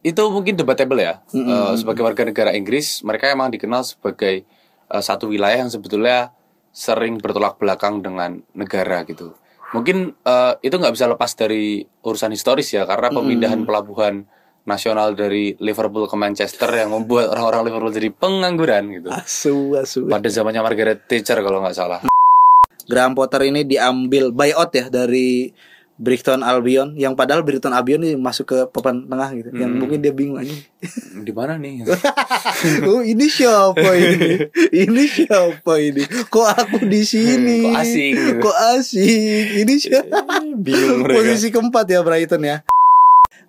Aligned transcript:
itu 0.00 0.22
mungkin 0.32 0.56
debatable 0.56 1.00
ya. 1.00 1.20
Eh, 1.32 1.72
sebagai 1.76 2.00
warga 2.00 2.24
negara 2.24 2.50
Inggris, 2.56 3.04
mereka 3.04 3.28
emang 3.28 3.52
dikenal 3.52 3.84
sebagai 3.84 4.44
eh, 4.88 5.02
satu 5.02 5.28
wilayah 5.28 5.64
yang 5.66 5.72
sebetulnya 5.72 6.32
sering 6.70 7.20
bertolak 7.20 7.60
belakang 7.60 8.00
dengan 8.00 8.40
negara 8.56 9.04
gitu. 9.04 9.36
Mungkin 9.76 10.16
eh, 10.24 10.52
itu 10.64 10.74
nggak 10.74 10.94
bisa 10.96 11.06
lepas 11.06 11.30
dari 11.36 11.84
urusan 11.84 12.32
historis 12.32 12.72
ya, 12.72 12.88
karena 12.88 13.12
pemindahan 13.12 13.62
pelabuhan 13.68 14.24
nasional 14.64 15.16
dari 15.16 15.56
Liverpool 15.56 16.04
ke 16.04 16.16
Manchester 16.16 16.68
yang 16.72 16.92
membuat 16.92 17.32
orang-orang 17.32 17.72
Liverpool 17.72 17.92
jadi 17.92 18.08
pengangguran 18.12 18.84
gitu. 18.92 19.08
Asu, 19.08 19.74
asu. 19.76 20.04
Pada 20.08 20.28
zamannya 20.28 20.60
Margaret 20.60 21.08
Thatcher 21.08 21.40
kalau 21.40 21.64
nggak 21.64 21.76
salah. 21.76 22.00
Graham 22.90 23.14
Potter 23.14 23.46
ini 23.46 23.62
diambil 23.62 24.34
buyout 24.34 24.70
ya 24.74 24.90
dari 24.90 25.54
Brighton 26.00 26.40
Albion 26.40 26.96
yang 26.96 27.12
padahal 27.12 27.44
Brighton 27.44 27.76
Albion 27.76 28.00
ini 28.00 28.16
masuk 28.16 28.48
ke 28.48 28.58
papan 28.72 29.04
tengah 29.04 29.36
gitu. 29.36 29.52
Yang 29.52 29.70
mungkin 29.76 30.00
dia 30.00 30.16
bingung 30.16 30.40
aja. 30.40 30.56
Di 31.28 31.32
mana 31.36 31.60
nih? 31.60 31.84
oh, 32.88 33.04
ini 33.04 33.28
siapa 33.28 33.84
ini? 34.00 34.48
Ini 34.72 35.02
siapa 35.04 35.76
ini? 35.76 36.00
Kok 36.08 36.46
aku 36.56 36.88
di 36.88 37.04
sini? 37.04 37.68
Kok 37.68 37.76
asing 37.84 38.12
gitu. 38.16 38.40
Kok 38.48 38.56
asing? 38.80 39.44
Ini 39.60 39.74
siapa? 39.76 40.40
Bingung 40.56 41.04
mereka. 41.04 41.20
Posisi 41.20 41.52
keempat 41.52 41.84
ya 41.92 42.00
Brighton 42.00 42.48
ya. 42.48 42.64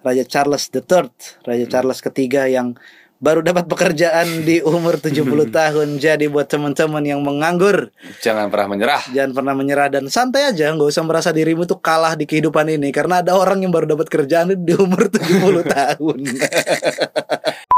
Raja 0.02 0.26
Charles 0.28 0.68
III, 0.74 1.08
Raja 1.46 1.66
Charles 1.70 2.04
ketiga 2.04 2.50
yang 2.52 2.76
baru 3.22 3.46
dapat 3.46 3.70
pekerjaan 3.70 4.42
di 4.42 4.60
umur 4.60 4.98
70 4.98 5.22
tahun. 5.62 5.88
Jadi 5.96 6.26
buat 6.28 6.50
teman-teman 6.50 7.06
yang 7.06 7.22
menganggur, 7.22 7.94
Jangan 8.20 8.50
pernah 8.50 8.68
menyerah. 8.74 9.02
jangan 9.14 9.32
pernah 9.32 9.54
menyerah 9.54 9.88
dan 9.88 10.10
santai 10.10 10.50
aja, 10.50 10.74
nggak 10.74 10.90
usah 10.90 11.06
merasa 11.06 11.30
dirimu 11.30 11.64
tuh 11.64 11.78
kalah 11.78 12.18
di 12.18 12.26
kehidupan 12.26 12.66
ini 12.68 12.90
karena 12.90 13.22
ada 13.22 13.38
orang 13.38 13.62
yang 13.62 13.70
baru 13.70 13.94
dapat 13.94 14.10
kerjaan 14.10 14.58
di 14.58 14.74
umur 14.74 15.06
70 15.08 15.22
tahun. 15.78 16.20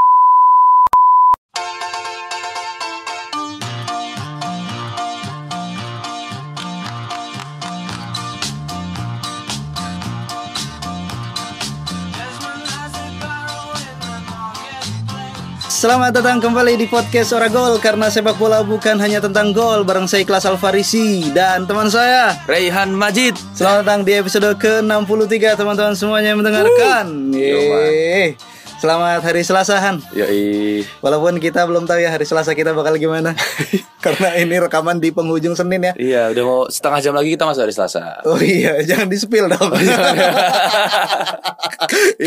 Selamat 15.83 16.15
datang 16.15 16.39
kembali 16.39 16.79
di 16.79 16.87
podcast 16.87 17.35
Ora 17.35 17.51
Gol 17.51 17.75
karena 17.75 18.07
sepak 18.07 18.39
bola 18.39 18.63
bukan 18.63 18.95
hanya 19.03 19.19
tentang 19.19 19.51
gol 19.51 19.83
bareng 19.83 20.07
saya 20.07 20.23
Ikhlas 20.23 20.47
Alfarisi 20.47 21.27
dan 21.35 21.67
teman 21.67 21.91
saya 21.91 22.39
Raihan 22.47 22.87
Majid. 22.87 23.35
Selamat 23.51 23.83
datang 23.83 24.07
di 24.07 24.15
episode 24.15 24.47
ke-63 24.63 25.59
teman-teman 25.59 25.91
semuanya 25.91 26.31
yang 26.31 26.39
mendengarkan. 26.39 27.35
Yeay. 27.35 28.52
Selamat 28.83 29.23
hari 29.23 29.47
Selasahan. 29.47 30.03
Yoi. 30.11 30.83
Walaupun 30.99 31.39
kita 31.39 31.63
belum 31.63 31.87
tahu 31.87 32.03
ya 32.03 32.11
hari 32.11 32.27
Selasa 32.27 32.51
kita 32.51 32.75
bakal 32.75 32.99
gimana. 32.99 33.31
Karena 34.03 34.35
ini 34.35 34.59
rekaman 34.59 34.99
di 34.99 35.07
penghujung 35.07 35.55
Senin 35.55 35.87
ya. 35.87 35.93
Iya, 35.95 36.35
udah 36.35 36.43
mau 36.43 36.61
setengah 36.67 36.99
jam 36.99 37.15
lagi 37.15 37.31
kita 37.31 37.47
masuk 37.47 37.63
hari 37.63 37.71
Selasa. 37.71 38.19
Oh 38.27 38.35
iya, 38.43 38.83
jangan 38.83 39.07
di 39.07 39.15
spill 39.15 39.47
dong. 39.47 39.71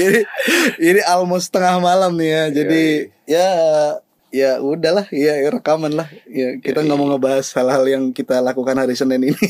ini 0.00 0.24
ini 0.80 1.00
almost 1.04 1.52
tengah 1.52 1.76
malam 1.76 2.16
nih 2.16 2.30
ya. 2.32 2.44
Jadi 2.48 2.84
ya 3.28 3.50
ya 4.36 4.60
udahlah. 4.60 5.08
Ya 5.08 5.40
rekaman 5.48 5.96
lah. 5.96 6.08
Ya 6.28 6.60
kita 6.60 6.84
nggak 6.84 6.98
mau 7.00 7.08
ngebahas 7.08 7.48
hal-hal 7.56 7.84
yang 7.88 8.04
kita 8.12 8.44
lakukan 8.44 8.76
hari 8.76 8.92
Senin 8.92 9.32
ini. 9.32 9.40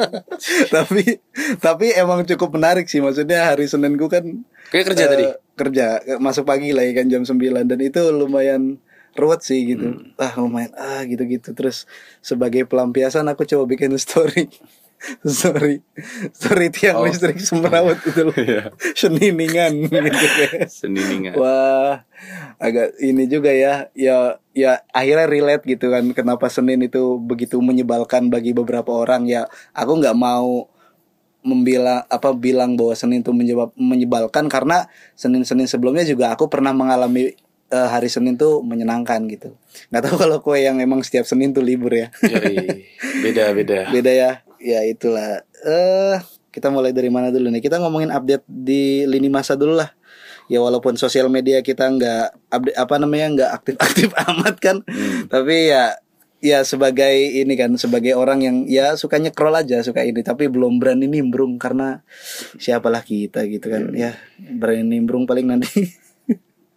Tapi 0.74 1.20
tapi 1.60 1.92
emang 1.92 2.24
cukup 2.24 2.56
menarik 2.56 2.88
sih. 2.88 3.04
Maksudnya 3.04 3.52
hari 3.52 3.68
Senin 3.68 4.00
gue 4.00 4.08
kan 4.08 4.24
Kayak 4.72 4.84
kerja 4.92 5.04
eh, 5.04 5.08
tadi. 5.12 5.24
kerja. 5.54 5.86
Masuk 6.16 6.48
pagi 6.48 6.72
lah 6.72 6.82
ya 6.88 6.92
kan 6.96 7.06
jam 7.12 7.22
9 7.22 7.36
dan 7.68 7.78
itu 7.78 8.00
lumayan 8.08 8.80
ruwet 9.12 9.44
sih 9.44 9.76
gitu. 9.76 10.00
Ah 10.16 10.32
lumayan. 10.40 10.72
Ah 10.76 11.04
gitu-gitu. 11.04 11.52
Terus 11.52 11.84
sebagai 12.24 12.64
pelampiasan 12.64 13.28
aku 13.28 13.44
coba 13.44 13.64
bikin 13.68 13.92
story 14.00 14.48
story 15.26 15.82
story 16.32 16.66
tiang 16.70 16.96
Oh. 16.96 17.04
listrik 17.04 17.38
semrawut 17.38 17.98
itu 18.00 18.20
loh 18.24 18.36
Iya. 18.46 18.72
seniningan 18.94 19.72
gitu 19.90 20.26
guys 20.36 20.72
Seniningan. 20.82 21.34
Wah, 21.36 22.04
agak 22.56 22.96
ini 22.98 23.26
juga 23.26 23.52
ya, 23.52 23.88
ya, 23.92 24.40
ya 24.52 24.80
akhirnya 24.90 25.26
relate 25.26 25.64
gitu 25.66 25.88
kan. 25.88 26.02
Kenapa 26.12 26.48
Senin 26.48 26.80
itu 26.80 27.18
begitu 27.18 27.60
menyebalkan 27.60 28.28
bagi 28.28 28.52
beberapa 28.52 28.88
orang 28.92 29.28
ya. 29.28 29.44
Aku 29.72 30.00
nggak 30.00 30.16
mau 30.16 30.68
membilang 31.40 32.02
apa 32.08 32.34
bilang 32.34 32.74
bahwa 32.74 32.90
Senin 32.92 33.22
itu 33.22 33.30
menyebab, 33.30 33.70
menyebalkan 33.78 34.50
karena 34.50 34.90
Senin-Senin 35.14 35.70
sebelumnya 35.70 36.02
juga 36.02 36.34
aku 36.34 36.50
pernah 36.50 36.74
mengalami 36.74 37.36
eh, 37.66 37.88
hari 37.88 38.10
Senin 38.10 38.34
tuh 38.34 38.62
menyenangkan 38.66 39.22
gitu. 39.30 39.54
Nggak 39.90 40.02
tahu 40.10 40.16
kalau 40.18 40.38
kue 40.42 40.58
yang 40.58 40.82
emang 40.82 41.06
setiap 41.06 41.22
Senin 41.22 41.54
tuh 41.54 41.62
libur 41.62 41.94
ya. 41.94 42.10
Yoi. 42.22 42.86
Beda 43.22 43.54
beda. 43.54 43.90
Beda 43.90 44.10
ya. 44.10 44.30
Ya 44.66 44.82
itulah. 44.82 45.46
Eh 45.62 46.18
kita 46.50 46.74
mulai 46.74 46.90
dari 46.90 47.06
mana 47.06 47.30
dulu 47.30 47.46
nih? 47.54 47.62
Kita 47.62 47.78
ngomongin 47.78 48.10
update 48.10 48.42
di 48.50 49.06
lini 49.06 49.30
masa 49.30 49.54
dulu 49.54 49.78
lah. 49.78 49.94
Ya 50.50 50.58
walaupun 50.58 50.98
sosial 50.98 51.30
media 51.30 51.62
kita 51.62 51.86
nggak 51.86 52.50
update 52.50 52.78
apa 52.78 52.94
namanya 52.98 53.26
nggak 53.30 53.50
aktif-aktif 53.62 54.10
amat 54.26 54.54
kan. 54.58 54.76
Tapi 55.30 55.70
ya 55.70 55.94
ya 56.42 56.66
sebagai 56.66 57.14
ini 57.14 57.54
kan 57.54 57.78
sebagai 57.78 58.18
orang 58.18 58.42
yang 58.42 58.56
ya 58.66 58.98
sukanya 58.98 59.30
scroll 59.32 59.56
aja 59.56 59.80
suka 59.80 60.04
ini 60.04 60.20
tapi 60.20 60.52
belum 60.52 60.76
berani 60.76 61.08
nimbrung 61.08 61.56
karena 61.56 62.04
siapalah 62.60 63.00
kita 63.00 63.48
gitu 63.48 63.72
kan 63.72 63.88
ya 63.96 64.20
berani 64.36 64.84
nimbrung 64.84 65.24
paling 65.24 65.48
nanti 65.48 65.88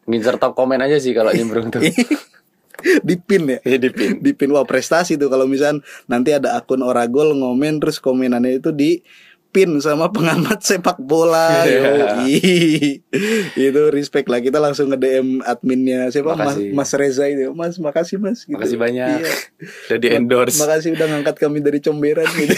Ngincer 0.10 0.42
top 0.42 0.58
komen 0.58 0.82
aja 0.82 0.98
sih 0.98 1.14
kalau 1.14 1.30
nyembrung 1.30 1.70
tuh. 1.70 1.86
dipin 3.08 3.44
ya 3.48 3.60
Iya 3.62 3.78
dipin. 3.80 4.20
dipin 4.20 4.50
wah 4.50 4.64
prestasi 4.64 5.16
tuh 5.16 5.28
kalau 5.28 5.46
misal 5.46 5.80
nanti 6.06 6.32
ada 6.32 6.54
akun 6.54 6.80
Oragol 6.80 7.34
ngomen 7.34 7.78
terus 7.78 7.98
komenannya 7.98 8.58
itu 8.58 8.70
di 8.70 9.02
pin 9.50 9.82
sama 9.82 10.14
pengamat 10.14 10.62
sepak 10.62 11.02
bola 11.02 11.66
yoi. 11.66 13.02
itu 13.58 13.82
respect 13.90 14.30
lah 14.30 14.38
kita 14.38 14.58
langsung 14.58 14.88
nge 14.88 14.98
DM 14.98 15.42
adminnya 15.42 16.06
siapa 16.08 16.38
Mas, 16.38 16.54
Makasih. 16.54 16.70
Mas 16.72 16.92
Reza 16.94 17.26
itu 17.26 17.50
Mas 17.52 17.76
makasih 17.78 18.18
Mas 18.18 18.46
gitu. 18.46 18.54
Makasih 18.54 18.78
banyak. 18.78 19.26
Iya. 19.26 19.34
Udah 19.90 19.98
di 19.98 20.08
endorse. 20.14 20.54
makasih 20.56 20.94
udah 20.94 21.08
ngangkat 21.10 21.36
kami 21.38 21.60
dari 21.60 21.82
comberan 21.82 22.30
gitu 22.30 22.54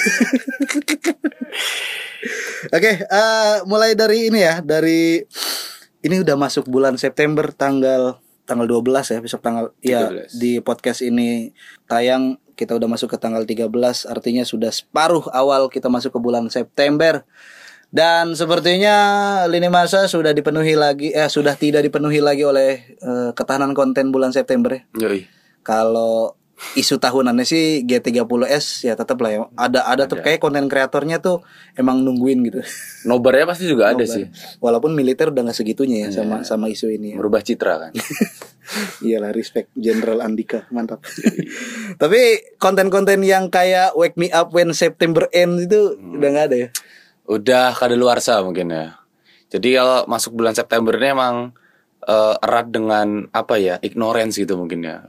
Oke, 2.72 2.92
eh, 3.02 3.56
mulai 3.66 3.98
dari 3.98 4.30
ini 4.30 4.40
ya, 4.40 4.62
dari 4.62 5.18
ini 6.02 6.16
udah 6.22 6.38
masuk 6.38 6.70
bulan 6.70 6.96
September 6.96 7.50
tanggal 7.50 8.21
tanggal 8.51 8.67
12 8.67 9.16
ya, 9.16 9.19
besok 9.23 9.39
tanggal 9.39 9.72
ya 9.79 10.28
13. 10.28 10.35
di 10.35 10.51
podcast 10.59 11.00
ini 11.00 11.56
tayang 11.88 12.35
kita 12.59 12.75
udah 12.75 12.91
masuk 12.91 13.16
ke 13.16 13.17
tanggal 13.17 13.47
13 13.47 13.72
artinya 14.12 14.44
sudah 14.44 14.69
separuh 14.69 15.31
awal 15.31 15.72
kita 15.72 15.88
masuk 15.88 16.12
ke 16.12 16.19
bulan 16.19 16.51
September. 16.51 17.23
Dan 17.91 18.39
sepertinya 18.39 18.95
lini 19.51 19.67
masa 19.67 20.07
sudah 20.07 20.31
dipenuhi 20.31 20.79
lagi 20.79 21.12
eh 21.12 21.28
sudah 21.28 21.59
tidak 21.59 21.84
dipenuhi 21.84 22.23
lagi 22.23 22.47
oleh 22.47 22.95
eh, 22.95 23.29
ketahanan 23.35 23.75
konten 23.75 24.16
bulan 24.16 24.31
September 24.31 24.79
ya. 24.79 24.83
Yoi. 24.95 25.28
Kalau 25.59 26.39
isu 26.78 27.02
tahunannya 27.04 27.44
sih 27.44 27.84
G30S 27.84 28.88
ya 28.88 28.94
tetap 28.96 29.20
lah 29.20 29.32
ya. 29.32 29.40
Ada 29.58 29.88
ada 29.88 30.04
tuh 30.08 30.24
kayak 30.24 30.40
konten 30.40 30.72
kreatornya 30.72 31.20
tuh 31.20 31.44
emang 31.76 32.00
nungguin 32.06 32.40
gitu. 32.48 32.62
Nobarnya 33.10 33.46
pasti 33.50 33.68
juga 33.68 33.92
ada 33.92 34.06
sih. 34.08 34.30
Walaupun 34.64 34.96
militer 34.96 35.34
udah 35.34 35.52
nggak 35.52 35.58
segitunya 35.58 36.08
ya 36.08 36.10
sama 36.24 36.48
sama 36.48 36.72
isu 36.72 36.88
ini. 36.94 37.14
Ya. 37.14 37.18
Merubah 37.20 37.44
citra 37.44 37.74
kan. 37.88 37.92
Iyalah 39.06 39.36
respect 39.36 39.74
Jenderal 39.76 40.24
Andika 40.24 40.70
mantap. 40.72 41.04
Tapi 42.02 42.22
konten-konten 42.56 43.20
yang 43.26 43.52
kayak 43.52 43.98
Wake 44.00 44.16
Me 44.16 44.32
Up 44.32 44.56
When 44.56 44.72
September 44.72 45.28
Ends 45.36 45.68
itu 45.68 45.98
udah 46.00 46.30
nggak 46.32 46.46
ada 46.48 46.58
ya. 46.58 46.70
Udah 47.28 47.76
kadaluarsa 47.76 48.40
mungkin 48.46 48.72
ya. 48.72 49.02
Jadi 49.52 49.76
kalau 49.76 50.08
masuk 50.08 50.40
bulan 50.40 50.56
September 50.56 50.96
ini 50.96 51.12
emang 51.12 51.52
eh, 52.06 52.36
erat 52.42 52.68
dengan 52.74 53.30
apa 53.31 53.57
ya 53.62 53.77
ignorance 53.81 54.38
gitu 54.38 54.57
mungkin 54.57 54.81
ya. 54.81 55.06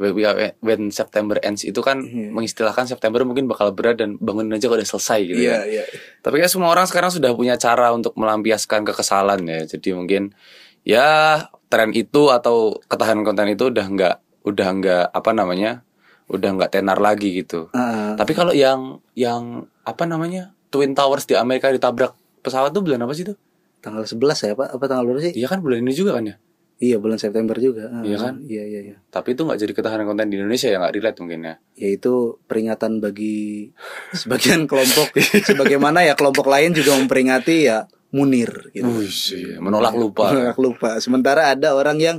When 0.60 0.92
September 0.92 1.40
ends 1.40 1.64
itu 1.64 1.80
kan 1.80 2.04
mengistilahkan 2.04 2.88
September 2.88 3.24
mungkin 3.24 3.48
bakal 3.48 3.72
berat 3.72 4.00
dan 4.00 4.20
bangun 4.20 4.52
aja 4.52 4.68
kalau 4.68 4.80
udah 4.80 4.88
selesai 4.88 5.20
gitu 5.24 5.42
ya. 5.42 5.64
iya. 5.64 5.84
Tapi 6.20 6.38
kan 6.40 6.48
semua 6.52 6.68
orang 6.72 6.84
sekarang 6.86 7.10
sudah 7.10 7.32
punya 7.32 7.56
cara 7.56 7.90
untuk 7.92 8.12
melampiaskan 8.16 8.84
kekesalan 8.84 9.42
ya. 9.48 9.60
Jadi 9.66 9.88
mungkin 9.96 10.36
ya 10.82 11.38
tren 11.72 11.94
itu 11.96 12.28
atau 12.28 12.76
ketahanan 12.90 13.24
konten 13.24 13.48
itu 13.48 13.72
udah 13.72 13.86
nggak 13.88 14.16
udah 14.42 14.68
nggak 14.82 15.04
apa 15.14 15.30
namanya 15.32 15.86
udah 16.28 16.50
nggak 16.56 16.70
tenar 16.76 16.98
lagi 17.00 17.44
gitu. 17.44 17.68
Ah, 17.72 18.14
Tapi 18.16 18.32
kalau 18.32 18.52
yang 18.52 19.00
yang 19.16 19.68
apa 19.84 20.04
namanya 20.04 20.52
Twin 20.72 20.96
Towers 20.96 21.28
di 21.28 21.36
Amerika 21.36 21.68
ditabrak 21.68 22.16
pesawat 22.40 22.72
tuh 22.72 22.82
bulan 22.84 23.04
apa 23.04 23.12
sih 23.16 23.24
tuh? 23.28 23.36
tanggal 23.82 24.06
11 24.06 24.46
ya 24.46 24.54
Pak? 24.54 24.68
Apa 24.78 24.84
tanggal 24.86 25.04
berapa 25.10 25.20
sih? 25.26 25.34
Iya 25.34 25.50
kan 25.50 25.58
bulan 25.58 25.82
ini 25.82 25.90
juga 25.92 26.14
kan 26.14 26.24
ya. 26.24 26.36
Iya 26.82 26.98
bulan 26.98 27.14
September 27.14 27.54
juga. 27.56 27.86
Ah, 27.88 28.02
Iya 28.02 28.18
kan? 28.18 28.34
Iya 28.42 28.66
iya 28.66 28.80
iya. 28.82 28.96
Tapi 29.06 29.38
itu 29.38 29.46
nggak 29.46 29.54
jadi 29.56 29.72
ketahanan 29.72 30.02
konten 30.02 30.26
di 30.26 30.34
Indonesia 30.34 30.66
ya 30.66 30.82
nggak 30.82 30.94
relate 30.98 31.18
mungkin 31.22 31.40
ya. 31.46 31.54
yaitu 31.72 32.12
peringatan 32.44 32.98
bagi 32.98 33.70
sebagian 34.12 34.66
kelompok 34.66 35.14
sebagaimana 35.48 36.02
ya 36.02 36.18
kelompok 36.18 36.46
lain 36.46 36.74
juga 36.74 36.98
memperingati 36.98 37.70
ya 37.70 37.86
Munir 38.10 38.74
gitu. 38.74 38.90
Iya, 39.32 39.56
menolak 39.56 39.94
lupa. 39.94 40.34
Menolak 40.34 40.58
lupa. 40.58 40.98
Sementara 40.98 41.48
ada 41.48 41.72
orang 41.72 41.96
yang 41.96 42.18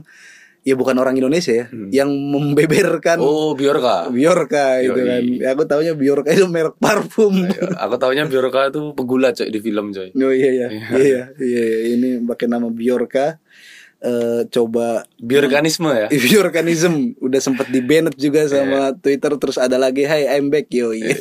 ya 0.64 0.74
bukan 0.74 0.96
orang 0.96 1.14
Indonesia 1.14 1.52
ya, 1.52 1.66
yang 1.92 2.08
membeberkan 2.10 3.20
Hmm. 3.20 3.28
Oh, 3.28 3.52
Biorka. 3.52 4.08
Biorka 4.10 4.80
itu 4.80 4.96
kan. 4.96 5.22
Ya, 5.38 5.52
aku 5.54 5.68
taunya 5.68 5.92
Biorka 5.94 6.32
itu 6.32 6.48
merek 6.48 6.80
parfum. 6.80 7.36
Iya, 7.46 7.76
Aku 7.84 8.00
taunya 8.00 8.24
Biorka 8.26 8.72
itu 8.72 8.96
pegulat 8.96 9.36
coy 9.36 9.52
di 9.52 9.60
film 9.60 9.92
coy. 9.92 10.10
Oh 10.16 10.32
iya 10.32 10.50
iya. 10.50 10.68
Iya 10.72 10.98
iya. 10.98 11.24
iya, 11.36 11.62
iya. 11.62 11.80
Ini 11.94 12.24
pakai 12.24 12.48
nama 12.48 12.72
Biorka. 12.72 13.38
Eh 14.04 14.42
coba 14.50 15.08
Biorkanisme 15.16 15.88
ya. 15.88 16.08
Biorkanism 16.26 16.94
udah 17.18 17.40
sempet 17.40 17.68
di 17.68 17.80
banned 17.80 18.12
juga 18.14 18.44
sama 18.46 18.92
Twitter 18.94 19.32
terus 19.34 19.56
ada 19.56 19.76
lagi 19.76 20.04
Hai 20.04 20.28
I'm 20.30 20.48
back 20.48 20.68
yo 20.70 20.92
iya 20.92 21.16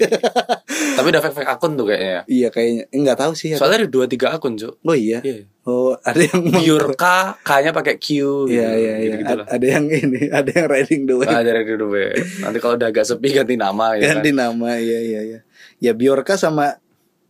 Tapi 0.92 1.06
udah 1.08 1.20
fake 1.20 1.36
fake 1.36 1.46
akun 1.48 1.72
tuh 1.72 1.86
kayaknya. 1.86 2.26
iya 2.26 2.48
kayaknya 2.48 2.84
nggak 2.90 3.16
tahu 3.16 3.32
sih 3.32 3.54
ya. 3.54 3.56
Soalnya 3.56 3.78
ada 3.78 3.88
dua 3.88 4.04
tiga 4.04 4.30
akun 4.30 4.54
cuy. 4.54 4.74
oh 4.74 4.92
iya 4.92 5.22
Iya. 5.22 5.46
oh 5.62 5.94
ada 5.96 6.20
yang 6.20 6.42
Biorka, 6.52 7.38
K-nya 7.40 7.70
pakai 7.70 7.96
Q. 7.96 8.06
iya 8.46 8.74
iya 8.74 8.94
iya 9.00 9.14
Gitu 9.16 9.30
A- 9.32 9.46
ada 9.48 9.66
yang 9.68 9.86
ini 9.86 10.26
ada 10.28 10.50
yang 10.50 10.66
riding 10.66 11.02
the 11.06 11.14
wave 11.14 11.30
Ah, 11.30 11.40
dari 11.40 11.62
dulu 11.64 11.86
be. 11.92 12.12
Nanti 12.40 12.58
kalau 12.58 12.74
udah 12.74 12.88
agak 12.88 13.06
sepi 13.06 13.30
ganti 13.30 13.54
nama 13.54 13.94
ya. 13.94 14.10
ganti 14.10 14.30
kan? 14.30 14.42
nama 14.42 14.74
iya 14.74 14.98
iya 15.00 15.20
iya 15.22 15.38
ya 15.78 15.92
Biorka 15.92 16.34
sama 16.34 16.76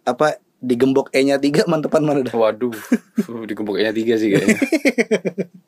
apa 0.03 0.42
digembok 0.63 1.11
E-nya 1.11 1.37
tiga 1.37 1.67
mantepan 1.71 2.01
mana 2.01 2.23
dah 2.23 2.31
Waduh, 2.31 2.71
di 3.45 3.53
gemboknya 3.53 3.91
tiga 3.91 4.15
sih 4.15 4.31
kayaknya. 4.31 4.57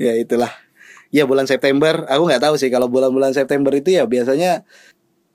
ya 0.00 0.12
itulah 0.16 0.50
ya 1.10 1.26
bulan 1.26 1.44
September 1.44 2.06
aku 2.06 2.22
nggak 2.24 2.42
tahu 2.42 2.54
sih 2.56 2.72
kalau 2.72 2.88
bulan-bulan 2.88 3.36
September 3.36 3.70
itu 3.70 3.92
ya 3.92 4.06
biasanya 4.06 4.64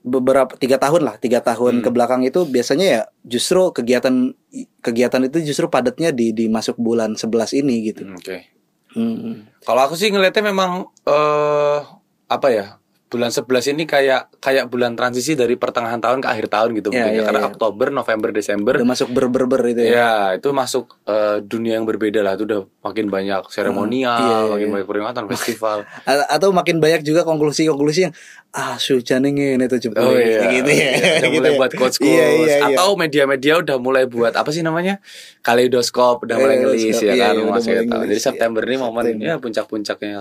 beberapa 0.02 0.54
tiga 0.54 0.78
tahun 0.78 1.02
lah 1.02 1.16
tiga 1.18 1.42
tahun 1.42 1.78
Hmm. 1.78 1.84
ke 1.84 1.90
belakang 1.90 2.22
itu 2.22 2.46
biasanya 2.46 2.86
ya 2.86 3.00
justru 3.22 3.70
kegiatan 3.70 4.34
kegiatan 4.78 5.22
itu 5.26 5.42
justru 5.44 5.66
padatnya 5.66 6.10
di 6.10 6.30
di 6.30 6.46
masuk 6.46 6.78
bulan 6.78 7.14
11 7.14 7.54
ini 7.56 7.74
gitu 7.84 8.06
Oke. 8.10 8.46
Hmm. 8.94 9.44
Kalau 9.60 9.82
aku 9.82 9.92
sih 9.92 10.08
ngeliatnya 10.08 10.46
memang 10.46 10.88
eh 11.04 11.80
apa 12.26 12.48
ya? 12.48 12.66
Bulan 13.06 13.30
11 13.30 13.46
ini 13.70 13.86
kayak 13.86 14.34
kayak 14.36 14.66
bulan 14.66 14.92
transisi 14.92 15.32
dari 15.32 15.54
pertengahan 15.54 15.96
tahun 15.96 16.18
ke 16.18 16.26
akhir 16.26 16.46
tahun 16.48 16.74
gitu 16.74 16.90
Iya, 16.90 16.98
mungkin 16.98 17.06
ya. 17.08 17.14
iya, 17.14 17.22
karena 17.22 17.40
iya. 17.40 17.48
Oktober, 17.48 17.86
November, 17.88 18.28
Desember 18.30 18.74
udah 18.74 18.88
masuk 18.88 19.08
ber-ber-ber 19.08 19.62
itu 19.68 19.80
ya 19.80 19.90
Ya, 19.92 20.10
itu 20.34 20.50
masuk 20.50 20.98
eh, 21.04 21.38
dunia 21.40 21.78
yang 21.78 21.86
berbeda 21.86 22.20
lah. 22.20 22.34
Itu 22.34 22.44
udah 22.44 22.66
makin 22.82 23.06
banyak 23.06 23.46
seremonial, 23.46 24.18
iya, 24.18 24.36
iya, 24.36 24.50
makin 24.50 24.66
iya. 24.66 24.74
banyak 24.74 24.88
peringatan, 24.88 25.22
festival. 25.32 25.78
A- 26.02 26.28
atau 26.28 26.50
makin 26.50 26.76
banyak 26.76 27.02
juga 27.02 27.22
konklusi-konklusi 27.22 28.00
yang 28.02 28.14
ah 28.50 28.74
sujaning 28.74 29.36
ini 29.36 29.64
tuh 29.64 29.78
cepet 29.78 29.96
Oh 29.96 30.10
iya, 30.10 30.48
gitu 30.50 30.66
ya 30.66 30.90
udah 30.96 31.30
Gitu 31.30 31.36
mulai 31.36 31.52
ya. 31.52 31.58
buat 31.58 31.72
quotes 31.72 31.96
quotes 31.96 32.10
Iya, 32.10 32.26
iya, 32.32 32.56
iya. 32.58 32.74
atau 32.74 32.96
media-media 32.96 33.52
udah 33.60 33.76
mulai 33.76 34.04
buat 34.04 34.32
apa 34.32 34.48
sih 34.48 34.60
namanya 34.60 34.98
kaleidoskop 35.40 36.24
udah 36.24 36.36
mulai 36.36 36.58
ngelis 36.58 36.96
ya 36.96 37.12
iya, 37.12 37.24
kan 37.28 37.34
iya, 37.36 37.46
masih 37.46 37.72
Jadi 37.84 38.10
iya. 38.10 38.18
September 38.18 38.62
ini 38.62 38.76
momen 38.76 39.02
September. 39.06 39.26
ya 39.26 39.34
puncak-puncaknya. 39.38 40.20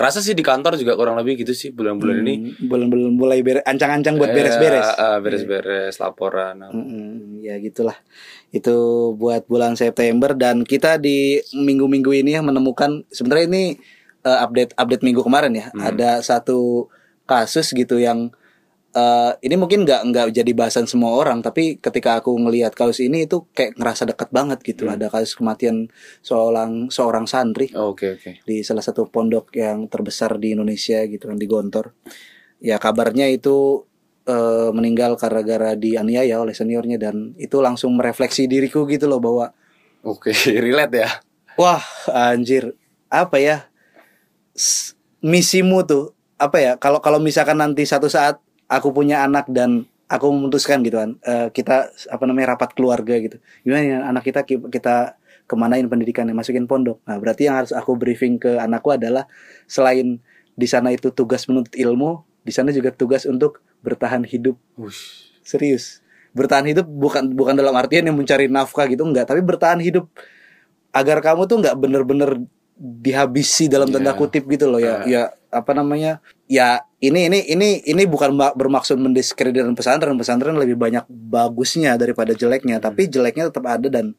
Kerasa 0.00 0.24
sih 0.24 0.32
di 0.32 0.40
kantor 0.40 0.80
juga 0.80 0.96
kurang 0.96 1.20
lebih 1.20 1.44
gitu 1.44 1.52
sih 1.52 1.76
bulan-bulan 1.76 2.24
ini. 2.24 2.56
Hmm, 2.56 2.72
belum 2.72 3.20
mulai 3.20 3.44
beres 3.44 3.60
ancang-ancang 3.68 4.16
buat 4.16 4.32
beres-beres. 4.32 4.96
Eh, 4.96 5.18
beres-beres 5.20 5.94
laporan. 6.00 6.56
Mm-mm, 6.72 7.44
ya 7.44 7.60
gitulah. 7.60 8.00
Itu 8.48 9.12
buat 9.20 9.44
bulan 9.44 9.76
September 9.76 10.32
dan 10.32 10.64
kita 10.64 10.96
di 10.96 11.44
minggu-minggu 11.52 12.16
ini 12.16 12.32
ya 12.32 12.40
menemukan 12.40 13.04
sebenarnya 13.12 13.44
ini 13.52 13.64
eh, 14.24 14.38
update 14.40 14.72
update 14.80 15.04
minggu 15.04 15.20
kemarin 15.20 15.52
ya. 15.52 15.68
Ada 15.76 16.24
satu 16.24 16.88
kasus 17.28 17.76
gitu 17.76 18.00
yang 18.00 18.32
eh, 18.90 19.32
ini 19.42 19.54
mungkin 19.54 19.86
nggak 19.86 20.02
nggak 20.10 20.26
jadi 20.34 20.52
bahasan 20.52 20.86
semua 20.86 21.14
orang 21.14 21.40
tapi 21.40 21.78
ketika 21.78 22.18
aku 22.18 22.34
ngelihat 22.34 22.74
kasus 22.74 23.00
ini 23.00 23.24
itu 23.24 23.46
kayak 23.54 23.78
ngerasa 23.78 24.02
dekat 24.06 24.28
banget 24.30 24.58
gitu 24.62 24.90
ada 24.90 25.06
kasus 25.06 25.34
kematian 25.34 25.86
seorang 26.20 26.90
seorang 26.90 27.24
santri 27.24 27.70
Oh, 27.72 27.94
Oke 27.94 28.18
oke. 28.18 28.42
di 28.42 28.66
salah 28.66 28.82
satu 28.82 29.06
pondok 29.06 29.54
yang 29.54 29.86
terbesar 29.86 30.36
di 30.36 30.54
Indonesia 30.54 31.00
gitu 31.06 31.30
kan 31.30 31.38
di 31.38 31.46
Gontor. 31.46 31.94
Ya 32.58 32.76
kabarnya 32.76 33.30
itu 33.30 33.86
eh, 34.26 34.70
meninggal 34.74 35.14
karena 35.16 35.40
gara 35.40 35.70
dianiaya 35.78 36.36
oleh 36.38 36.52
seniornya 36.52 36.98
dan 36.98 37.32
itu 37.38 37.62
langsung 37.62 37.94
merefleksi 37.96 38.50
diriku 38.50 38.84
gitu 38.84 39.06
loh 39.06 39.22
bahwa 39.22 39.54
Oke, 40.02 40.32
relate 40.64 40.96
ya. 40.98 41.10
wah 41.54 41.82
anjir 42.10 42.72
apa 43.06 43.36
ya 43.36 43.56
misimu 45.20 45.84
tuh 45.84 46.12
apa 46.40 46.56
ya 46.56 46.72
kalau 46.80 47.00
kalau 47.04 47.20
misalkan 47.20 47.60
nanti 47.60 47.84
satu 47.84 48.08
saat 48.08 48.40
aku 48.70 48.94
punya 48.94 49.26
anak 49.26 49.50
dan 49.50 49.84
aku 50.06 50.30
memutuskan 50.30 50.80
gitu 50.80 50.96
kan 50.96 51.18
eh, 51.22 51.50
kita 51.50 51.90
apa 51.90 52.24
namanya 52.24 52.54
rapat 52.54 52.70
keluarga 52.72 53.18
gitu 53.18 53.36
gimana 53.62 53.82
ya 53.82 53.98
anak 54.06 54.22
kita 54.24 54.42
ki- 54.42 54.70
kita 54.70 55.18
kemanain 55.46 55.86
pendidikannya 55.86 56.30
masukin 56.30 56.66
pondok 56.66 57.02
nah 57.02 57.18
berarti 57.18 57.46
yang 57.46 57.58
harus 57.58 57.74
aku 57.74 57.94
briefing 57.94 58.38
ke 58.38 58.54
anakku 58.56 58.90
adalah 58.90 59.26
selain 59.66 60.22
di 60.54 60.66
sana 60.66 60.90
itu 60.90 61.10
tugas 61.10 61.46
menuntut 61.46 61.74
ilmu 61.74 62.22
di 62.40 62.50
sana 62.50 62.70
juga 62.70 62.90
tugas 62.90 63.26
untuk 63.26 63.58
bertahan 63.82 64.22
hidup 64.22 64.54
Wush. 64.74 65.30
serius 65.42 66.02
bertahan 66.30 66.66
hidup 66.66 66.86
bukan 66.86 67.34
bukan 67.34 67.58
dalam 67.58 67.74
artian 67.74 68.06
yang 68.06 68.14
mencari 68.14 68.46
nafkah 68.46 68.86
gitu 68.86 69.02
enggak 69.02 69.26
tapi 69.26 69.42
bertahan 69.42 69.82
hidup 69.82 70.06
agar 70.90 71.18
kamu 71.18 71.46
tuh 71.46 71.58
nggak 71.58 71.76
bener-bener 71.78 72.30
dihabisi 72.80 73.66
dalam 73.66 73.90
tanda 73.90 74.14
Iya. 74.14 74.18
kutip 74.18 74.44
gitu 74.46 74.66
loh 74.66 74.80
ya 74.80 74.94
Ah. 74.94 75.04
ya 75.06 75.22
apa 75.50 75.70
namanya 75.74 76.18
ya 76.46 76.82
ini 77.00 77.32
ini 77.32 77.38
ini 77.48 77.68
ini 77.88 78.02
bukan 78.04 78.36
ma- 78.36 78.52
bermaksud 78.52 79.00
mendiskreditkan 79.00 79.72
pesantren. 79.72 80.16
Pesantren 80.20 80.56
lebih 80.60 80.76
banyak 80.76 81.08
bagusnya 81.08 81.96
daripada 81.96 82.36
jeleknya. 82.36 82.76
Tapi 82.76 83.08
jeleknya 83.08 83.48
tetap 83.48 83.64
ada 83.64 83.88
dan 83.88 84.12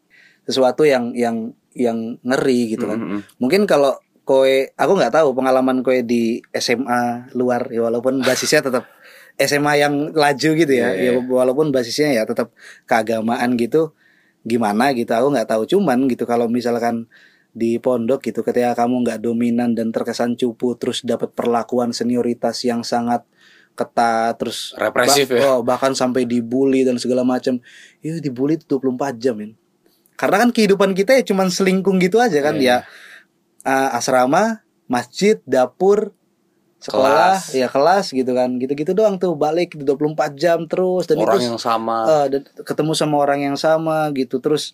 sesuatu 0.49 0.81
yang 0.81 1.13
yang 1.13 1.53
yang 1.77 2.17
ngeri 2.25 2.75
gitu 2.75 2.89
kan. 2.89 2.99
Mm-mm. 2.99 3.21
mungkin 3.37 3.63
kalau 3.69 3.95
koe 4.25 4.69
aku 4.75 4.91
nggak 4.97 5.13
tahu 5.13 5.31
pengalaman 5.37 5.85
koe 5.85 6.03
di 6.03 6.41
SMA 6.51 7.31
luar 7.37 7.69
ya 7.71 7.87
walaupun 7.87 8.21
basisnya 8.21 8.65
tetap 8.65 8.89
SMA 9.37 9.73
yang 9.79 9.93
laju 10.11 10.49
gitu 10.57 10.73
ya. 10.73 10.91
Iya, 10.91 10.97
ya 10.97 11.11
iya. 11.15 11.21
walaupun 11.21 11.69
basisnya 11.69 12.11
ya 12.17 12.23
tetap 12.25 12.51
keagamaan 12.89 13.55
gitu 13.55 13.93
gimana 14.41 14.89
gitu 14.97 15.13
aku 15.13 15.37
nggak 15.37 15.49
tahu. 15.53 15.63
Cuman 15.69 16.09
gitu 16.09 16.25
kalau 16.25 16.49
misalkan 16.49 17.05
di 17.51 17.75
pondok 17.77 18.23
gitu 18.23 18.41
ketika 18.41 18.73
kamu 18.77 19.03
nggak 19.03 19.19
dominan 19.19 19.75
dan 19.75 19.91
terkesan 19.91 20.35
cupu 20.35 20.75
terus 20.75 21.03
dapat 21.03 21.31
perlakuan 21.31 21.91
senioritas 21.91 22.63
yang 22.63 22.79
sangat 22.81 23.27
ketat 23.71 24.35
terus 24.35 24.71
Represif 24.75 25.27
bah- 25.27 25.35
ya. 25.35 25.47
oh, 25.49 25.59
bahkan 25.61 25.91
sampai 25.91 26.23
dibully 26.23 26.83
dan 26.83 26.95
segala 26.95 27.23
macam 27.23 27.59
ya 27.99 28.15
dibully 28.17 28.55
itu 28.55 28.67
24 28.67 29.15
jam 29.15 29.35
men 29.35 29.51
karena 30.15 30.43
kan 30.43 30.49
kehidupan 30.51 30.91
kita 30.91 31.17
ya 31.17 31.23
cuman 31.25 31.47
selingkung 31.47 31.97
gitu 31.97 32.19
aja 32.19 32.39
kan 32.39 32.55
Iya. 32.55 32.83
ya 32.83 32.87
uh, 33.63 33.97
asrama 33.97 34.63
masjid 34.85 35.39
dapur 35.43 36.11
sekolah 36.81 37.37
Kelas. 37.37 37.53
ya 37.53 37.67
kelas 37.69 38.05
gitu 38.09 38.31
kan 38.33 38.57
gitu-gitu 38.57 38.91
doang 38.91 39.15
tuh 39.15 39.37
balik 39.37 39.77
24 39.77 40.33
jam 40.33 40.65
terus 40.65 41.05
dan 41.05 41.21
Orang 41.21 41.37
itu 41.37 41.53
yang 41.53 41.59
sama. 41.61 42.25
dan 42.25 42.41
ketemu 42.57 42.91
sama 42.91 43.21
orang 43.21 43.39
yang 43.45 43.55
sama 43.55 44.09
gitu 44.11 44.41
terus 44.41 44.73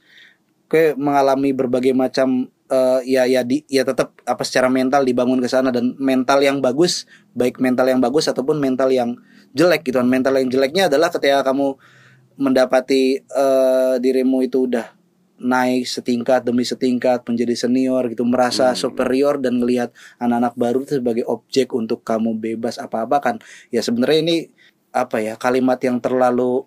kayak 0.67 0.95
mengalami 0.95 1.51
berbagai 1.51 1.91
macam 1.91 2.47
eh, 2.67 2.99
ya 3.07 3.23
ya 3.27 3.41
di 3.43 3.63
ya 3.71 3.83
tetap 3.87 4.15
apa 4.27 4.43
secara 4.43 4.67
mental 4.67 5.03
dibangun 5.07 5.39
ke 5.39 5.49
sana. 5.49 5.71
Dan 5.71 5.95
mental 5.99 6.39
yang 6.43 6.59
bagus 6.59 7.07
baik 7.33 7.59
mental 7.63 7.87
yang 7.87 7.99
bagus 8.03 8.27
ataupun 8.27 8.59
mental 8.59 8.91
yang 8.91 9.17
jelek 9.55 9.87
gitu. 9.87 9.99
Kan 9.99 10.09
mental 10.11 10.35
yang 10.37 10.51
jeleknya 10.51 10.91
adalah 10.91 11.09
ketika 11.11 11.43
kamu 11.47 11.75
mendapati 12.37 13.23
eh, 13.23 13.95
dirimu 13.97 14.45
itu 14.45 14.69
udah 14.69 14.97
naik 15.37 15.85
setingkat 15.85 16.41
demi 16.41 16.65
setingkat 16.65 17.21
menjadi 17.29 17.53
senior 17.53 18.09
gitu 18.09 18.25
merasa 18.25 18.73
superior 18.73 19.37
dan 19.37 19.61
ngelihat 19.61 19.93
anak-anak 20.17 20.53
baru 20.57 20.81
itu 20.81 20.97
sebagai 20.97 21.25
objek 21.29 21.77
untuk 21.77 22.01
kamu 22.01 22.37
bebas 22.37 22.81
apa-apa 22.81 23.17
kan. 23.21 23.35
Ya 23.69 23.85
sebenarnya 23.85 24.19
ini 24.25 24.37
apa 24.89 25.21
ya 25.21 25.37
kalimat 25.37 25.77
yang 25.85 26.01
terlalu 26.01 26.65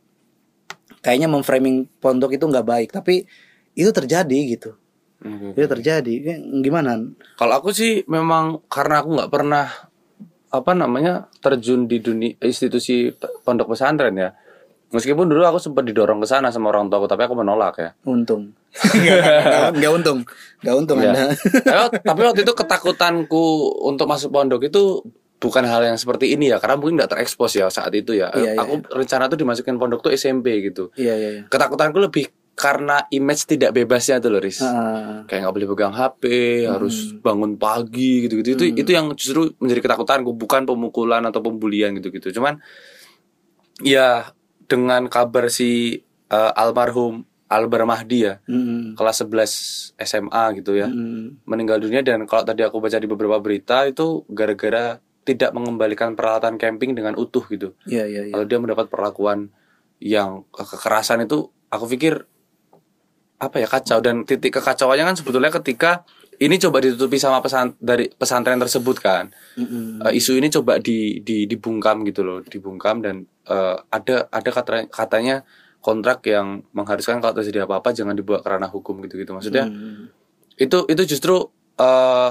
kayaknya 1.02 1.26
memframing 1.26 1.90
pondok 1.99 2.38
itu 2.38 2.47
nggak 2.47 2.66
baik. 2.66 2.88
Tapi 2.95 3.26
itu 3.75 3.90
terjadi 3.90 4.38
gitu 4.54 4.78
Oke. 5.20 5.52
itu 5.52 5.68
terjadi 5.68 6.14
Ya, 6.16 6.36
gimana 6.40 6.96
Kalau 7.36 7.54
aku 7.60 7.70
sih 7.70 8.02
memang 8.08 8.64
karena 8.72 9.04
aku 9.04 9.08
nggak 9.20 9.30
pernah 9.30 9.66
apa 10.50 10.72
namanya 10.74 11.28
terjun 11.38 11.86
di 11.86 12.00
dunia 12.00 12.34
institusi 12.42 13.12
pondok 13.44 13.70
pesantren 13.70 14.16
ya. 14.16 14.32
Meskipun 14.90 15.30
dulu 15.30 15.46
aku 15.46 15.62
sempat 15.62 15.86
didorong 15.86 16.18
ke 16.18 16.26
sana 16.26 16.50
sama 16.50 16.74
orang 16.74 16.90
tuaku, 16.90 17.06
tapi 17.06 17.22
aku 17.22 17.38
menolak 17.38 17.74
ya. 17.78 17.90
untung 18.02 18.50
nggak 18.70 19.78
nggak 19.78 19.92
untung 19.92 20.18
nggak 20.62 20.74
untung 20.78 20.98
Iya. 21.02 21.10
anda 21.10 21.22
tapi, 21.62 21.96
tapi 22.02 22.20
waktu 22.22 22.40
itu 22.42 22.54
ketakutanku 22.54 23.44
untuk 23.82 24.06
masuk 24.06 24.30
pondok 24.30 24.62
itu 24.62 25.02
bukan 25.38 25.64
hal 25.64 25.82
yang 25.82 25.96
seperti 25.96 26.34
ini 26.34 26.50
ya, 26.50 26.60
karena 26.60 26.76
mungkin 26.76 27.00
nggak 27.00 27.16
terekspos 27.16 27.56
ya 27.56 27.66
saat 27.66 27.90
itu 27.94 28.12
ya. 28.12 28.28
Iya, 28.30 28.54
iya. 28.54 28.60
aku 28.60 28.82
rencana 28.92 29.24
tuh 29.26 29.38
dimasukin 29.38 29.74
pondok 29.74 30.04
tuh 30.04 30.12
SMP 30.12 30.60
gitu. 30.60 30.92
iya 30.94 31.16
iya 31.16 31.28
iya 31.32 31.42
Ketakutanku 31.46 31.96
lebih 31.96 32.28
karena 32.52 33.09
image 33.09 33.47
tidak 33.47 33.73
bebasnya 33.73 34.19
tuh 34.19 34.30
loh, 34.30 34.40
Riz. 34.40 34.61
Ah, 34.61 35.25
kayak 35.25 35.40
nggak 35.42 35.54
boleh 35.54 35.69
pegang 35.71 35.95
HP, 35.95 36.23
Hmm. 36.62 36.76
harus 36.76 36.97
bangun 37.19 37.57
pagi 37.57 38.25
gitu-gitu. 38.25 38.52
Itu 38.52 38.64
itu 38.76 38.90
yang 38.90 39.09
justru 39.14 39.54
menjadi 39.57 39.80
ketakutanku, 39.83 40.33
bukan 40.33 40.64
pemukulan 40.64 41.25
atau 41.25 41.40
pembulian 41.40 41.97
gitu-gitu. 41.97 42.30
Cuman 42.33 42.61
ya 43.80 44.33
dengan 44.64 45.09
kabar 45.09 45.49
si 45.49 46.00
eh, 46.28 46.52
almarhum 46.54 47.25
Albar 47.50 47.83
Mahdi 47.83 48.23
ya 48.23 48.38
Mm-mm. 48.47 48.95
kelas 48.95 49.26
11 49.26 49.50
SMA 49.99 50.45
gitu 50.54 50.78
ya 50.78 50.87
Mm-mm. 50.87 51.42
meninggal 51.42 51.83
dunia 51.83 51.99
dan 51.99 52.23
kalau 52.23 52.47
tadi 52.47 52.62
aku 52.62 52.78
baca 52.78 52.95
di 52.95 53.11
beberapa 53.11 53.42
berita 53.42 53.83
itu 53.83 54.23
gara-gara 54.30 55.02
tidak 55.21 55.50
mengembalikan 55.50 56.14
peralatan 56.14 56.54
camping 56.54 56.95
dengan 56.95 57.19
utuh 57.19 57.42
gitu 57.50 57.75
Iya 57.85 58.07
iya 58.07 58.23
iya. 58.25 58.33
kalau 58.33 58.47
dia 58.47 58.59
mendapat 58.62 58.87
perlakuan 58.87 59.50
yang 59.99 60.47
ke- 60.47 60.62
kekerasan 60.62 61.26
itu 61.26 61.50
aku 61.66 61.90
pikir 61.90 62.30
apa 63.40 63.56
ya 63.56 63.66
kacau 63.66 63.99
dan 64.04 64.28
titik 64.28 64.61
kekacauannya 64.61 65.04
kan 65.09 65.16
sebetulnya 65.16 65.49
ketika 65.49 66.04
ini 66.40 66.56
coba 66.56 66.80
ditutupi 66.80 67.16
sama 67.16 67.40
pesan 67.40 67.76
dari 67.80 68.09
pesantren 68.09 68.61
tersebut 68.61 68.97
kan 69.00 69.32
Mm-mm. 69.56 70.04
Eh, 70.04 70.20
isu 70.20 70.37
ini 70.37 70.49
coba 70.49 70.76
di, 70.76 71.20
di 71.20 71.49
dibungkam 71.49 72.04
gitu 72.04 72.20
loh 72.20 72.38
dibungkam 72.44 73.00
dan 73.00 73.25
eh, 73.49 73.76
ada 73.88 74.28
ada 74.28 74.50
kata, 74.52 74.92
katanya 74.92 75.44
kontrak 75.80 76.20
yang 76.28 76.61
mengharuskan 76.76 77.25
kalau 77.25 77.32
terjadi 77.32 77.64
apa-apa 77.64 77.97
jangan 77.97 78.12
dibawa 78.12 78.44
ke 78.44 78.49
ranah 78.52 78.68
hukum 78.68 79.00
gitu 79.04 79.16
gitu 79.16 79.32
maksudnya 79.32 79.64
Mm. 79.64 80.12
itu 80.61 80.78
itu 80.92 81.02
justru 81.16 81.49
eh 81.80 82.30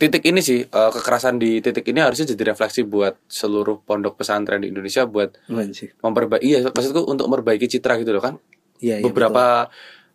titik 0.00 0.26
ini 0.26 0.42
sih 0.42 0.66
eh, 0.66 0.90
kekerasan 0.90 1.38
di 1.38 1.62
titik 1.62 1.86
ini 1.86 2.02
harusnya 2.02 2.26
jadi 2.34 2.54
refleksi 2.54 2.82
buat 2.82 3.14
seluruh 3.30 3.86
pondok 3.86 4.18
pesantren 4.18 4.66
di 4.66 4.74
Indonesia 4.74 5.06
buat 5.06 5.38
memperbaiki 6.02 6.42
iya 6.42 6.58
maksudku 6.66 7.06
untuk 7.06 7.30
memperbaiki 7.30 7.70
citra 7.70 7.98
gitu 8.02 8.10
loh 8.10 8.22
kan 8.22 8.34
Iya 8.80 8.96
iya. 8.96 9.04
beberapa 9.04 9.68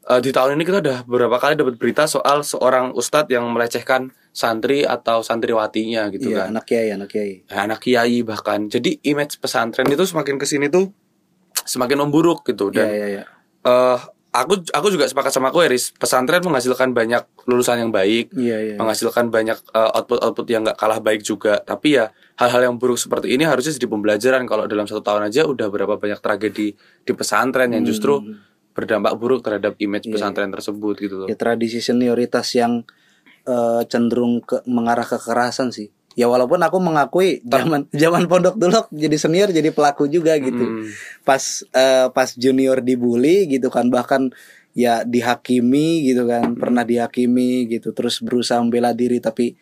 eh, 0.05 0.19
di 0.19 0.29
tahun 0.29 0.55
ini 0.55 0.63
kita 0.63 0.79
udah 0.79 0.97
beberapa 1.03 1.37
kali 1.37 1.53
dapat 1.53 1.75
berita 1.75 2.05
soal 2.05 2.41
seorang 2.41 2.91
ustadz 2.91 3.29
yang 3.29 3.45
melecehkan 3.47 4.09
santri 4.29 4.83
atau 4.83 5.19
santriwatinya 5.19 6.09
gitu 6.09 6.29
Iya, 6.29 6.37
kan 6.41 6.47
anak 6.51 6.65
kiai, 6.65 6.89
anak 6.89 7.09
kiai. 7.09 7.33
Ya, 7.45 7.57
anak 7.63 7.79
kiai 7.79 8.19
bahkan 8.21 8.67
jadi 8.67 8.99
image 9.01 9.37
pesantren 9.37 9.87
itu 9.87 10.03
semakin 10.03 10.35
ke 10.35 10.43
sini 10.43 10.67
tuh 10.67 10.91
semakin 11.63 11.97
memburuk 11.99 12.43
gitu 12.43 12.69
Iya 12.69 12.75
dan 12.75 12.87
iya 12.89 13.07
iya. 13.09 13.23
eh, 13.63 13.99
aku 14.31 14.59
aku 14.67 14.87
juga 14.91 15.07
sepakat 15.07 15.31
sama 15.31 15.47
aku 15.47 15.63
Eris 15.63 15.95
pesantren 15.95 16.43
menghasilkan 16.43 16.91
banyak 16.91 17.23
lulusan 17.45 17.79
yang 17.79 17.89
baik 17.89 18.35
Iya 18.35 18.57
iya. 18.61 18.75
menghasilkan 18.75 19.31
banyak 19.31 19.55
eh, 19.71 19.89
output-output 19.95 20.45
yang 20.45 20.61
nggak 20.61 20.75
kalah 20.75 20.99
baik 20.99 21.23
juga 21.23 21.63
tapi 21.63 21.95
ya 21.95 22.11
hal-hal 22.35 22.67
yang 22.67 22.75
buruk 22.75 22.99
seperti 22.99 23.31
ini 23.31 23.47
harusnya 23.47 23.71
jadi 23.71 23.87
pembelajaran 23.87 24.43
kalau 24.43 24.67
dalam 24.67 24.83
satu 24.83 24.99
tahun 24.99 25.31
aja 25.31 25.47
udah 25.47 25.71
berapa 25.71 25.95
banyak 25.95 26.19
tragedi 26.19 26.75
di 26.75 27.11
pesantren 27.11 27.71
yang 27.71 27.81
justru 27.83 28.19
Hmm. 28.19 28.54
Berdampak 28.75 29.15
buruk 29.15 29.41
terhadap 29.41 29.79
image 29.79 30.11
Iya, 30.11 30.19
pesantren 30.19 30.51
tersebut 30.51 30.95
gitu 30.99 31.15
loh 31.23 31.27
ya 31.31 31.39
tradisi 31.39 31.79
senioritas 31.79 32.51
yang 32.53 32.83
eh, 33.45 33.81
cenderung 33.87 34.41
ke 34.43 34.65
mengarah 34.67 35.05
ke 35.05 35.15
kekerasan 35.15 35.69
sih. 35.71 35.93
Ya 36.15 36.31
walaupun 36.31 36.63
aku 36.63 36.79
mengakui 36.79 37.43
zaman 37.43 37.91
zaman 37.91 38.25
pondok 38.31 38.55
dulu 38.55 38.87
jadi 38.91 39.17
senior 39.19 39.49
jadi 39.51 39.69
pelaku 39.71 40.07
juga 40.07 40.35
gitu. 40.39 40.63
Hmm. 40.63 40.87
Pas 41.23 41.43
eh, 41.71 42.07
pas 42.11 42.29
junior 42.35 42.81
dibully 42.81 43.47
gitu 43.51 43.67
kan 43.69 43.87
bahkan 43.91 44.31
ya 44.75 45.07
dihakimi 45.07 46.03
gitu 46.03 46.27
kan 46.27 46.51
pernah 46.59 46.83
dihakimi 46.83 47.71
gitu 47.71 47.95
terus 47.95 48.19
berusaha 48.19 48.59
membela 48.59 48.91
diri 48.91 49.23
tapi 49.23 49.55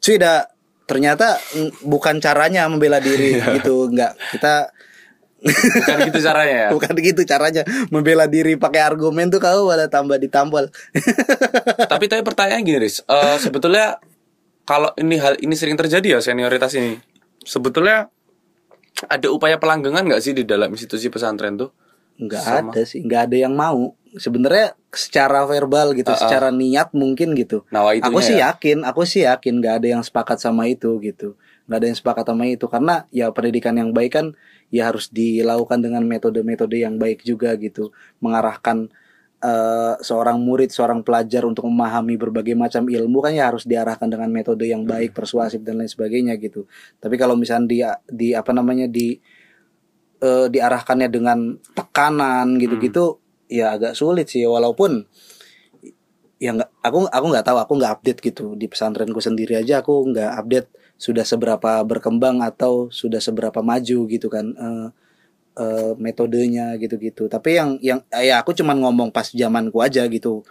cuy 0.00 0.16
dah 0.16 0.40
ternyata 0.88 1.36
mm, 1.36 1.84
bukan 1.84 2.16
caranya 2.16 2.64
membela 2.64 2.96
diri 2.96 3.36
gitu 3.60 3.92
nggak 3.92 4.16
kita 4.32 4.72
bukan 5.44 5.96
gitu 6.08 6.18
caranya 6.24 6.56
ya? 6.56 6.68
Bukan 6.76 6.94
gitu 7.04 7.22
caranya. 7.28 7.62
Membela 7.92 8.24
diri 8.24 8.56
pakai 8.56 8.80
argumen 8.80 9.28
tuh 9.28 9.38
kau 9.38 9.68
pada 9.68 9.86
tambah 9.92 10.16
ditampol 10.16 10.72
tapi 11.92 12.08
tapi 12.08 12.22
pertanyaan 12.24 12.64
gini 12.64 12.80
Riz. 12.80 13.04
Eh, 13.04 13.36
sebetulnya 13.38 14.00
kalau 14.64 14.90
ini 14.96 15.20
hal 15.20 15.36
ini 15.44 15.52
sering 15.52 15.76
terjadi 15.76 16.16
ya 16.16 16.20
senioritas 16.24 16.72
ini. 16.80 16.96
Sebetulnya 17.44 18.08
ada 19.10 19.26
upaya 19.28 19.60
pelanggengan 19.60 20.06
nggak 20.08 20.22
sih 20.24 20.32
di 20.32 20.48
dalam 20.48 20.72
institusi 20.72 21.12
pesantren 21.12 21.60
tuh? 21.60 21.70
Nggak 22.16 22.42
Sama. 22.42 22.70
ada 22.72 22.82
sih. 22.88 23.04
Nggak 23.04 23.22
ada 23.30 23.36
yang 23.36 23.54
mau. 23.54 23.92
Sebenarnya 24.14 24.78
secara 24.94 25.42
verbal 25.44 25.92
gitu 25.98 26.14
Ah, 26.14 26.16
ah. 26.16 26.20
secara 26.22 26.48
niat 26.54 26.94
mungkin 26.94 27.34
gitu. 27.34 27.66
Itunya 27.68 28.00
aku 28.00 28.18
sih 28.22 28.36
ya. 28.38 28.54
yakin 28.54 28.78
aku 28.86 29.02
sih 29.04 29.26
yakin 29.26 29.58
nggak 29.60 29.74
ada 29.82 29.86
yang 29.98 30.02
sepakat 30.06 30.38
sama 30.40 30.70
itu 30.70 30.96
gitu 31.02 31.34
nggak 31.64 31.78
ada 31.80 31.86
yang 31.88 31.98
sepakat 31.98 32.24
sama 32.28 32.44
itu. 32.48 32.66
Karena 32.68 32.94
ya 33.08 33.32
pendidikan 33.32 33.74
yang 33.76 33.90
baik 33.96 34.12
kan 34.12 34.26
ya 34.68 34.90
harus 34.90 35.08
dilakukan 35.08 35.80
dengan 35.80 36.04
metode-metode 36.04 36.76
yang 36.80 37.00
baik 37.00 37.24
juga 37.24 37.56
gitu. 37.56 37.92
Mengarahkan 38.20 38.92
eh, 39.40 39.94
seorang 40.00 40.40
murid 40.40 40.70
seorang 40.72 41.00
pelajar 41.04 41.44
untuk 41.48 41.68
memahami 41.68 42.16
berbagai 42.20 42.56
macam 42.56 42.88
ilmu 42.88 43.18
kan 43.24 43.32
ya 43.36 43.48
harus 43.52 43.64
diarahkan 43.68 44.08
dengan 44.08 44.28
metode 44.32 44.64
yang 44.68 44.84
baik 44.84 45.16
persuasif 45.16 45.60
dan 45.64 45.80
lain 45.80 45.90
sebagainya 45.90 46.36
gitu. 46.40 46.68
Tapi 47.00 47.16
kalau 47.16 47.36
misalnya 47.36 47.68
di 47.68 47.78
di 48.08 48.28
apa 48.36 48.52
namanya 48.52 48.88
di 48.88 49.16
eh, 50.20 50.46
diarahkannya 50.48 51.08
dengan 51.12 51.56
tekanan 51.76 52.56
gitu-gitu 52.60 53.20
ya 53.48 53.76
agak 53.76 53.96
sulit 53.96 54.28
sih. 54.28 54.44
Walaupun 54.44 55.04
ya 56.42 56.50
nggak 56.52 56.70
aku 56.84 57.08
aku 57.08 57.26
nggak 57.32 57.46
tahu 57.46 57.58
aku 57.60 57.72
nggak 57.80 57.92
update 58.00 58.20
gitu. 58.20 58.52
Di 58.56 58.66
pesantrenku 58.68 59.20
sendiri 59.22 59.56
aja 59.60 59.80
aku 59.80 60.12
nggak 60.12 60.32
update 60.40 60.68
sudah 60.94 61.26
seberapa 61.26 61.82
berkembang 61.82 62.40
atau 62.40 62.88
sudah 62.88 63.18
seberapa 63.18 63.60
maju 63.60 63.98
gitu 64.06 64.26
kan 64.30 64.46
eh, 64.54 64.88
eh, 65.58 65.92
metodenya 65.98 66.78
gitu-gitu. 66.78 67.26
Tapi 67.26 67.50
yang 67.58 67.70
yang 67.82 68.00
ya 68.10 68.42
aku 68.42 68.54
cuman 68.54 68.78
ngomong 68.82 69.10
pas 69.10 69.30
zamanku 69.30 69.82
aja 69.82 70.06
gitu. 70.06 70.46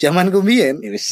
Zamanku 0.00 0.40
mien. 0.40 0.78
Ya 0.80 0.90
wis. 0.90 1.10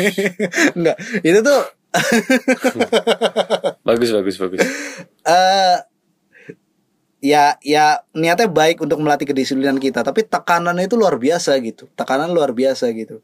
nggak 0.78 0.96
itu 1.22 1.40
tuh 1.42 1.60
bagus 3.86 4.10
bagus 4.10 4.36
bagus. 4.38 4.60
Eh 5.26 5.78
ya 7.24 7.56
ya 7.64 8.04
niatnya 8.12 8.50
baik 8.52 8.84
untuk 8.84 9.00
melatih 9.00 9.24
kedisiplinan 9.24 9.80
kita 9.80 10.04
tapi 10.04 10.28
tekanannya 10.28 10.86
itu 10.86 10.96
luar 10.98 11.18
biasa 11.18 11.56
gitu. 11.62 11.90
Tekanan 11.94 12.30
luar 12.34 12.54
biasa 12.54 12.90
gitu. 12.94 13.22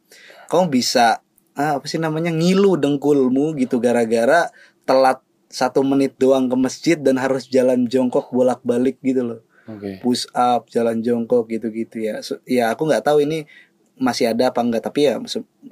Kamu 0.50 0.70
bisa 0.70 1.22
ah, 1.58 1.78
apa 1.78 1.86
sih 1.86 2.00
namanya 2.00 2.30
ngilu 2.32 2.78
dengkulmu 2.78 3.58
gitu 3.58 3.82
gara-gara 3.82 4.48
telat 4.90 5.22
satu 5.46 5.86
menit 5.86 6.18
doang 6.18 6.50
ke 6.50 6.56
masjid 6.58 6.98
dan 6.98 7.14
harus 7.22 7.46
jalan 7.46 7.86
jongkok 7.86 8.34
bolak-balik 8.34 8.98
gitu 9.06 9.22
loh. 9.22 9.40
Oke. 9.70 10.02
Push 10.02 10.26
up 10.34 10.66
jalan 10.66 10.98
jongkok 10.98 11.46
gitu-gitu 11.46 12.02
ya. 12.02 12.18
So- 12.26 12.42
ya 12.42 12.74
aku 12.74 12.90
nggak 12.90 13.06
tahu 13.06 13.22
ini 13.22 13.46
masih 13.94 14.34
ada 14.34 14.50
apa 14.50 14.64
enggak 14.64 14.82
tapi 14.90 15.06
ya 15.06 15.22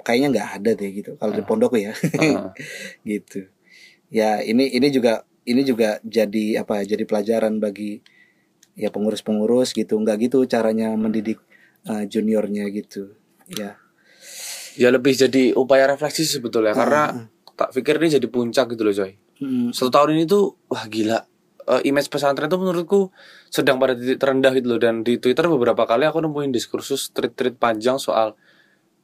kayaknya 0.07 0.27
nggak 0.39 0.49
ada 0.61 0.71
deh 0.77 0.89
gitu 0.95 1.11
kalau 1.19 1.35
di 1.35 1.43
pondok 1.43 1.75
ya. 1.75 1.91
Heeh. 1.91 2.47
gitu. 3.11 3.51
Ya 4.07 4.39
ini 4.39 4.71
ini 4.71 4.87
juga 4.87 5.27
ini 5.43 5.67
juga 5.67 5.99
jadi 6.07 6.63
apa 6.63 6.87
jadi 6.87 7.03
pelajaran 7.03 7.59
bagi 7.59 7.99
ya 8.79 8.87
pengurus-pengurus 8.91 9.75
gitu. 9.75 9.99
Nggak 9.99 10.31
gitu 10.31 10.47
caranya 10.47 10.95
mendidik 10.95 11.43
uh, 11.87 12.07
juniornya 12.07 12.71
gitu 12.71 13.15
ya. 13.51 13.75
Ya 14.79 14.87
lebih 14.95 15.11
jadi 15.11 15.51
upaya 15.59 15.91
refleksi 15.91 16.23
sebetulnya 16.23 16.71
Ah, 16.71 16.77
karena 16.77 17.03
tak 17.59 17.75
pikir 17.75 17.99
ini 17.99 18.15
jadi 18.15 18.27
puncak 18.27 18.71
gitu 18.71 18.87
loh 18.87 18.95
coy 18.95 19.11
Mm, 19.37 19.71
satu 19.71 19.87
tahun 19.89 20.15
ini 20.15 20.23
tuh 20.25 20.51
wah 20.67 20.83
gila. 20.85 21.15
Eh, 21.65 21.81
image 21.85 22.07
pesantren 22.07 22.47
tuh 22.47 22.57
menurutku 22.57 23.07
sedang 23.47 23.77
pada 23.77 23.95
titik 23.95 24.17
terendah 24.17 24.51
gitu 24.51 24.67
loh. 24.67 24.75
Dan 24.77 24.99
di 24.99 25.15
Twitter 25.15 25.47
beberapa 25.47 25.83
kali 25.83 26.03
aku 26.03 26.19
nemuin 26.19 26.51
diskursus 26.51 27.07
tweet-tweet 27.09 27.55
panjang 27.55 27.95
soal 27.95 28.35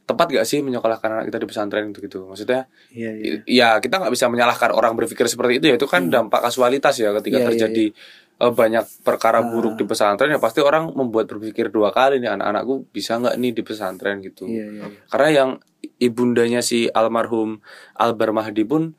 tepat 0.04 0.28
gak 0.30 0.44
sih 0.44 0.60
menyekolahkan 0.60 1.10
anak 1.10 1.26
kita 1.26 1.40
di 1.40 1.48
pesantren 1.48 1.90
itu 1.90 2.04
gitu. 2.04 2.28
Maksudnya 2.28 2.68
iya 2.92 3.16
iya 3.16 3.34
ya 3.48 3.70
kita 3.80 3.96
nggak 3.98 4.12
bisa 4.12 4.28
menyalahkan 4.28 4.70
orang 4.70 4.92
berpikir 4.94 5.24
seperti 5.26 5.58
itu. 5.58 5.66
Ya 5.72 5.76
itu 5.80 5.88
kan 5.88 6.12
dampak 6.12 6.44
kasualitas 6.44 7.00
ya. 7.00 7.16
Ketika 7.16 7.40
Hmm. 7.40 7.40
Iya, 7.40 7.40
iya, 7.40 7.48
terjadi 7.48 7.86
eh, 8.36 8.52
banyak 8.52 8.86
perkara 9.02 9.40
Ah. 9.40 9.48
buruk 9.48 9.80
di 9.80 9.88
pesantren 9.88 10.28
ya 10.28 10.38
pasti 10.38 10.60
orang 10.60 10.92
membuat 10.92 11.26
berpikir 11.26 11.72
dua 11.72 11.90
kali 11.90 12.20
nih 12.20 12.28
anak-anakku 12.30 12.92
bisa 12.92 13.16
nggak 13.16 13.40
nih 13.40 13.56
di 13.56 13.64
pesantren? 13.64 14.20
gitu. 14.20 14.44
Iya 14.46 14.68
iya 14.68 14.84
iya. 14.84 15.00
karena 15.08 15.30
yang 15.32 15.50
ibundanya 16.02 16.64
si 16.64 16.90
almarhum 16.90 17.62
Albar 17.98 18.32
Mahdi 18.34 18.64
pun 18.66 18.94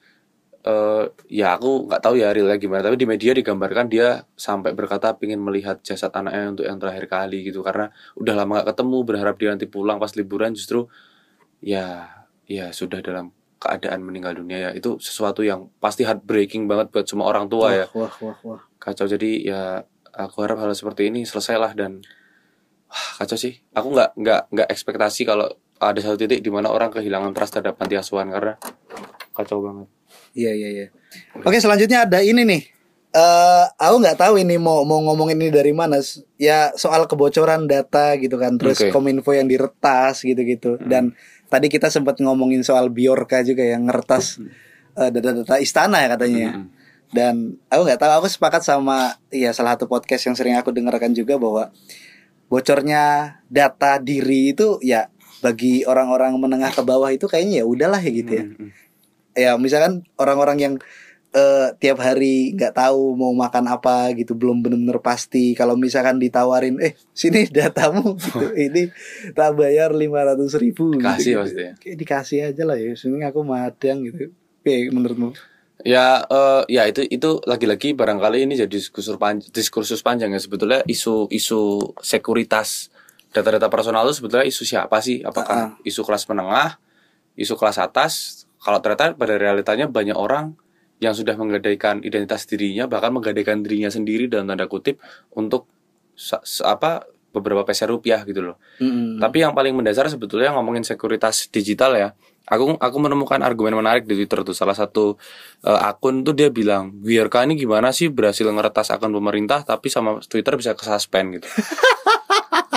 eh 0.67 1.07
ya 1.31 1.55
aku 1.55 1.87
nggak 1.87 2.03
tahu 2.03 2.19
ya 2.19 2.35
realnya 2.35 2.59
gimana 2.59 2.83
tapi 2.91 2.99
di 2.99 3.07
media 3.07 3.31
digambarkan 3.31 3.87
dia 3.87 4.27
sampai 4.35 4.75
berkata 4.75 5.15
pingin 5.15 5.39
melihat 5.39 5.79
jasad 5.87 6.11
anaknya 6.11 6.59
untuk 6.59 6.65
yang 6.67 6.79
terakhir 6.83 7.07
kali 7.07 7.47
gitu. 7.47 7.63
Karena 7.63 7.87
udah 8.19 8.35
lama 8.35 8.53
gak 8.61 8.75
ketemu 8.75 8.99
berharap 9.07 9.35
dia 9.39 9.55
nanti 9.55 9.71
pulang 9.71 10.03
pas 10.03 10.11
liburan 10.19 10.59
justru 10.59 10.91
ya 11.63 12.11
ya 12.51 12.75
sudah 12.75 12.99
dalam 12.99 13.31
keadaan 13.63 14.03
meninggal 14.03 14.43
dunia 14.43 14.59
ya. 14.59 14.71
Itu 14.75 14.99
sesuatu 14.99 15.47
yang 15.47 15.71
pasti 15.79 16.03
heartbreaking 16.03 16.67
banget 16.67 16.91
buat 16.91 17.07
semua 17.07 17.31
orang 17.31 17.47
tua 17.47 17.71
ya. 17.71 17.87
wah 17.95 18.11
wah 18.19 18.37
wah. 18.43 18.61
Kacau 18.83 19.07
jadi 19.07 19.31
ya 19.47 19.63
aku 20.19 20.43
harap 20.43 20.59
hal 20.67 20.75
seperti 20.75 21.15
ini 21.15 21.23
selesailah 21.23 21.79
dan 21.79 22.03
wah, 22.91 23.23
kacau 23.23 23.39
sih. 23.39 23.63
Aku 23.71 23.95
nggak 23.95 24.19
nggak 24.19 24.43
nggak 24.51 24.69
ekspektasi 24.75 25.23
kalau 25.23 25.47
ada 25.81 25.99
satu 26.01 26.17
titik 26.17 26.41
di 26.41 26.51
mana 26.53 26.73
orang 26.73 26.89
kehilangan 26.89 27.37
trust 27.37 27.59
terhadap 27.59 27.77
panti 27.77 27.95
asuhan 27.99 28.33
karena 28.33 28.57
kacau 29.37 29.61
banget 29.61 29.89
Iya 30.37 30.53
iya 30.53 30.69
iya. 30.69 30.87
Oke 31.43 31.59
selanjutnya 31.59 32.05
ada 32.05 32.21
ini 32.21 32.45
nih. 32.45 32.63
Eh 33.17 33.65
aku 33.81 33.97
nggak 34.05 34.21
tahu 34.21 34.37
ini 34.37 34.61
mau 34.61 34.85
mau 34.85 35.01
ngomongin 35.01 35.41
ini 35.41 35.49
dari 35.49 35.73
mana. 35.73 35.97
Ya 36.37 36.77
soal 36.77 37.09
kebocoran 37.09 37.65
data 37.65 38.13
gitu 38.21 38.37
kan. 38.37 38.61
Terus 38.61 38.85
Oke. 38.85 38.93
kominfo 38.93 39.33
yang 39.33 39.49
diretas 39.49 40.21
gitu-gitu. 40.21 40.77
Dan 40.85 41.17
tadi 41.49 41.73
kita 41.73 41.89
sempat 41.89 42.21
ngomongin 42.21 42.61
soal 42.61 42.93
Biorka 42.93 43.41
juga 43.41 43.65
yang 43.65 43.89
ngeretas 43.89 44.45
eh, 45.01 45.09
data-data 45.09 45.57
istana 45.57 46.05
ya 46.05 46.09
katanya. 46.13 46.37
ya. 46.37 46.53
Mm-mm. 46.53 46.67
Dan 47.17 47.35
aku 47.73 47.81
nggak 47.89 48.01
tahu. 48.05 48.13
Aku 48.21 48.29
sepakat 48.29 48.61
sama 48.61 49.17
ya 49.33 49.57
salah 49.57 49.81
satu 49.81 49.89
podcast 49.89 50.29
yang 50.29 50.37
sering 50.37 50.61
aku 50.61 50.69
dengarkan 50.69 51.17
juga 51.17 51.41
bahwa 51.41 51.73
bocornya 52.47 53.37
data 53.49 53.99
diri 53.99 54.53
itu 54.55 54.79
ya 54.85 55.09
bagi 55.47 55.87
orang-orang 55.87 56.35
menengah 56.35 56.75
ke 56.75 56.83
bawah 56.83 57.15
itu 57.15 57.31
kayaknya 57.31 57.63
ya 57.63 57.65
udahlah 57.71 58.03
ya 58.03 58.11
gitu 58.11 58.33
ya. 58.35 58.45
Hmm, 58.51 58.59
hmm. 58.59 58.71
Ya 59.37 59.51
misalkan 59.55 60.03
orang-orang 60.19 60.59
yang 60.59 60.75
eh, 61.37 61.69
tiap 61.79 62.03
hari 62.03 62.57
nggak 62.59 62.75
tahu 62.75 63.15
mau 63.15 63.31
makan 63.31 63.71
apa 63.71 64.11
gitu 64.17 64.33
belum 64.35 64.65
benar-benar 64.65 64.99
pasti 64.99 65.53
kalau 65.53 65.79
misalkan 65.79 66.17
ditawarin 66.19 66.81
eh 66.81 66.97
sini 67.13 67.47
datamu 67.47 68.17
gitu 68.25 68.51
ini 68.57 68.91
tak 69.37 69.55
bayar 69.55 69.93
lima 69.93 70.25
ratus 70.25 70.57
ribu 70.59 70.97
Kasih 70.99 71.23
gitu, 71.23 71.39
maksudnya. 71.39 71.73
Kayak 71.79 71.97
dikasih 72.01 72.39
aja 72.51 72.63
lah 72.65 72.79
ya 72.81 72.93
sini 72.97 73.23
aku 73.23 73.45
madang 73.45 74.03
gitu 74.09 74.33
Oke 74.35 74.75
menurutmu 74.91 75.31
Ya, 75.85 76.25
eh, 76.25 76.63
ya 76.73 76.89
itu 76.89 77.05
itu 77.05 77.39
lagi-lagi 77.45 77.93
barangkali 77.93 78.49
ini 78.49 78.57
jadi 78.57 78.67
diskursus 78.67 79.21
panjang, 79.21 79.53
diskursus 79.53 80.01
panjang 80.01 80.33
ya 80.33 80.41
sebetulnya 80.41 80.81
isu 80.89 81.29
isu 81.29 81.93
sekuritas 82.01 82.89
data-data 83.37 83.69
personal 83.69 84.09
itu 84.09 84.25
sebetulnya 84.25 84.49
isu 84.49 84.65
siapa 84.65 84.97
sih? 85.05 85.21
Apakah 85.21 85.77
isu 85.85 86.01
kelas 86.01 86.25
menengah, 86.33 86.81
isu 87.37 87.53
kelas 87.61 87.77
atas? 87.77 88.45
Kalau 88.57 88.81
ternyata 88.81 89.13
pada 89.13 89.37
realitanya 89.37 89.85
banyak 89.85 90.17
orang 90.17 90.57
yang 90.97 91.13
sudah 91.13 91.37
menggadaikan 91.37 92.01
identitas 92.01 92.49
dirinya 92.49 92.89
bahkan 92.89 93.13
menggadaikan 93.13 93.61
dirinya 93.61 93.93
sendiri 93.93 94.33
dalam 94.33 94.49
tanda 94.49 94.65
kutip 94.65 94.97
untuk 95.37 95.69
apa 96.65 97.05
beberapa 97.37 97.69
peser 97.69 97.93
rupiah 97.93 98.25
gitu 98.25 98.41
loh. 98.41 98.57
Mm-mm. 98.81 99.21
Tapi 99.21 99.45
yang 99.45 99.53
paling 99.53 99.77
mendasar 99.77 100.09
sebetulnya 100.09 100.57
ngomongin 100.57 100.89
sekuritas 100.89 101.53
digital 101.53 101.93
ya. 101.93 102.09
Aku 102.49 102.81
aku 102.81 102.97
menemukan 103.03 103.43
argumen 103.45 103.77
menarik 103.77 104.09
di 104.09 104.17
Twitter 104.17 104.41
tuh. 104.41 104.57
Salah 104.57 104.73
satu 104.73 105.21
eh, 105.61 105.81
akun 105.85 106.25
tuh 106.25 106.33
dia 106.33 106.49
bilang, 106.49 106.97
"Biarkah 106.97 107.45
ini 107.45 107.61
gimana 107.61 107.93
sih 107.93 108.09
berhasil 108.09 108.49
ngeretas 108.49 108.89
akun 108.89 109.13
pemerintah 109.13 109.69
tapi 109.69 109.93
sama 109.93 110.25
Twitter 110.25 110.57
bisa 110.57 110.73
kesuspend 110.73 111.37
gitu." 111.37 111.49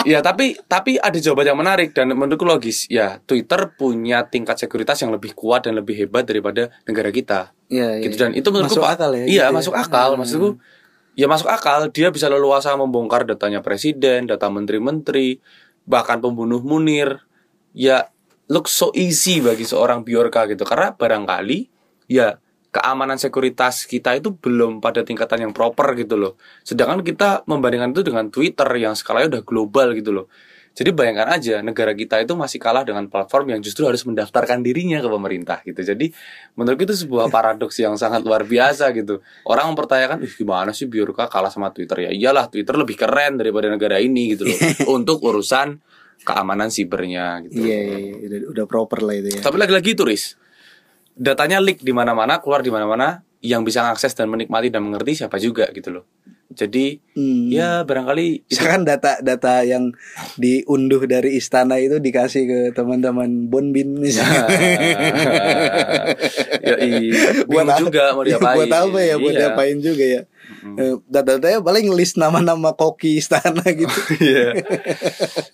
ya, 0.05 0.19
tapi 0.23 0.55
tapi 0.67 0.95
ada 0.99 1.15
jawaban 1.17 1.51
yang 1.51 1.59
menarik 1.59 1.91
dan 1.91 2.11
menurutku 2.13 2.45
logis. 2.45 2.85
Ya, 2.87 3.19
Twitter 3.25 3.73
punya 3.75 4.27
tingkat 4.27 4.59
sekuritas 4.61 4.99
yang 5.01 5.11
lebih 5.11 5.33
kuat 5.33 5.65
dan 5.65 5.75
lebih 5.79 5.95
hebat 5.97 6.27
daripada 6.27 6.69
negara 6.85 7.09
kita. 7.09 7.51
Iya, 7.67 7.99
iya. 7.99 8.05
Gitu 8.07 8.15
dan 8.19 8.31
itu 8.35 8.47
menurutku 8.49 8.79
Masuk 8.79 8.87
Pak, 8.87 8.95
akal 8.99 9.11
ya, 9.13 9.19
Iya, 9.19 9.27
gitu 9.27 9.39
ya. 9.43 9.47
masuk 9.51 9.73
akal. 9.75 10.09
Hmm. 10.13 10.19
Maksudku 10.23 10.49
ya 11.19 11.27
masuk 11.27 11.49
akal 11.51 11.79
dia 11.91 12.07
bisa 12.13 12.31
leluasa 12.31 12.71
membongkar 12.79 13.27
datanya 13.27 13.59
presiden, 13.59 14.29
data 14.29 14.47
menteri-menteri, 14.47 15.43
bahkan 15.83 16.21
pembunuh 16.23 16.63
Munir. 16.63 17.25
Ya 17.75 18.09
look 18.49 18.65
so 18.65 18.89
easy 18.97 19.39
bagi 19.39 19.63
seorang 19.63 20.01
Biorka 20.01 20.49
gitu 20.49 20.65
karena 20.65 20.97
barangkali 20.97 21.69
ya 22.09 22.41
keamanan 22.69 23.17
sekuritas 23.17 23.89
kita 23.89 24.13
itu 24.13 24.33
belum 24.33 24.77
pada 24.77 25.01
tingkatan 25.01 25.49
yang 25.49 25.53
proper 25.53 25.97
gitu 25.97 26.15
loh. 26.15 26.33
Sedangkan 26.61 27.01
kita 27.01 27.43
membandingkan 27.49 27.93
itu 27.93 28.05
dengan 28.05 28.29
Twitter 28.29 28.69
yang 28.77 28.93
skalanya 28.93 29.37
udah 29.37 29.43
global 29.45 29.97
gitu 29.97 30.13
loh. 30.13 30.27
Jadi 30.77 30.95
bayangkan 30.95 31.27
aja 31.33 31.59
negara 31.65 31.91
kita 31.97 32.21
itu 32.21 32.37
masih 32.37 32.61
kalah 32.61 32.85
dengan 32.85 33.09
platform 33.09 33.57
yang 33.57 33.59
justru 33.59 33.83
harus 33.89 34.05
mendaftarkan 34.05 34.61
dirinya 34.61 35.01
ke 35.01 35.09
pemerintah 35.09 35.59
gitu. 35.65 35.81
Jadi 35.81 36.13
menurut 36.55 36.79
itu 36.79 36.93
sebuah 36.93 37.27
paradoks 37.27 37.75
yang 37.81 37.97
sangat 37.97 38.21
luar 38.23 38.45
biasa 38.45 38.93
gitu. 38.95 39.19
Orang 39.43 39.73
mempertanyakan, 39.73 40.23
Ih, 40.23 40.31
gimana 40.31 40.71
sih 40.71 40.85
Biorka 40.85 41.27
kalah 41.27 41.51
sama 41.51 41.73
Twitter 41.73 42.07
ya? 42.07 42.09
Iyalah 42.13 42.47
Twitter 42.47 42.77
lebih 42.77 42.95
keren 42.95 43.41
daripada 43.41 43.67
negara 43.67 43.97
ini 43.99 44.37
gitu 44.37 44.45
loh. 44.47 44.59
untuk 45.01 45.19
urusan 45.25 45.81
keamanan 46.23 46.69
sibernya 46.71 47.43
gitu. 47.49 47.65
Iya, 47.65 47.77
iya, 47.83 47.97
iya. 47.99 48.15
Udah, 48.29 48.39
udah 48.55 48.65
proper 48.69 49.03
lah 49.03 49.15
itu 49.17 49.35
ya. 49.35 49.41
Tapi 49.43 49.57
lagi-lagi 49.57 49.97
itu, 49.97 50.03
Riz. 50.05 50.37
Datanya 51.19 51.59
leak 51.59 51.79
di 51.79 51.91
mana-mana, 51.91 52.39
keluar 52.39 52.63
di 52.63 52.71
mana-mana, 52.71 53.19
yang 53.39 53.61
bisa 53.61 53.79
mengakses 53.81 54.11
dan 54.13 54.27
menikmati 54.27 54.67
dan 54.67 54.81
mengerti 54.81 55.11
siapa 55.17 55.35
juga 55.37 55.67
gitu 55.69 55.91
loh. 55.93 56.05
Jadi 56.49 56.97
Hmm. 57.13 57.45
ya 57.47 57.83
barangkali 57.83 58.25
itu 58.41 58.57
Misalkan 58.57 58.81
data-data 58.81 59.61
yang 59.61 59.93
diunduh 60.35 61.05
dari 61.05 61.37
istana 61.37 61.77
itu 61.77 61.99
dikasih 61.99 62.43
ke 62.43 62.59
teman-teman 62.73 63.45
Bonbin 63.45 63.93
misalnya. 64.01 64.49
ya, 66.59 66.75
buat 67.47 67.65
bingung 67.65 67.79
juga 67.85 68.03
mau 68.11 68.23
diapain. 68.23 68.55
buat 68.57 68.71
apa 68.71 68.99
ya? 68.99 69.15
Buat 69.15 69.29
Iya. 69.29 69.39
diapain 69.45 69.77
juga 69.77 70.05
ya? 70.05 70.21
Eh, 70.75 70.93
Data-datanya 71.05 71.59
paling 71.61 71.93
list 71.93 72.17
nama-nama 72.17 72.73
koki 72.73 73.21
istana 73.21 73.61
gitu. 73.67 73.93
Iya. 74.19 74.49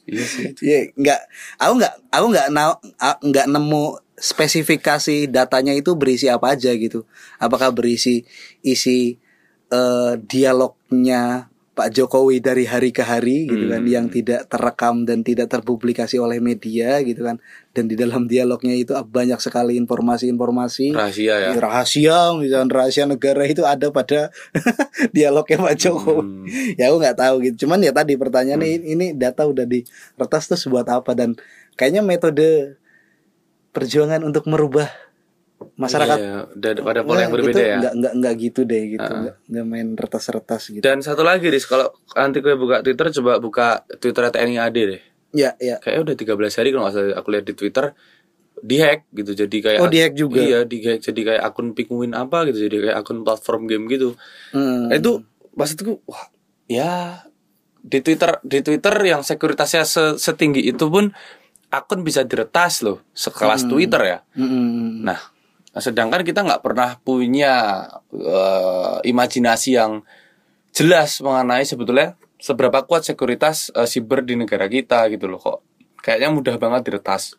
Iya 0.05 0.23
sih. 0.23 0.45
Iya, 0.57 0.79
nggak, 0.95 1.19
aku 1.59 1.73
nggak, 1.75 1.93
aku 2.09 2.25
nggak 2.29 2.47
na- 2.49 2.79
a- 2.97 3.19
nggak 3.19 3.45
nemu 3.47 3.83
spesifikasi 4.15 5.27
datanya 5.27 5.75
itu 5.75 5.93
berisi 5.95 6.31
apa 6.31 6.55
aja 6.55 6.71
gitu. 6.75 7.03
Apakah 7.37 7.71
berisi 7.71 8.23
isi 8.59 9.19
eh, 9.67 10.13
dialognya 10.21 11.49
Pak 11.75 11.91
Jokowi 11.91 12.39
dari 12.39 12.63
hari 12.63 12.95
ke 12.95 13.03
hari 13.03 13.51
gitu 13.51 13.67
kan, 13.67 13.83
Hmm. 13.83 13.91
yang 13.91 14.05
tidak 14.07 14.47
terekam 14.47 15.03
dan 15.03 15.27
tidak 15.27 15.51
terpublikasi 15.51 16.15
oleh 16.15 16.39
media 16.39 17.03
gitu 17.03 17.27
kan, 17.27 17.35
dan 17.75 17.91
di 17.91 17.99
dalam 17.99 18.31
dialognya 18.31 18.71
itu 18.71 18.95
banyak 18.95 19.35
sekali 19.43 19.75
informasi-informasi 19.75 20.95
Rahasia 20.95 21.35
ya. 21.35 21.51
Ya, 21.51 21.59
rahasia 21.59 22.31
misalnya 22.39 22.71
rahasia 22.79 23.03
negara 23.03 23.43
itu 23.43 23.67
ada 23.67 23.91
pada 23.91 24.31
dialognya 25.17 25.59
Pak 25.59 25.75
Jokowi 25.75 26.23
Hmm. 26.23 26.47
ya 26.79 26.87
aku 26.95 26.97
nggak 27.03 27.17
tahu 27.19 27.35
gitu 27.43 27.67
cuman 27.67 27.83
ya 27.83 27.91
tadi 27.91 28.15
pertanyaannya 28.15 28.69
ini, 28.79 28.87
ini 28.95 29.05
data 29.11 29.43
udah 29.43 29.67
diretas 29.67 30.47
terus 30.47 30.63
buat 30.71 30.87
apa 30.87 31.11
dan 31.11 31.35
kayaknya 31.75 31.99
metode 31.99 32.79
perjuangan 33.75 34.23
untuk 34.23 34.47
merubah 34.47 34.87
masyarakat 35.75 36.17
Iya, 36.17 36.35
udah 36.49 36.71
pada 36.81 37.01
pola 37.01 37.19
yang 37.21 37.29
Nah, 37.29 37.35
berbeda 37.35 37.51
itu 37.53 37.61
ya. 37.61 37.77
nggak 37.77 37.93
nggak 37.95 38.13
nggak 38.15 38.33
gitu 38.41 38.61
deh 38.63 38.83
gitu 38.89 39.05
Ah. 39.05 39.19
nggak 39.21 39.35
nggak 39.45 39.65
main 39.65 39.87
retas-retas 39.93 40.61
gitu 40.69 40.79
Dan 40.81 40.99
satu 40.99 41.21
lagi, 41.21 41.47
Riz, 41.47 41.63
kalau 41.63 41.87
nanti 42.13 42.39
gue 42.39 42.55
buka 42.55 42.79
Twitter, 42.81 43.07
coba 43.13 43.31
buka 43.37 43.67
Twitter 43.97 44.23
TNI 44.29 44.55
AD 44.57 44.77
deh. 44.77 45.01
ya 45.31 45.51
ya 45.57 45.75
Kayaknya 45.77 46.01
udah 46.01 46.15
13 46.15 46.55
hari 46.55 46.69
kalau 46.69 46.83
nggak 46.85 46.93
salah 46.93 47.11
aku 47.13 47.27
lihat 47.29 47.45
di 47.45 47.53
Twitter 47.53 47.85
dihack 48.57 48.99
gitu 49.11 49.31
jadi 49.37 49.57
kayak 49.61 49.79
Oh, 49.79 49.89
dihack 49.89 50.13
juga? 50.13 50.39
iya 50.39 50.59
dihack 50.63 50.99
jadi 51.01 51.21
kayak 51.25 51.41
akun 51.43 51.67
penguin 51.71 52.13
apa 52.13 52.47
gitu 52.47 52.59
jadi 52.61 52.77
kayak 52.81 52.97
akun 52.97 53.19
platform 53.21 53.61
game 53.65 53.85
gitu 53.85 54.15
Hmm. 54.49 54.87
Nah, 54.87 54.95
itu 54.95 55.23
maksudku 55.51 55.99
wah 56.03 56.31
ya 56.65 57.19
di 57.77 57.99
Twitter 57.99 58.39
di 58.41 58.59
Twitter 58.59 58.95
yang 59.01 59.21
sekuritasnya 59.21 59.83
se- 59.83 60.17
setinggi 60.17 60.63
itu 60.63 60.85
pun 60.85 61.11
akun 61.79 62.01
bisa 62.05 62.23
diretas 62.23 62.79
loh 62.85 63.03
sekelas 63.11 63.67
Twitter 63.67 64.01
ya 64.03 64.19
Mm-mm. 64.37 65.03
Nah, 65.03 65.19
sedangkan 65.75 66.23
kita 66.23 66.43
nggak 66.47 66.63
pernah 66.63 66.95
punya 67.03 67.83
eh, 68.15 68.97
imajinasi 69.03 69.75
yang 69.75 70.07
jelas 70.71 71.19
mengenai 71.19 71.67
sebetulnya 71.67 72.15
seberapa 72.39 72.83
kuat 72.87 73.03
sekuritas 73.07 73.71
eh, 73.75 73.87
siber 73.87 74.23
di 74.23 74.39
negara 74.39 74.67
kita 74.71 75.07
gitu 75.11 75.27
loh 75.27 75.39
kok. 75.39 75.59
Kayaknya 75.99 76.29
mudah 76.31 76.55
banget 76.61 76.81
diretas. 76.91 77.35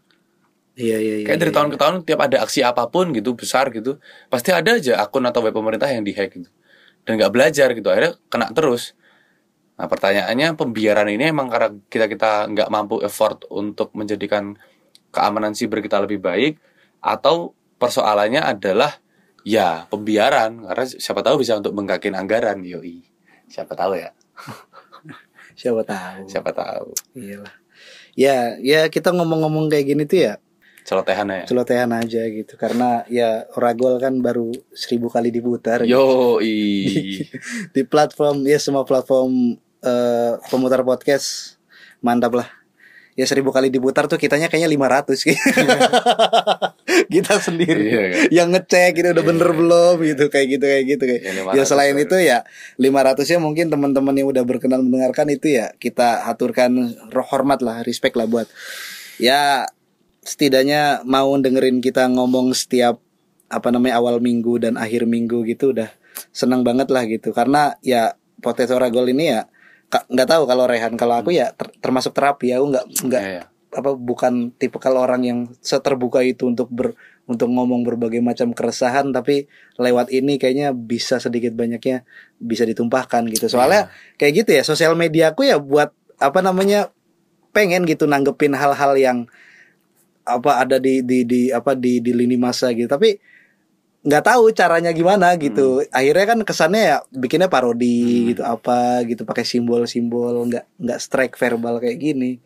iya 0.77 1.01
iya 1.01 1.25
iya 1.25 1.27
Kayak 1.29 1.39
dari 1.41 1.53
iya. 1.53 1.57
tahun 1.57 1.69
ke 1.73 1.77
tahun 1.81 1.95
tiap 2.05 2.21
ada 2.21 2.37
aksi 2.45 2.61
apa 2.61 2.85
pun 2.93 3.09
gitu 3.17 3.33
besar 3.33 3.73
gitu, 3.73 3.97
pasti 4.29 4.53
ada 4.53 4.77
aja 4.77 5.01
akun 5.01 5.25
atau 5.25 5.41
web 5.41 5.57
pemerintah 5.57 5.89
yang 5.89 6.05
dihack 6.05 6.37
gitu. 6.37 6.51
Dan 7.09 7.17
nggak 7.17 7.33
belajar 7.33 7.73
gitu, 7.73 7.89
akhirnya 7.89 8.21
kena 8.29 8.53
terus. 8.53 8.93
Nah 9.77 9.87
pertanyaannya 9.87 10.57
pembiaran 10.57 11.09
ini 11.13 11.29
emang 11.29 11.53
karena 11.53 11.69
kita 11.93 12.09
kita 12.09 12.49
nggak 12.49 12.73
mampu 12.73 13.05
effort 13.05 13.45
untuk 13.53 13.93
menjadikan 13.93 14.57
keamanan 15.13 15.53
siber 15.53 15.85
kita 15.85 16.01
lebih 16.01 16.21
baik 16.21 16.57
atau 17.05 17.53
persoalannya 17.77 18.41
adalah 18.41 18.97
ya 19.45 19.85
pembiaran. 19.93 20.65
Karena 20.65 20.85
siapa 20.89 21.21
tahu 21.21 21.45
bisa 21.45 21.61
untuk 21.61 21.77
bengkakin 21.77 22.17
anggaran 22.17 22.65
yoi. 22.65 23.05
Siapa 23.47 23.77
tahu 23.77 24.01
ya. 24.01 24.11
Siapa 25.57 25.81
tahu. 25.89 26.29
Siapa 26.29 26.51
tahu. 26.53 26.93
Iyalah. 27.17 27.55
ya 28.17 28.57
ya 28.61 28.89
kita 28.89 29.13
ngomong-ngomong 29.13 29.69
kayak 29.69 29.93
gini 29.93 30.05
tuh 30.09 30.21
ya 30.25 30.35
celotehan 30.87 31.29
ya. 31.29 31.45
celotehan 31.49 31.91
aja 31.97 32.23
gitu. 32.29 32.55
Karena 32.61 33.03
ya 33.09 33.49
Oragol 33.57 33.97
kan 33.97 34.21
baru 34.21 34.53
seribu 34.77 35.09
kali 35.09 35.33
diputar. 35.33 35.85
Gitu. 35.85 35.97
yoi. 35.97 36.61
Di 37.75 37.83
platform 37.89 38.45
ya 38.45 38.61
semua 38.61 38.85
platform 38.85 39.57
eh, 39.83 40.33
pemutar 40.49 40.81
podcast 40.87 41.59
mantap 42.01 42.37
lah. 42.37 42.49
Ya 43.17 43.25
seribu 43.25 43.49
kali 43.49 43.73
diputar 43.73 44.13
tuh 44.13 44.21
kitanya 44.21 44.53
kayaknya 44.53 44.69
500 44.77 45.17
gitu. 45.25 45.41
kita 47.17 47.41
sendiri 47.41 47.83
Iya, 47.89 48.03
kan? 48.13 48.21
yang 48.29 48.49
ngecek 48.53 48.91
gitu 48.93 49.09
udah 49.17 49.25
bener 49.25 49.51
belum 49.57 49.97
gitu 50.05 50.29
kayak 50.29 50.47
gitu 50.53 50.65
kayak 50.69 50.85
gitu 50.85 51.03
kayak. 51.09 51.23
Ya, 51.25 51.33
ya 51.57 51.65
500 51.65 51.71
selain 51.73 51.97
itu 51.97 52.17
ya 52.21 52.39
500 52.77 53.25
nya 53.25 53.39
mungkin 53.41 53.67
teman-teman 53.73 54.15
yang 54.21 54.29
udah 54.29 54.45
berkenan 54.45 54.85
mendengarkan 54.85 55.33
itu 55.33 55.49
ya 55.49 55.73
kita 55.81 56.29
aturkan 56.29 56.93
roh 57.09 57.25
hormat 57.25 57.65
lah 57.65 57.81
respect 57.89 58.21
lah 58.21 58.29
buat 58.29 58.53
ya 59.17 59.65
setidaknya 60.21 61.07
mau 61.09 61.33
dengerin 61.41 61.81
kita 61.81 62.05
ngomong 62.13 62.53
setiap 62.53 63.01
apa 63.47 63.69
namanya 63.71 64.03
awal 64.03 64.19
minggu 64.19 64.59
dan 64.59 64.75
akhir 64.75 65.07
minggu 65.07 65.47
gitu 65.47 65.71
udah 65.73 65.89
seneng 66.37 66.67
banget 66.67 66.91
lah 66.91 67.07
gitu. 67.07 67.31
Karena 67.31 67.79
ya 67.81 68.19
potato 68.43 68.77
ragol 68.77 69.09
ini 69.09 69.33
ya 69.33 69.47
nggak 69.91 70.29
tahu 70.29 70.43
kalau 70.45 70.65
Rehan. 70.67 70.95
Kalau 70.99 71.15
aku 71.21 71.31
ya 71.35 71.55
ter- 71.55 71.75
termasuk 71.79 72.13
terapi. 72.13 72.53
Aku 72.55 72.67
nggak 72.71 72.85
nggak 73.07 73.23
Iya, 73.23 73.33
iya. 73.43 73.45
apa 73.77 73.93
bukan 73.93 74.57
tipe 74.57 74.81
kalau 74.81 75.05
orang 75.05 75.23
yang 75.27 75.39
seterbuka 75.61 76.25
itu 76.25 76.49
untuk 76.49 76.73
ber 76.73 76.97
untuk 77.27 77.51
ngomong 77.51 77.83
berbagai 77.83 78.23
macam 78.23 78.55
keresahan 78.55 79.11
tapi 79.11 79.51
lewat 79.77 80.15
ini 80.15 80.39
kayaknya 80.39 80.71
bisa 80.73 81.19
sedikit 81.19 81.53
banyaknya 81.53 82.07
bisa 82.39 82.63
ditumpahkan 82.65 83.27
gitu. 83.29 83.51
Soalnya 83.51 83.91
kayak 84.17 84.47
gitu 84.47 84.51
ya 84.57 84.63
sosial 84.63 84.95
media 84.95 85.35
aku 85.35 85.45
ya 85.45 85.59
buat 85.59 85.91
apa 86.23 86.41
namanya 86.41 86.95
pengen 87.51 87.85
gitu 87.85 88.07
nanggepin 88.07 88.55
hal-hal 88.55 88.95
yang 88.97 89.19
apa 90.27 90.63
ada 90.63 90.79
di 90.83 91.03
di 91.07 91.23
di 91.23 91.41
apa 91.51 91.75
di 91.75 91.99
di 92.01 92.15
lini 92.15 92.39
masa 92.39 92.71
gitu. 92.73 92.87
Tapi 92.87 93.19
nggak 94.07 94.23
tahu 94.23 94.55
caranya 94.55 94.95
gimana 94.95 95.35
gitu 95.35 95.83
akhirnya 95.91 96.27
kan 96.31 96.39
kesannya 96.47 96.83
ya 96.95 96.97
bikinnya 97.11 97.51
parodi 97.51 98.31
gitu 98.31 98.47
apa 98.47 99.03
gitu 99.03 99.27
pakai 99.27 99.43
simbol-simbol 99.43 100.47
nggak 100.47 100.65
nggak 100.79 101.01
strike 101.03 101.35
verbal 101.35 101.83
kayak 101.83 101.99
gini 101.99 102.39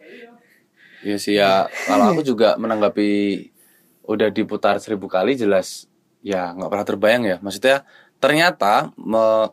Iya 1.00 1.16
sih 1.16 1.34
ya. 1.40 1.64
Kalau 1.88 2.12
aku 2.12 2.20
juga 2.20 2.60
menanggapi 2.60 3.08
udah 4.04 4.28
diputar 4.28 4.76
seribu 4.82 5.08
kali 5.08 5.32
jelas 5.32 5.88
ya 6.20 6.52
nggak 6.52 6.68
pernah 6.68 6.86
terbayang 6.86 7.24
ya. 7.24 7.36
Maksudnya 7.40 7.88
ternyata 8.20 8.92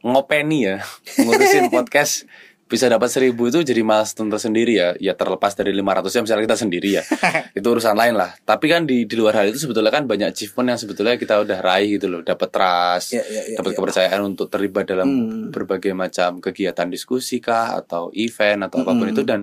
ngopeni 0.03 0.67
ya 0.67 0.83
ngurusin 1.23 1.71
podcast 1.71 2.27
bisa 2.67 2.85
dapat 2.85 3.07
seribu 3.07 3.47
itu 3.47 3.63
jadi 3.63 3.79
milestone 3.79 4.27
tersendiri 4.27 4.75
ya. 4.75 4.89
Ya 4.99 5.15
terlepas 5.15 5.55
dari 5.55 5.71
500 5.71 6.11
ya 6.11 6.21
misalnya 6.21 6.43
kita 6.51 6.57
sendiri 6.59 6.89
ya. 6.99 7.03
itu 7.57 7.63
urusan 7.63 7.95
lain 7.95 8.13
lah. 8.13 8.35
Tapi 8.43 8.67
kan 8.67 8.83
di 8.83 9.07
di 9.07 9.15
luar 9.15 9.39
hal 9.39 9.49
itu 9.49 9.59
sebetulnya 9.59 9.87
kan 9.89 10.03
banyak 10.03 10.29
achievement 10.29 10.75
yang 10.75 10.79
sebetulnya 10.79 11.15
kita 11.15 11.39
udah 11.39 11.57
raih 11.63 11.95
gitu 11.95 12.07
loh. 12.07 12.21
Dapat 12.21 12.49
trust, 12.51 13.15
Ya, 13.15 13.23
ya, 13.23 13.41
ya, 13.47 13.55
dapat 13.57 13.71
ya. 13.71 13.77
kepercayaan 13.79 14.21
untuk 14.21 14.51
terlibat 14.51 14.85
dalam 14.85 15.07
Hmm. 15.07 15.49
berbagai 15.49 15.95
macam 15.95 16.37
kegiatan 16.37 16.85
diskusi 16.87 17.39
kah 17.39 17.79
atau 17.79 18.11
event 18.11 18.67
atau 18.67 18.83
apa 18.83 18.91
pun 18.91 19.07
Hmm. 19.07 19.15
itu 19.15 19.23
dan 19.23 19.41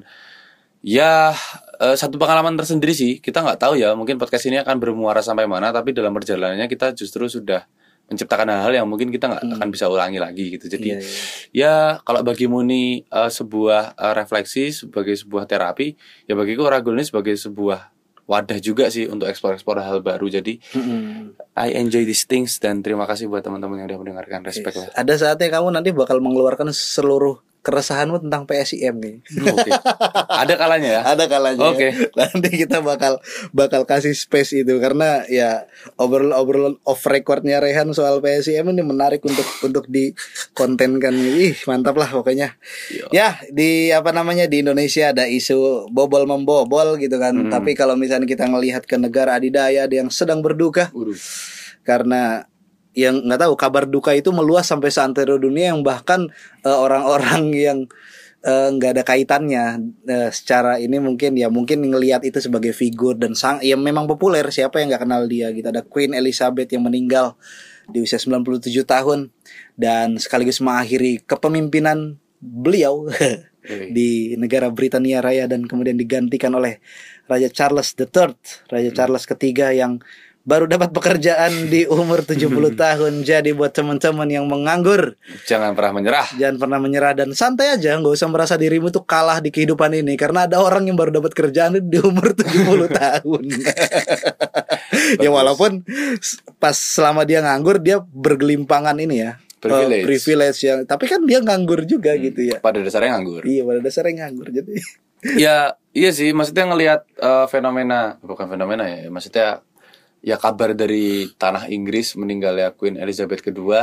Ya 0.85 1.33
eh, 1.81 1.97
satu 1.97 2.21
pengalaman 2.21 2.61
tersendiri 2.61 2.93
sih 2.93 3.17
kita 3.17 3.41
nggak 3.41 3.57
tahu 3.57 3.81
ya 3.81 3.97
mungkin 3.97 4.21
podcast 4.21 4.45
ini 4.47 4.61
akan 4.61 4.77
bermuara 4.77 5.25
sampai 5.25 5.49
mana 5.49 5.73
tapi 5.73 5.97
dalam 5.97 6.13
perjalanannya 6.13 6.69
kita 6.69 6.93
justru 6.93 7.25
sudah 7.25 7.65
menciptakan 8.05 8.53
hal-hal 8.53 8.85
yang 8.85 8.87
mungkin 8.87 9.09
kita 9.09 9.33
nggak 9.33 9.45
akan 9.57 9.69
bisa 9.73 9.89
ulangi 9.89 10.21
lagi 10.21 10.55
gitu. 10.59 10.69
Jadi 10.69 10.89
Iya, 10.93 10.99
iya. 11.01 11.11
ya 11.51 11.75
kalau 12.05 12.21
bagimu 12.21 12.61
ini 12.63 13.03
eh, 13.09 13.31
sebuah 13.33 13.97
eh, 13.97 14.15
refleksi 14.15 14.71
sebagai 14.71 15.17
sebuah 15.17 15.49
terapi 15.49 15.97
ya 16.29 16.37
bagiku 16.37 16.69
Ragul 16.69 17.01
ini 17.01 17.05
sebagai 17.09 17.35
sebuah 17.35 17.95
wadah 18.25 18.57
juga 18.61 18.89
sih 18.89 19.05
untuk 19.05 19.29
eksplor-eksplor 19.29 19.85
hal 19.85 20.01
baru. 20.01 20.29
Jadi 20.29 20.57
Mm-mm. 20.73 21.37
I 21.57 21.77
enjoy 21.77 22.09
these 22.09 22.25
things 22.25 22.57
dan 22.57 22.81
terima 22.81 23.05
kasih 23.05 23.29
buat 23.29 23.45
teman-teman 23.45 23.85
yang 23.85 23.89
udah 23.89 24.01
mendengarkan. 24.01 24.41
Respect 24.45 24.77
lah. 24.81 24.89
Ada 24.97 25.15
saatnya 25.21 25.61
kamu 25.61 25.73
nanti 25.73 25.93
bakal 25.93 26.21
mengeluarkan 26.25 26.73
seluruh 26.73 27.41
keresahanmu 27.65 28.21
tentang 28.29 28.45
PSIM 28.45 29.01
nih. 29.01 29.17
Oke. 29.49 29.71
Ada 30.45 30.55
kalanya 30.61 30.91
ya? 31.01 31.03
Ada 31.17 31.25
kalanya 31.33 31.65
Oke. 31.73 31.89
nanti 32.13 32.49
kita 32.61 32.85
bakal 32.85 33.25
bakal 33.57 33.89
kasih 33.89 34.13
space 34.13 34.61
itu. 34.61 34.77
Karena 34.85 35.25
ya 35.33 35.65
obrolan 35.97 36.37
obrolan 36.37 36.75
off 36.85 37.09
recordnya 37.09 37.65
Rehan 37.65 37.89
soal 37.97 38.21
PSIM 38.21 38.69
ini 38.69 38.85
menarik 38.85 39.25
untuk 39.25 39.49
untuk 39.65 39.89
dikontenkan. 39.89 41.17
Ih 41.17 41.57
mantap 41.65 41.97
lah 41.97 42.13
pokoknya. 42.13 42.61
Yo. 42.93 43.09
ya 43.17 43.41
di 43.49 43.89
apa 43.89 44.13
namanya 44.13 44.45
di 44.45 44.61
Indonesia 44.61 45.17
ada 45.17 45.25
isu 45.25 45.89
bobol 45.89 46.29
membobol 46.29 47.01
gitu 47.01 47.17
kan. 47.17 47.33
Hmm. 47.35 47.49
tapi 47.49 47.73
kalau 47.73 47.97
misalnya 47.97 48.29
kita 48.29 48.45
ngelihat 48.45 48.85
ke 48.85 49.01
negara 49.01 49.41
adidaya 49.41 49.89
ada 49.89 49.97
yang 49.97 50.13
sedang 50.13 50.45
berduka. 50.45 50.93
Waduh. 50.93 51.17
karena 51.85 52.49
yang 52.95 53.27
nggak 53.27 53.43
tahu 53.43 53.55
kabar 53.59 53.85
duka 53.91 54.15
itu 54.15 54.31
meluas 54.31 54.71
sampai 54.71 54.89
seantero 54.95 55.37
dunia 55.37 55.75
yang 55.75 55.83
bahkan 55.83 56.31
eh, 56.63 56.71
orang-orang 56.71 57.51
yang 57.67 57.79
eh, 58.47 58.69
nggak 58.71 58.91
ada 58.99 59.03
kaitannya. 59.03 59.65
Eh, 60.07 60.31
secara 60.31 60.79
ini 60.79 61.03
mungkin 61.03 61.35
ya 61.35 61.51
mungkin 61.51 61.83
ngelihat 61.83 62.23
itu 62.23 62.39
sebagai 62.39 62.71
figur 62.71 63.19
dan 63.19 63.35
sang 63.35 63.59
ya 63.61 63.75
memang 63.75 64.07
populer 64.07 64.47
siapa 64.55 64.79
yang 64.79 64.95
nggak 64.95 65.03
kenal 65.05 65.27
dia 65.27 65.51
gitu. 65.51 65.67
Ada 65.67 65.83
Queen 65.83 66.15
Elizabeth 66.15 66.71
yang 66.71 66.87
meninggal 66.87 67.35
di 67.91 68.01
usia 68.01 68.17
97 68.17 68.65
tahun 68.87 69.29
dan 69.77 70.17
sekaligus 70.17 70.63
mengakhiri 70.65 71.21
kepemimpinan 71.29 72.17
beliau 72.41 73.09
di 73.97 74.37
negara 74.37 74.69
Britania 74.69 75.25
Raya 75.25 75.49
dan 75.49 75.65
kemudian 75.65 75.97
digantikan 75.97 76.53
oleh 76.53 76.85
Raja 77.25 77.49
Charles 77.49 77.97
III, 77.97 78.37
Raja 78.69 78.91
Charles 78.93 79.25
ketiga 79.25 79.73
yang 79.73 80.05
baru 80.45 80.69
dapat 80.69 80.93
pekerjaan 80.93 81.73
di 81.73 81.89
umur 81.89 82.21
70 82.21 82.45
tahun. 82.85 83.13
Jadi 83.25 83.57
buat 83.57 83.73
teman-teman 83.73 84.29
yang 84.29 84.45
menganggur, 84.45 85.17
jangan 85.49 85.73
pernah 85.73 85.97
menyerah 85.97 86.27
jangan 86.37 86.57
pernah 86.61 86.79
menyerah 86.79 87.13
dan 87.17 87.33
santai 87.33 87.75
aja, 87.75 87.97
nggak 87.97 88.13
usah 88.13 88.29
merasa 88.29 88.55
dirimu 88.61 88.93
tuh 88.93 89.03
kalah 89.09 89.41
di 89.41 89.49
kehidupan 89.49 89.97
ini 89.97 90.15
karena 90.21 90.45
ada 90.45 90.61
orang 90.61 90.85
yang 90.85 90.95
baru 91.01 91.17
dapat 91.17 91.33
kerjaan 91.33 91.81
di 91.81 91.99
umur 91.99 92.37
70 92.37 92.45
tahun. 93.01 93.43
ya 95.19 95.31
walaupun 95.33 95.81
pas 96.61 96.77
selama 96.77 97.25
dia 97.25 97.41
nganggur 97.41 97.81
dia 97.81 97.99
bergelimpangan 98.05 99.01
ini 99.01 99.25
ya. 99.25 99.33
Privilege. 99.65 100.05
privilege 100.05 100.61
yang 100.61 100.85
tapi 100.85 101.09
kan 101.09 101.25
dia 101.25 101.41
nganggur 101.41 101.89
juga 101.89 102.13
gitu 102.21 102.53
ya. 102.53 102.61
pada 102.61 102.85
dasarnya 102.85 103.17
nganggur 103.17 103.49
Iya 103.49 103.65
pada 103.65 103.81
dasarnya 103.81 104.13
nganggur 104.29 104.53
jadi 104.53 104.77
ya 105.41 105.57
iya 105.97 106.11
sih 106.13 106.37
maksudnya 106.37 106.69
ngelihat 106.69 107.09
eh, 107.17 107.47
fenomena 107.49 108.21
bukan 108.21 108.45
fenomena 108.45 108.85
ya 108.85 109.09
maksudnya 109.09 109.65
ya 110.25 110.41
kabar 110.41 110.73
dari 110.73 111.29
tanah 111.37 111.69
Inggris 111.69 112.17
meninggalnya 112.17 112.73
Queen 112.73 112.97
Elizabeth 112.97 113.45
II 113.45 113.77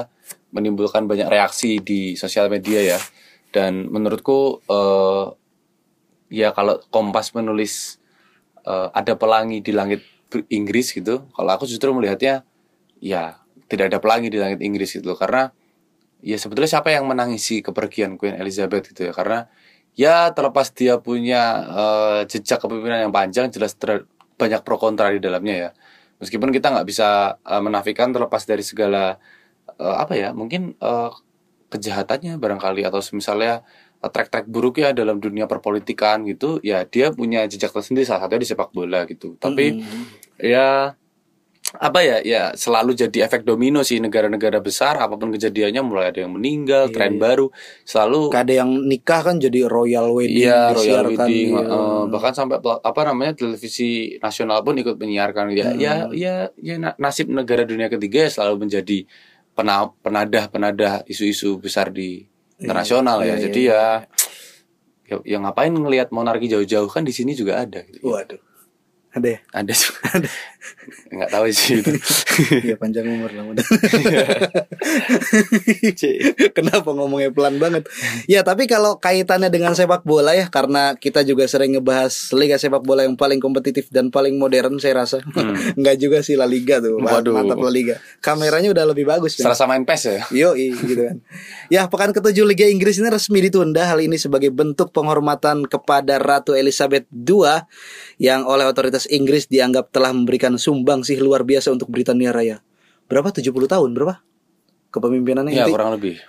menimbulkan 0.50 1.06
banyak 1.06 1.30
reaksi 1.30 1.78
di 1.78 2.18
sosial 2.18 2.50
media 2.50 2.98
ya. 2.98 3.00
Dan 3.54 3.94
menurutku 3.94 4.66
eh, 4.66 5.26
ya 6.34 6.50
kalau 6.58 6.82
Kompas 6.90 7.38
menulis 7.38 8.02
eh, 8.66 8.90
ada 8.90 9.14
pelangi 9.22 9.62
di 9.62 9.70
langit 9.70 10.02
Inggris 10.50 10.96
gitu 10.96 11.28
kalau 11.36 11.52
aku 11.52 11.68
justru 11.68 11.92
melihatnya 11.92 12.48
ya 13.04 13.36
tidak 13.68 13.92
ada 13.92 14.00
pelangi 14.02 14.34
di 14.34 14.42
langit 14.42 14.66
Inggris 14.66 14.98
gitu. 14.98 15.14
Karena 15.14 15.46
ya 16.26 16.42
sebetulnya 16.42 16.82
siapa 16.82 16.90
yang 16.90 17.06
menangisi 17.06 17.62
kepergian 17.62 18.18
Queen 18.18 18.34
Elizabeth 18.42 18.90
gitu 18.90 19.06
ya? 19.06 19.14
Karena 19.14 19.46
ya 19.94 20.34
terlepas 20.34 20.74
dia 20.74 20.98
punya 20.98 21.70
eh, 21.70 22.20
jejak 22.26 22.66
kepemimpinan 22.66 23.06
yang 23.06 23.14
panjang 23.14 23.54
jelas 23.54 23.78
banyak 24.42 24.66
pro 24.66 24.82
kontra 24.82 25.14
di 25.14 25.22
dalamnya 25.22 25.70
ya 25.70 25.72
meskipun 26.22 26.54
kita 26.54 26.70
nggak 26.72 26.88
bisa 26.88 27.36
eh, 27.42 27.62
menafikan 27.62 28.14
terlepas 28.14 28.46
dari 28.46 28.62
segala 28.62 29.18
eh, 29.76 29.96
apa 29.98 30.14
ya 30.16 30.32
mungkin 30.32 30.78
eh, 30.78 31.12
kejahatannya 31.72 32.38
barangkali 32.38 32.84
atau 32.86 33.00
misalnya 33.16 33.64
track-track 34.02 34.50
buruknya 34.50 34.98
dalam 34.98 35.22
dunia 35.22 35.46
perpolitikan 35.46 36.26
gitu 36.26 36.58
ya 36.66 36.84
dia 36.90 37.14
punya 37.14 37.46
jejak 37.46 37.70
tersendiri 37.70 38.04
salah 38.04 38.26
satunya 38.26 38.42
di 38.44 38.50
sepak 38.50 38.70
bola 38.74 39.06
gitu 39.06 39.38
tapi 39.38 39.78
Hmm. 39.78 40.06
ya 40.42 40.98
apa 41.72 42.04
ya 42.04 42.18
ya 42.20 42.52
selalu 42.52 42.92
jadi 42.92 43.32
efek 43.32 43.48
domino 43.48 43.80
sih 43.80 44.04
negara-negara 44.04 44.60
besar 44.60 45.00
apa 45.00 45.16
pun 45.16 45.32
kejadiannya 45.32 45.80
mulai 45.80 46.12
ada 46.12 46.28
yang 46.28 46.36
meninggal 46.36 46.92
Iya, 46.92 46.94
tren 46.94 47.16
iya. 47.16 47.22
baru 47.24 47.48
selalu 47.88 48.20
ada 48.36 48.54
yang 48.60 48.70
nikah 48.84 49.22
kan 49.24 49.40
jadi 49.40 49.72
royal 49.72 50.12
wedding 50.12 50.44
Iya 50.44 50.76
royal 50.76 51.16
wedding 51.16 51.56
iya. 51.56 51.64
eh, 51.64 52.04
bahkan 52.12 52.34
sampai 52.36 52.60
apa 52.60 53.02
namanya 53.08 53.40
televisi 53.40 54.20
nasional 54.20 54.60
pun 54.62 54.76
ikut 54.76 55.00
menyiarkan 55.00 55.56
ya 55.56 55.72
Hmm. 55.72 55.80
ya 55.80 55.94
ya 56.12 56.36
ya 56.60 56.76
na- 56.76 56.98
nasib 57.00 57.32
negara 57.32 57.64
dunia 57.64 57.88
ketiga 57.88 58.28
ya 58.28 58.30
selalu 58.30 58.68
menjadi 58.68 59.08
pena- 59.56 59.96
penadah 60.04 60.52
penadah 60.52 60.94
isu-isu 61.08 61.56
besar 61.56 61.88
di 61.88 62.28
internasional 62.60 63.24
iya, 63.24 63.26
ya 63.26 63.32
iya, 63.32 63.44
jadi 63.48 63.62
ya 63.64 63.84
ya, 65.08 65.16
ya 65.24 65.38
ngapain 65.40 65.72
ngelihat 65.72 66.12
monarki 66.12 66.48
jauh-jauh 66.48 66.88
kan 66.88 67.04
di 67.04 67.12
sini 67.12 67.32
juga 67.32 67.64
ada 67.64 67.84
gitu. 67.88 68.04
waduh 68.12 68.40
ada 69.12 69.28
ya 69.28 69.40
ada 69.52 69.74
juga 69.76 70.24
nggak 71.12 71.30
tahu 71.30 71.46
sih 71.52 71.82
itu 71.84 71.92
Iya 72.72 72.76
panjang 72.80 73.06
umur 73.08 73.32
lah 73.34 73.44
mudah. 73.44 73.66
Kenapa 76.58 76.90
ngomongnya 76.96 77.30
pelan 77.34 77.60
banget? 77.60 77.88
Ya 78.26 78.42
tapi 78.42 78.66
kalau 78.66 78.98
kaitannya 78.98 79.52
dengan 79.52 79.76
sepak 79.76 80.04
bola 80.08 80.34
ya 80.34 80.48
karena 80.48 80.96
kita 80.96 81.22
juga 81.28 81.46
sering 81.46 81.78
ngebahas 81.78 82.34
liga 82.36 82.56
sepak 82.58 82.84
bola 82.84 83.04
yang 83.06 83.20
paling 83.20 83.38
kompetitif 83.44 83.92
dan 83.92 84.10
paling 84.10 84.38
modern 84.40 84.80
saya 84.80 85.04
rasa. 85.06 85.20
Enggak 85.78 85.96
juga 86.00 86.18
sih 86.24 86.40
La 86.40 86.48
Liga 86.48 86.80
tuh. 86.80 87.00
Waduh. 87.02 87.36
Mantap 87.36 87.60
La 87.62 87.72
Liga. 87.72 87.96
Kameranya 88.24 88.72
udah 88.72 88.86
lebih 88.90 89.06
bagus 89.08 89.36
kan. 89.38 89.52
serasa 89.52 89.68
main 89.68 89.84
pes 89.84 90.08
ya 90.08 90.24
Yo 90.32 90.56
gitu 90.56 91.02
kan. 91.02 91.18
Ya 91.68 91.88
pekan 91.88 92.12
ketujuh 92.16 92.46
Liga 92.48 92.66
Inggris 92.68 92.98
ini 93.00 93.10
resmi 93.12 93.40
ditunda. 93.44 93.86
Hal 93.86 94.02
ini 94.04 94.16
sebagai 94.16 94.50
bentuk 94.54 94.96
penghormatan 94.96 95.68
kepada 95.68 96.18
Ratu 96.22 96.56
Elizabeth 96.56 97.06
II 97.12 97.44
yang 98.22 98.46
oleh 98.46 98.66
otoritas 98.70 99.01
Inggris 99.06 99.46
dianggap 99.46 99.90
telah 99.90 100.12
memberikan 100.12 100.56
sumbang 100.56 101.02
sih 101.02 101.16
luar 101.16 101.42
biasa 101.42 101.70
untuk 101.70 101.88
Britania 101.88 102.30
Raya. 102.30 102.60
Berapa? 103.06 103.30
70 103.30 103.48
tahun 103.66 103.90
berapa? 103.92 104.22
Kepemimpinannya 104.90 105.52
ya 105.52 105.66
Inti- 105.66 105.72
kurang 105.72 105.96
lebih 105.96 106.20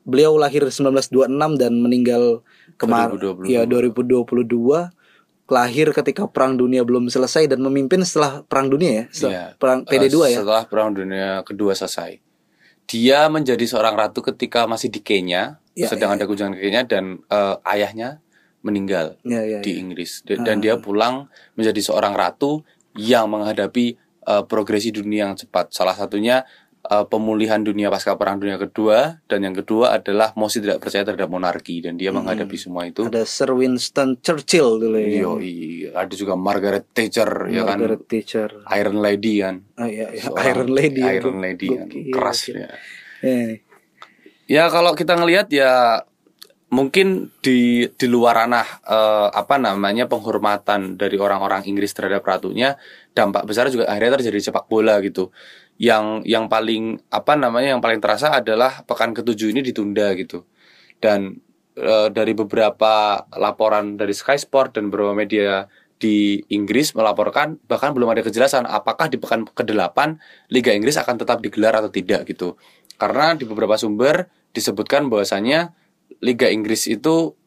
Beliau 0.00 0.34
lahir 0.34 0.64
1926 0.64 1.28
dan 1.54 1.76
meninggal 1.76 2.40
kemarin 2.74 3.14
2022. 3.14 3.46
ya 3.46 3.62
2022 3.62 4.90
lahir 5.46 5.90
ketika 5.92 6.24
perang 6.24 6.54
dunia 6.54 6.80
belum 6.80 7.06
selesai 7.06 7.44
dan 7.44 7.58
memimpin 7.58 8.00
setelah 8.00 8.40
perang 8.42 8.66
dunia 8.66 8.90
ya. 8.90 9.04
Setelah 9.10 9.30
Iya. 9.30 9.46
perang 9.56 9.78
PD2 9.84 10.16
Eh, 10.24 10.30
ya. 10.30 10.38
Setelah 10.40 10.64
Perang 10.64 10.90
Dunia 10.90 11.28
Kedua 11.42 11.72
selesai. 11.74 12.22
Dia 12.86 13.26
menjadi 13.26 13.62
seorang 13.62 13.94
ratu 13.94 14.18
ketika 14.20 14.66
masih 14.66 14.88
di 14.88 14.98
Kenya, 14.98 15.58
Ya, 15.72 15.86
sedang 15.86 16.10
ya, 16.10 16.16
ada 16.18 16.24
kunjungan 16.24 16.54
ke 16.54 16.62
Kenya 16.64 16.82
dan 16.82 17.22
eh, 17.26 17.56
ayahnya 17.64 18.18
meninggal 18.60 19.16
Ya, 19.24 19.40
ya, 19.42 19.58
di 19.64 19.76
ya. 19.76 19.80
Inggris 19.80 20.20
dan, 20.24 20.44
dan 20.44 20.56
dia 20.60 20.76
pulang 20.76 21.28
menjadi 21.56 21.80
seorang 21.80 22.12
ratu 22.12 22.60
yang 22.96 23.30
menghadapi 23.32 23.96
eh, 24.28 24.42
progresi 24.44 24.92
dunia 24.92 25.30
yang 25.30 25.36
cepat. 25.38 25.72
Salah 25.72 25.96
satunya 25.96 26.44
uh, 26.88 27.04
pemulihan 27.06 27.60
dunia 27.60 27.92
pasca 27.92 28.16
perang 28.16 28.40
dunia 28.40 28.56
kedua 28.56 29.20
dan 29.28 29.44
yang 29.44 29.52
kedua 29.56 30.00
adalah 30.00 30.32
Mosi 30.36 30.64
tidak 30.64 30.80
percaya 30.80 31.04
terhadap 31.04 31.28
monarki 31.28 31.84
dan 31.84 32.00
dia 32.00 32.10
menghadapi 32.14 32.56
semua 32.56 32.88
itu. 32.88 33.04
Ada 33.06 33.28
Sir 33.28 33.52
Winston 33.52 34.16
Churchill 34.24 34.80
dulu 34.80 34.96
ya. 34.96 35.24
Yo, 35.24 35.36
ada 35.92 36.14
juga 36.16 36.34
Margaret 36.36 36.88
Thatcher 36.92 37.28
ya 37.52 37.62
kan. 37.68 37.76
Margaret 37.78 38.02
Thatcher. 38.08 38.50
Iron 38.80 38.98
Lady 39.04 39.44
kan. 39.44 39.60
Ah, 39.76 39.88
iya, 39.88 40.08
iya. 40.12 40.22
Seorang 40.24 40.46
Iron 40.48 40.70
Lady. 40.72 41.02
Iron 41.04 41.38
Lady 41.38 41.66
kan. 41.68 41.86
Keras 41.88 42.38
ya. 42.48 42.68
Eh, 43.24 43.60
Ya 44.50 44.66
kalau 44.66 44.98
kita 44.98 45.14
ngelihat 45.14 45.46
ya 45.54 46.02
mungkin 46.70 47.34
di 47.42 47.90
di 47.90 48.06
luar 48.06 48.46
ranah 48.46 48.66
eh, 48.86 49.28
apa 49.34 49.58
namanya 49.58 50.06
penghormatan 50.06 50.94
dari 50.94 51.18
orang-orang 51.18 51.66
Inggris 51.66 51.90
terhadap 51.90 52.22
ratunya 52.22 52.78
dampak 53.10 53.42
besar 53.42 53.66
juga 53.74 53.90
akhirnya 53.90 54.22
terjadi 54.22 54.50
sepak 54.50 54.70
bola 54.70 55.02
gitu. 55.02 55.34
Yang 55.82 56.22
yang 56.30 56.46
paling 56.46 57.02
apa 57.10 57.34
namanya 57.34 57.74
yang 57.74 57.82
paling 57.82 57.98
terasa 57.98 58.30
adalah 58.38 58.86
pekan 58.86 59.10
ketujuh 59.10 59.50
ini 59.50 59.66
ditunda 59.66 60.14
gitu. 60.14 60.46
Dan 61.02 61.42
eh, 61.74 62.08
dari 62.14 62.32
beberapa 62.38 63.18
laporan 63.34 63.98
dari 63.98 64.14
Sky 64.14 64.38
Sport 64.38 64.78
dan 64.78 64.94
beberapa 64.94 65.10
media 65.10 65.66
di 66.00 66.40
Inggris 66.54 66.96
melaporkan 66.96 67.60
bahkan 67.68 67.92
belum 67.92 68.14
ada 68.14 68.22
kejelasan 68.24 68.64
apakah 68.64 69.12
di 69.12 69.20
pekan 69.20 69.44
ke-8 69.44 69.98
Liga 70.48 70.72
Inggris 70.72 70.96
akan 70.96 71.20
tetap 71.20 71.42
digelar 71.42 71.76
atau 71.82 71.90
tidak 71.90 72.30
gitu. 72.30 72.54
Karena 72.94 73.34
di 73.34 73.42
beberapa 73.44 73.74
sumber 73.74 74.30
disebutkan 74.54 75.10
bahwasanya 75.10 75.74
Liga 76.18 76.50
Inggris 76.50 76.90
itu 76.90 77.38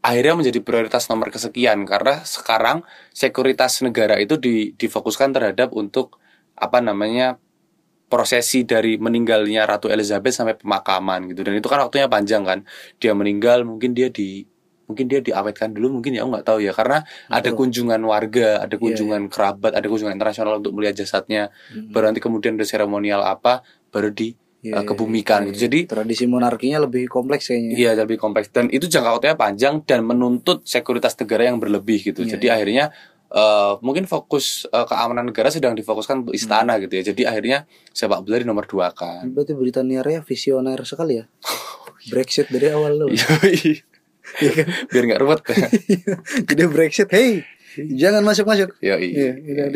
akhirnya 0.00 0.34
menjadi 0.36 0.60
prioritas 0.64 1.08
nomor 1.12 1.28
kesekian 1.28 1.84
karena 1.84 2.24
sekarang 2.24 2.84
sekuritas 3.12 3.84
negara 3.84 4.16
itu 4.16 4.40
di, 4.40 4.72
difokuskan 4.76 5.32
terhadap 5.36 5.76
untuk 5.76 6.20
apa 6.56 6.80
namanya 6.80 7.36
prosesi 8.10 8.66
dari 8.66 8.98
meninggalnya 8.98 9.64
Ratu 9.64 9.86
Elizabeth 9.86 10.34
sampai 10.34 10.58
pemakaman 10.58 11.30
gitu. 11.30 11.46
Dan 11.46 11.56
itu 11.56 11.70
kan 11.70 11.78
waktunya 11.78 12.10
panjang 12.10 12.42
kan. 12.42 12.66
Dia 12.98 13.14
meninggal 13.14 13.62
mungkin 13.62 13.94
dia 13.94 14.10
di 14.10 14.42
mungkin 14.90 15.06
dia 15.06 15.22
diawetkan 15.22 15.70
dulu 15.70 16.02
mungkin 16.02 16.18
ya 16.18 16.26
nggak 16.26 16.42
tahu 16.42 16.58
ya. 16.58 16.74
Karena 16.74 17.06
ada 17.30 17.54
Betul. 17.54 17.70
kunjungan 17.70 18.02
warga 18.02 18.66
ada 18.66 18.74
Iya, 18.74 18.82
kunjungan 18.82 19.30
kerabat 19.30 19.72
ada 19.78 19.86
kunjungan 19.86 20.18
internasional 20.18 20.58
untuk 20.58 20.74
melihat 20.74 21.06
jasadnya. 21.06 21.54
Mm-mm. 21.70 21.94
baru 21.94 22.10
nanti 22.10 22.20
kemudian 22.20 22.58
ada 22.58 22.66
seremonial 22.66 23.22
apa 23.22 23.62
baru 23.94 24.10
di 24.10 24.34
Iya, 24.60 24.76
eh, 24.76 24.84
kebumikan 24.84 25.40
iya, 25.40 25.56
gitu 25.56 25.58
jadi 25.72 25.78
tradisi 25.88 26.28
monarkinya 26.28 26.84
lebih 26.84 27.08
kompleks 27.08 27.48
kayaknya. 27.48 27.74
Iya 27.80 27.90
lebih 27.96 28.20
kompleks 28.20 28.52
dan 28.52 28.68
itu 28.68 28.84
jangka 28.84 29.16
waktunya 29.16 29.36
panjang 29.36 29.74
dan 29.88 30.04
menuntut 30.04 30.68
sekuritas 30.68 31.16
negara 31.16 31.48
yang 31.48 31.56
berlebih 31.56 32.12
gitu. 32.12 32.28
Iya, 32.28 32.36
Jadi 32.36 32.46
akhirnya 32.52 32.84
eh, 33.30 33.72
mungkin 33.80 34.04
fokus 34.04 34.68
eh, 34.68 34.84
keamanan 34.84 35.32
negara 35.32 35.48
sedang 35.48 35.72
difokuskan 35.72 36.28
untuk 36.28 36.36
istana 36.36 36.76
Hmm. 36.76 36.84
gitu 36.84 36.92
ya. 36.92 37.02
Jadi 37.08 37.22
akhirnya 37.24 37.64
sepak 37.90 38.20
bola 38.20 38.36
di 38.36 38.44
nomor 38.44 38.68
dua 38.68 38.92
kan. 38.92 39.24
Berarti 39.32 39.56
Britania 39.56 40.04
Raya 40.04 40.20
visioner 40.20 40.84
sekali 40.84 41.22
ya. 41.22 41.24
Brexit 42.12 42.52
dari 42.52 42.68
awal 42.68 43.00
loh. 43.00 43.08
Iya 44.40 44.50
kan? 44.62 44.66
Biar 44.94 45.04
nggak 45.10 45.20
ruwet. 45.26 45.40
Jadi 46.48 46.62
Brexit, 46.70 47.10
hey, 47.10 47.42
jangan 47.76 48.22
masuk-masuk. 48.24 48.74
Yoi. 48.82 49.08
Iya, 49.14 49.32
iya. 49.38 49.64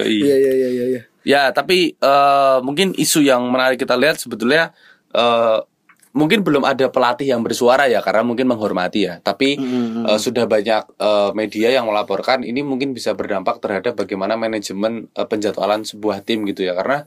Yoi. 0.00 0.16
Iya, 0.22 0.36
iya, 0.36 0.52
iya, 0.54 0.68
iya, 0.68 0.84
iya. 0.96 1.00
Ya 1.20 1.42
tapi 1.52 1.94
eh, 1.94 2.58
mungkin 2.64 2.96
isu 2.96 3.24
yang 3.24 3.44
menarik 3.48 3.80
kita 3.80 3.96
lihat 3.98 4.16
sebetulnya 4.16 4.72
eh, 5.12 5.58
mungkin 6.10 6.42
belum 6.42 6.66
ada 6.66 6.90
pelatih 6.90 7.30
yang 7.30 7.46
bersuara 7.46 7.86
ya 7.86 8.02
karena 8.02 8.26
mungkin 8.26 8.50
menghormati 8.50 9.06
ya. 9.06 9.14
Tapi 9.22 9.58
Mm-mm. 9.58 10.06
Eh, 10.10 10.18
sudah 10.18 10.44
banyak 10.48 10.82
eh, 10.98 11.30
media 11.38 11.68
yang 11.70 11.86
melaporkan 11.86 12.42
ini 12.42 12.66
mungkin 12.66 12.96
bisa 12.96 13.14
berdampak 13.14 13.62
terhadap 13.62 13.94
bagaimana 13.94 14.34
manajemen 14.34 15.06
eh, 15.14 15.26
penjadwalan 15.26 15.86
sebuah 15.86 16.26
tim 16.26 16.42
gitu 16.48 16.66
ya 16.66 16.74
karena 16.74 17.06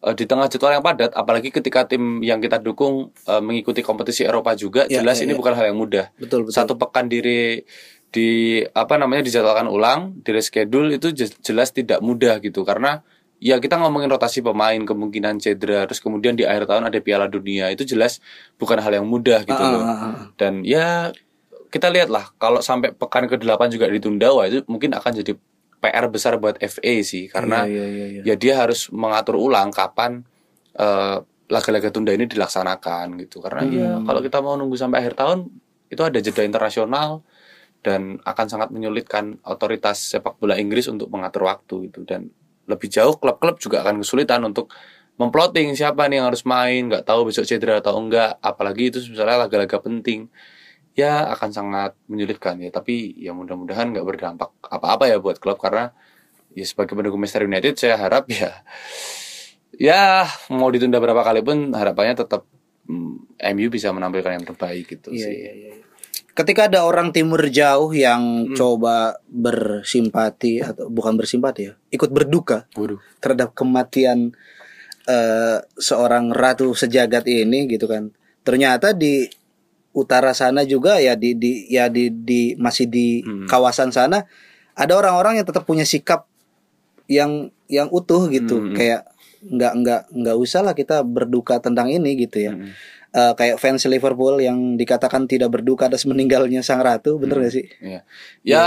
eh, 0.00 0.14
di 0.14 0.24
tengah 0.24 0.46
jadwal 0.46 0.72
yang 0.72 0.82
padat 0.82 1.10
apalagi 1.12 1.48
ketika 1.48 1.84
tim 1.84 2.20
yang 2.20 2.38
kita 2.38 2.56
dukung 2.56 2.94
eh, 3.22 3.38
mengikuti 3.38 3.80
kompetisi 3.80 4.22
Eropa 4.22 4.52
juga 4.54 4.84
Ya, 4.84 5.00
jelas 5.00 5.16
ya, 5.16 5.24
ini 5.24 5.32
ya. 5.32 5.38
bukan 5.38 5.52
hal 5.52 5.64
yang 5.66 5.78
mudah 5.78 6.08
Betul, 6.16 6.44
betul. 6.44 6.54
satu 6.54 6.74
pekan 6.74 7.06
diri 7.06 7.62
di 8.06 8.28
apa 8.66 8.96
namanya 8.96 9.22
dijadwalkan 9.22 9.66
ulang 9.66 10.18
di 10.18 10.30
reschedule 10.30 10.90
itu 10.92 11.10
je- 11.10 11.38
jelas 11.40 11.70
tidak 11.70 12.00
mudah 12.00 12.38
gitu 12.38 12.64
karena 12.64 13.06
ya 13.38 13.56
kita 13.56 13.78
ngomongin 13.78 14.10
rotasi 14.10 14.40
pemain 14.40 14.76
kemungkinan 14.76 15.38
cedera 15.38 15.86
terus 15.86 15.98
kemudian 15.98 16.34
di 16.34 16.42
akhir 16.42 16.66
tahun 16.66 16.84
ada 16.84 16.98
Piala 16.98 17.24
Dunia 17.24 17.70
itu 17.70 17.86
jelas 17.86 18.18
bukan 18.56 18.76
hal 18.76 18.92
yang 18.92 19.06
mudah 19.06 19.40
gitu 19.42 19.56
Ah, 19.56 19.70
loh 19.70 19.82
ah, 19.82 19.94
ah, 19.94 20.14
dan 20.34 20.60
ya 20.60 21.14
kita 21.70 21.86
lihat 21.86 22.10
lah 22.10 22.34
kalau 22.34 22.58
sampai 22.60 22.90
pekan 22.90 23.24
ke-8 23.26 23.46
juga 23.70 23.86
ditunda 23.86 24.28
wah 24.28 24.42
itu 24.44 24.66
mungkin 24.66 24.90
akan 24.90 25.12
jadi 25.14 25.38
PR 25.80 26.06
besar 26.06 26.36
buat 26.36 26.60
FA 26.60 26.94
sih 27.00 27.26
karena 27.26 27.64
Iya, 27.64 27.84
iya, 27.84 27.86
iya, 27.88 28.06
iya. 28.20 28.22
ya 28.22 28.34
dia 28.36 28.54
harus 28.56 28.92
mengatur 28.92 29.36
ulang 29.36 29.72
kapan 29.72 30.22
eh, 30.72 31.18
laga-laga 31.50 31.90
tunda 31.90 32.14
ini 32.14 32.24
dilaksanakan 32.24 33.18
gitu 33.18 33.42
karena 33.42 33.62
ya 33.66 33.88
Hmm. 33.98 34.06
kalau 34.06 34.20
kita 34.20 34.38
mau 34.38 34.54
nunggu 34.54 34.76
sampai 34.76 35.02
akhir 35.02 35.18
tahun 35.18 35.50
itu 35.88 35.98
ada 35.98 36.18
jeda 36.18 36.46
internasional 36.46 37.26
dan 37.80 38.20
akan 38.22 38.46
sangat 38.46 38.68
menyulitkan 38.70 39.40
otoritas 39.42 40.14
sepak 40.14 40.36
bola 40.36 40.54
Inggris 40.54 40.86
untuk 40.86 41.10
mengatur 41.10 41.48
waktu 41.48 41.90
gitu 41.90 42.04
dan 42.04 42.30
lebih 42.68 42.86
jauh 42.86 43.16
klub-klub 43.16 43.58
juga 43.58 43.82
akan 43.82 43.98
kesulitan 43.98 44.46
untuk 44.46 44.70
memplotting 45.16 45.74
siapa 45.74 46.06
nih 46.06 46.22
yang 46.22 46.30
harus 46.30 46.46
main 46.46 46.86
nggak 46.86 47.02
tahu 47.02 47.28
besok 47.28 47.44
cedera 47.44 47.82
atau 47.82 47.98
enggak 47.98 48.38
apalagi 48.38 48.88
itu 48.88 49.02
misalnya 49.04 49.44
laga-laga 49.44 49.80
penting 49.80 50.30
ya 50.92 51.30
akan 51.32 51.50
sangat 51.50 51.92
menyulitkan 52.10 52.58
ya 52.60 52.68
tapi 52.68 53.14
ya 53.16 53.30
mudah-mudahan 53.32 53.94
nggak 53.94 54.06
berdampak 54.06 54.50
apa-apa 54.66 55.06
ya 55.06 55.22
buat 55.22 55.38
klub 55.38 55.56
karena 55.56 55.94
ya 56.50 56.66
sebagai 56.66 56.98
pendukung 56.98 57.22
Manchester 57.22 57.46
United 57.46 57.74
saya 57.78 57.94
harap 57.94 58.26
ya 58.26 58.60
ya 59.74 60.26
mau 60.50 60.68
ditunda 60.68 60.98
berapa 60.98 61.22
kali 61.22 61.40
pun 61.40 61.70
harapannya 61.72 62.26
tetap 62.26 62.42
mm, 62.90 63.38
MU 63.54 63.68
bisa 63.70 63.94
menampilkan 63.94 64.34
yang 64.36 64.46
terbaik 64.46 64.84
gitu 64.90 65.14
Iya, 65.14 65.26
sih 65.26 65.34
iya, 65.34 65.52
iya. 65.54 65.74
Ketika 66.30 66.70
ada 66.70 66.86
orang 66.86 67.10
timur 67.10 67.42
jauh 67.50 67.90
yang 67.90 68.50
Hmm. 68.50 68.54
coba 68.54 69.18
bersimpati 69.26 70.62
atau 70.62 70.86
bukan 70.88 71.18
bersimpati 71.18 71.60
ya, 71.68 71.74
ikut 71.90 72.10
berduka 72.10 72.70
waduh 72.78 73.02
terhadap 73.18 73.52
kematian 73.52 74.32
eh, 75.06 75.58
seorang 75.74 76.30
ratu 76.30 76.70
sejagat 76.72 77.26
ini 77.26 77.66
gitu 77.66 77.90
kan. 77.90 78.14
Ternyata 78.46 78.94
di 78.94 79.26
utara 79.90 80.30
sana 80.32 80.62
juga 80.62 80.98
ya 80.98 81.14
di 81.14 81.34
di 81.34 81.66
ya 81.66 81.90
di 81.90 82.08
di 82.08 82.54
masih 82.54 82.86
di 82.86 83.22
Hmm. 83.22 83.46
kawasan 83.46 83.90
sana 83.90 84.24
ada 84.72 84.92
orang-orang 84.94 85.38
yang 85.38 85.46
tetap 85.46 85.66
punya 85.66 85.82
sikap 85.82 86.30
yang 87.06 87.50
yang 87.66 87.90
utuh 87.90 88.30
gitu 88.30 88.58
Hmm. 88.60 88.74
kayak 88.74 89.02
nggak 89.40 89.72
nggak 89.74 90.02
nggak 90.12 90.36
usah 90.36 90.60
lah 90.60 90.74
kita 90.76 91.00
berduka 91.00 91.58
tentang 91.58 91.88
ini 91.88 92.12
gitu 92.18 92.38
ya 92.40 92.52
Mm-mm. 92.54 92.72
Eh, 93.10 93.34
kayak 93.34 93.58
fans 93.58 93.82
Liverpool 93.86 94.38
yang 94.38 94.78
dikatakan 94.78 95.26
tidak 95.26 95.50
berduka 95.50 95.90
atas 95.90 96.06
meninggalnya 96.06 96.62
sang 96.62 96.78
ratu 96.78 97.18
bener 97.18 97.42
gak 97.42 97.50
sih 97.50 97.66
Iya. 97.82 98.06
Ya 98.46 98.64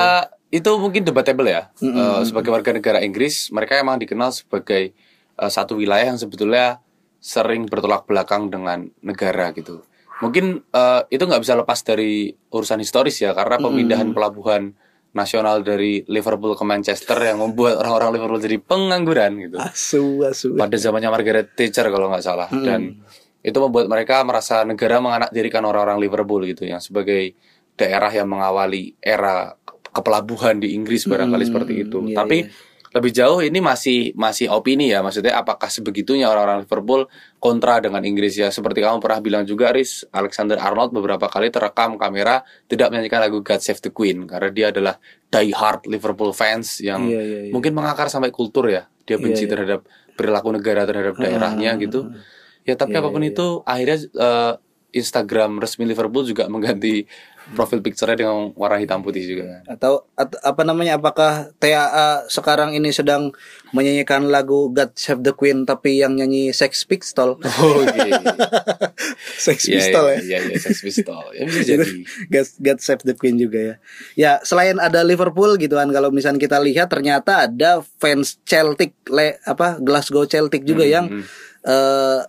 itu 0.51 0.67
mungkin 0.75 1.07
debatable 1.07 1.47
ya. 1.47 1.71
Mm-mm. 1.79 1.95
Eh, 1.95 2.21
sebagai 2.27 2.51
warga 2.51 2.75
negara 2.75 2.99
Inggris, 2.99 3.47
mereka 3.49 3.79
emang 3.79 3.95
dikenal 3.95 4.35
sebagai 4.35 4.91
eh, 5.33 5.47
satu 5.47 5.79
wilayah 5.79 6.11
yang 6.11 6.19
sebetulnya 6.19 6.83
sering 7.23 7.71
bertolak 7.71 8.03
belakang 8.03 8.51
dengan 8.51 8.91
negara 8.99 9.55
gitu. 9.55 9.87
Mungkin 10.23 10.45
eh, 10.63 11.01
itu 11.11 11.23
nggak 11.23 11.41
bisa 11.43 11.53
lepas 11.53 11.79
dari 11.83 12.31
urusan 12.49 12.79
historis 12.79 13.19
ya, 13.19 13.35
karena 13.35 13.59
pemindahan 13.59 14.07
pelabuhan 14.15 14.71
nasional 15.13 15.61
dari 15.61 16.01
Liverpool 16.09 16.57
ke 16.57 16.65
Manchester 16.65 17.13
yang 17.21 17.37
membuat 17.37 17.77
orang-orang 17.77 18.17
Liverpool 18.17 18.41
jadi 18.41 18.57
pengangguran 18.57 19.31
gitu. 19.45 19.57
asu 19.61 20.25
asu 20.25 20.57
Pada 20.57 20.73
zamannya 20.73 21.13
Margaret 21.13 21.53
Thatcher 21.53 21.93
kalau 21.93 22.09
nggak 22.09 22.25
salah 22.25 22.49
dan 22.49 22.97
itu 23.43 23.57
membuat 23.61 23.85
mereka 23.85 24.25
merasa 24.25 24.65
negara 24.65 24.97
menganaktirikan 24.97 25.61
orang-orang 25.61 26.01
Liverpool 26.01 26.41
gitu 26.49 26.65
yang 26.65 26.81
sebagai 26.81 27.37
daerah 27.77 28.09
yang 28.09 28.25
mengawali 28.25 28.97
era 28.97 29.53
ke- 29.61 30.01
kepelabuhan 30.01 30.57
di 30.57 30.73
Inggris 30.73 31.05
barangkali 31.05 31.43
Hmm, 31.45 31.51
seperti 31.53 31.73
itu. 31.85 31.97
iya, 32.09 32.17
Tapi 32.17 32.37
iya. 32.41 32.49
Lebih 32.93 33.09
jauh 33.09 33.41
ini 33.41 33.57
masih 33.57 34.13
masih 34.13 34.53
opini 34.53 34.93
ya 34.93 35.01
maksudnya 35.01 35.33
apakah 35.33 35.65
sebegitunya 35.65 36.29
orang-orang 36.29 36.61
Liverpool 36.61 37.09
kontra 37.41 37.81
dengan 37.81 38.05
Inggris 38.05 38.37
ya? 38.37 38.53
Seperti 38.53 38.85
kamu 38.85 39.01
pernah 39.01 39.17
bilang 39.17 39.43
juga 39.49 39.73
Riz 39.73 40.05
Alexander 40.13 40.61
Arnold 40.61 40.93
beberapa 40.93 41.25
kali 41.25 41.49
terekam 41.49 41.97
kamera 41.97 42.45
tidak 42.69 42.93
menyanyikan 42.93 43.25
lagu 43.25 43.41
God 43.41 43.61
Save 43.65 43.81
the 43.81 43.89
Queen 43.89 44.29
karena 44.29 44.53
dia 44.53 44.69
adalah 44.69 45.01
die 45.33 45.49
hard 45.57 45.89
Liverpool 45.89 46.37
fans 46.37 46.77
yang 46.85 47.01
Iya, 47.09 47.21
iya, 47.25 47.39
iya. 47.49 47.51
mungkin 47.51 47.73
mengakar 47.73 48.13
sampai 48.13 48.29
kultur 48.29 48.69
ya. 48.69 48.85
Dia 49.09 49.17
benci 49.17 49.43
Iya, 49.43 49.49
iya. 49.49 49.51
terhadap 49.57 49.79
perilaku 50.13 50.53
negara 50.53 50.85
terhadap 50.85 51.17
daerahnya 51.17 51.73
gitu. 51.81 52.13
ya 52.63 52.77
tapi 52.77 52.93
Iya, 52.95 53.01
apa 53.01 53.09
pun 53.09 53.25
iya, 53.25 53.33
itu 53.33 53.47
akhirnya 53.65 53.97
eh, 54.05 54.53
Instagram 54.93 55.57
resmi 55.57 55.89
Liverpool 55.89 56.23
juga 56.23 56.45
mengganti 56.45 57.09
profil 57.51 57.83
picture-nya 57.83 58.23
dengan 58.23 58.55
warna 58.55 58.79
hitam 58.79 59.03
putih 59.03 59.27
juga. 59.27 59.59
atau, 59.67 60.07
atau 60.15 60.39
apa 60.39 60.63
namanya 60.63 60.95
apakah 60.95 61.51
TAA 61.59 62.31
sekarang 62.31 62.71
ini 62.71 62.95
sedang 62.95 63.35
menyanyikan 63.75 64.31
lagu 64.31 64.71
God 64.71 64.95
Save 64.95 65.21
the 65.21 65.35
Queen 65.35 65.67
tapi 65.67 65.99
yang 65.99 66.15
nyanyi 66.15 66.55
Sex 66.55 66.87
Pistol 66.87 67.35
Oh 67.63 67.83
iya. 67.83 68.21
Sex 69.35 69.67
Iya 69.67 69.75
Pistol 69.81 70.05
ya 70.07 70.19
iya 70.23 70.37
iya 70.47 70.57
Sex 70.57 70.79
Pistol. 70.79 71.23
Ya 71.35 71.43
bisa 71.43 71.61
jadi. 71.65 71.85
God, 72.33 72.47
God 72.63 72.79
Save 72.79 73.03
the 73.03 73.13
Queen 73.17 73.35
juga 73.35 73.59
ya. 73.59 73.75
Ya 74.15 74.31
selain 74.47 74.79
ada 74.79 75.03
Liverpool 75.03 75.59
gitu 75.59 75.75
kan, 75.75 75.89
kalau 75.91 76.09
misalnya 76.09 76.39
kita 76.39 76.57
lihat 76.63 76.87
ternyata 76.89 77.49
ada 77.49 77.83
fans 77.99 78.39
Celtic, 78.47 78.95
le, 79.11 79.37
apa 79.43 79.81
Glasgow 79.83 80.23
Celtic 80.29 80.63
juga 80.63 80.87
yang 80.87 81.09
hmm. 81.09 81.25
eh 81.67 82.21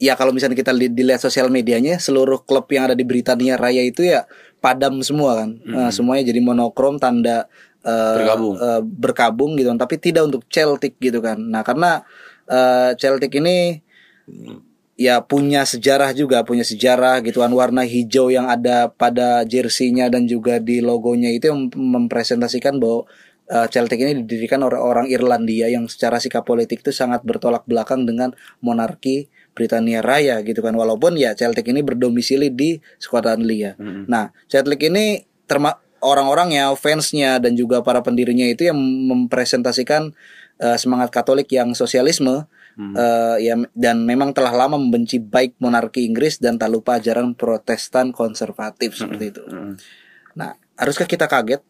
ya 0.00 0.16
kalau 0.16 0.32
misalnya 0.32 0.56
kita 0.56 0.72
li- 0.72 0.90
dilihat 0.90 1.20
sosial 1.20 1.52
medianya, 1.52 2.00
seluruh 2.00 2.40
klub 2.48 2.64
yang 2.72 2.88
ada 2.88 2.96
di 2.96 3.04
Britania 3.04 3.60
Raya 3.60 3.84
itu 3.84 4.02
ya 4.02 4.24
padam 4.58 5.04
semua 5.04 5.44
kan, 5.44 5.60
Eh, 5.60 5.90
semuanya 5.92 6.32
jadi 6.32 6.40
monokrom 6.40 6.96
tanda 6.96 7.46
eh, 7.84 8.16
Bergabung. 8.16 8.54
eh, 8.56 8.80
berkabung 8.82 9.50
gitu 9.60 9.68
kan, 9.70 9.78
tapi 9.78 10.00
tidak 10.00 10.26
untuk 10.28 10.42
Celtic 10.48 10.96
gitu 11.00 11.20
kan. 11.20 11.36
Nah 11.38 11.60
karena 11.60 12.00
eh, 12.48 12.96
Celtic 12.96 13.30
ini 13.36 13.78
ya 15.00 15.24
punya 15.24 15.64
sejarah 15.64 16.12
juga 16.12 16.44
punya 16.44 16.60
sejarah 16.60 17.24
gitu 17.24 17.40
kan 17.40 17.48
warna 17.56 17.88
hijau 17.88 18.28
yang 18.28 18.52
ada 18.52 18.92
pada 18.92 19.48
jersinya 19.48 20.12
dan 20.12 20.28
juga 20.28 20.60
di 20.60 20.84
logonya 20.84 21.32
itu 21.32 21.48
yang 21.48 21.72
mempresentasikan 21.72 22.76
bahwa 22.76 23.08
uh, 23.48 23.66
Celtic 23.72 23.96
ini 23.96 24.20
didirikan 24.20 24.60
oleh 24.60 24.76
orang 24.76 25.08
Irlandia 25.08 25.72
yang 25.72 25.88
secara 25.88 26.20
sikap 26.20 26.44
politik 26.44 26.84
itu 26.84 26.92
sangat 26.92 27.24
bertolak 27.24 27.64
belakang 27.64 28.04
dengan 28.04 28.36
monarki 28.60 29.32
Britania 29.52 30.00
Raya 30.00 30.40
gitu 30.46 30.60
kan. 30.60 30.74
Walaupun 30.74 31.18
ya 31.18 31.34
Celtic 31.34 31.66
ini 31.70 31.82
berdomisili 31.84 32.50
di 32.50 32.78
Skotlandia. 33.00 33.74
Nah, 34.08 34.32
Celtic 34.46 34.80
ini 34.86 35.24
terma 35.46 35.78
orang-orangnya, 36.00 36.72
fansnya 36.76 37.38
dan 37.38 37.54
juga 37.54 37.84
para 37.84 38.00
pendirinya 38.00 38.48
itu 38.48 38.68
yang 38.72 38.78
mempresentasikan 38.80 40.16
uh, 40.60 40.76
semangat 40.80 41.12
Katolik 41.12 41.52
yang 41.52 41.76
sosialisme 41.76 42.48
eh, 42.80 43.36
ya 43.44 43.54
dan 43.76 44.08
memang 44.08 44.32
telah 44.32 44.56
lama 44.56 44.80
membenci 44.80 45.20
baik 45.20 45.60
monarki 45.60 46.08
Inggris 46.08 46.40
dan 46.40 46.56
tak 46.56 46.72
lupa 46.72 46.96
ajaran 46.96 47.36
Protestan 47.36 48.08
konservatif 48.14 48.96
seperti 48.96 49.24
itu. 49.36 49.42
Nah, 50.38 50.56
haruskah 50.80 51.04
kita 51.04 51.28
kaget? 51.28 51.60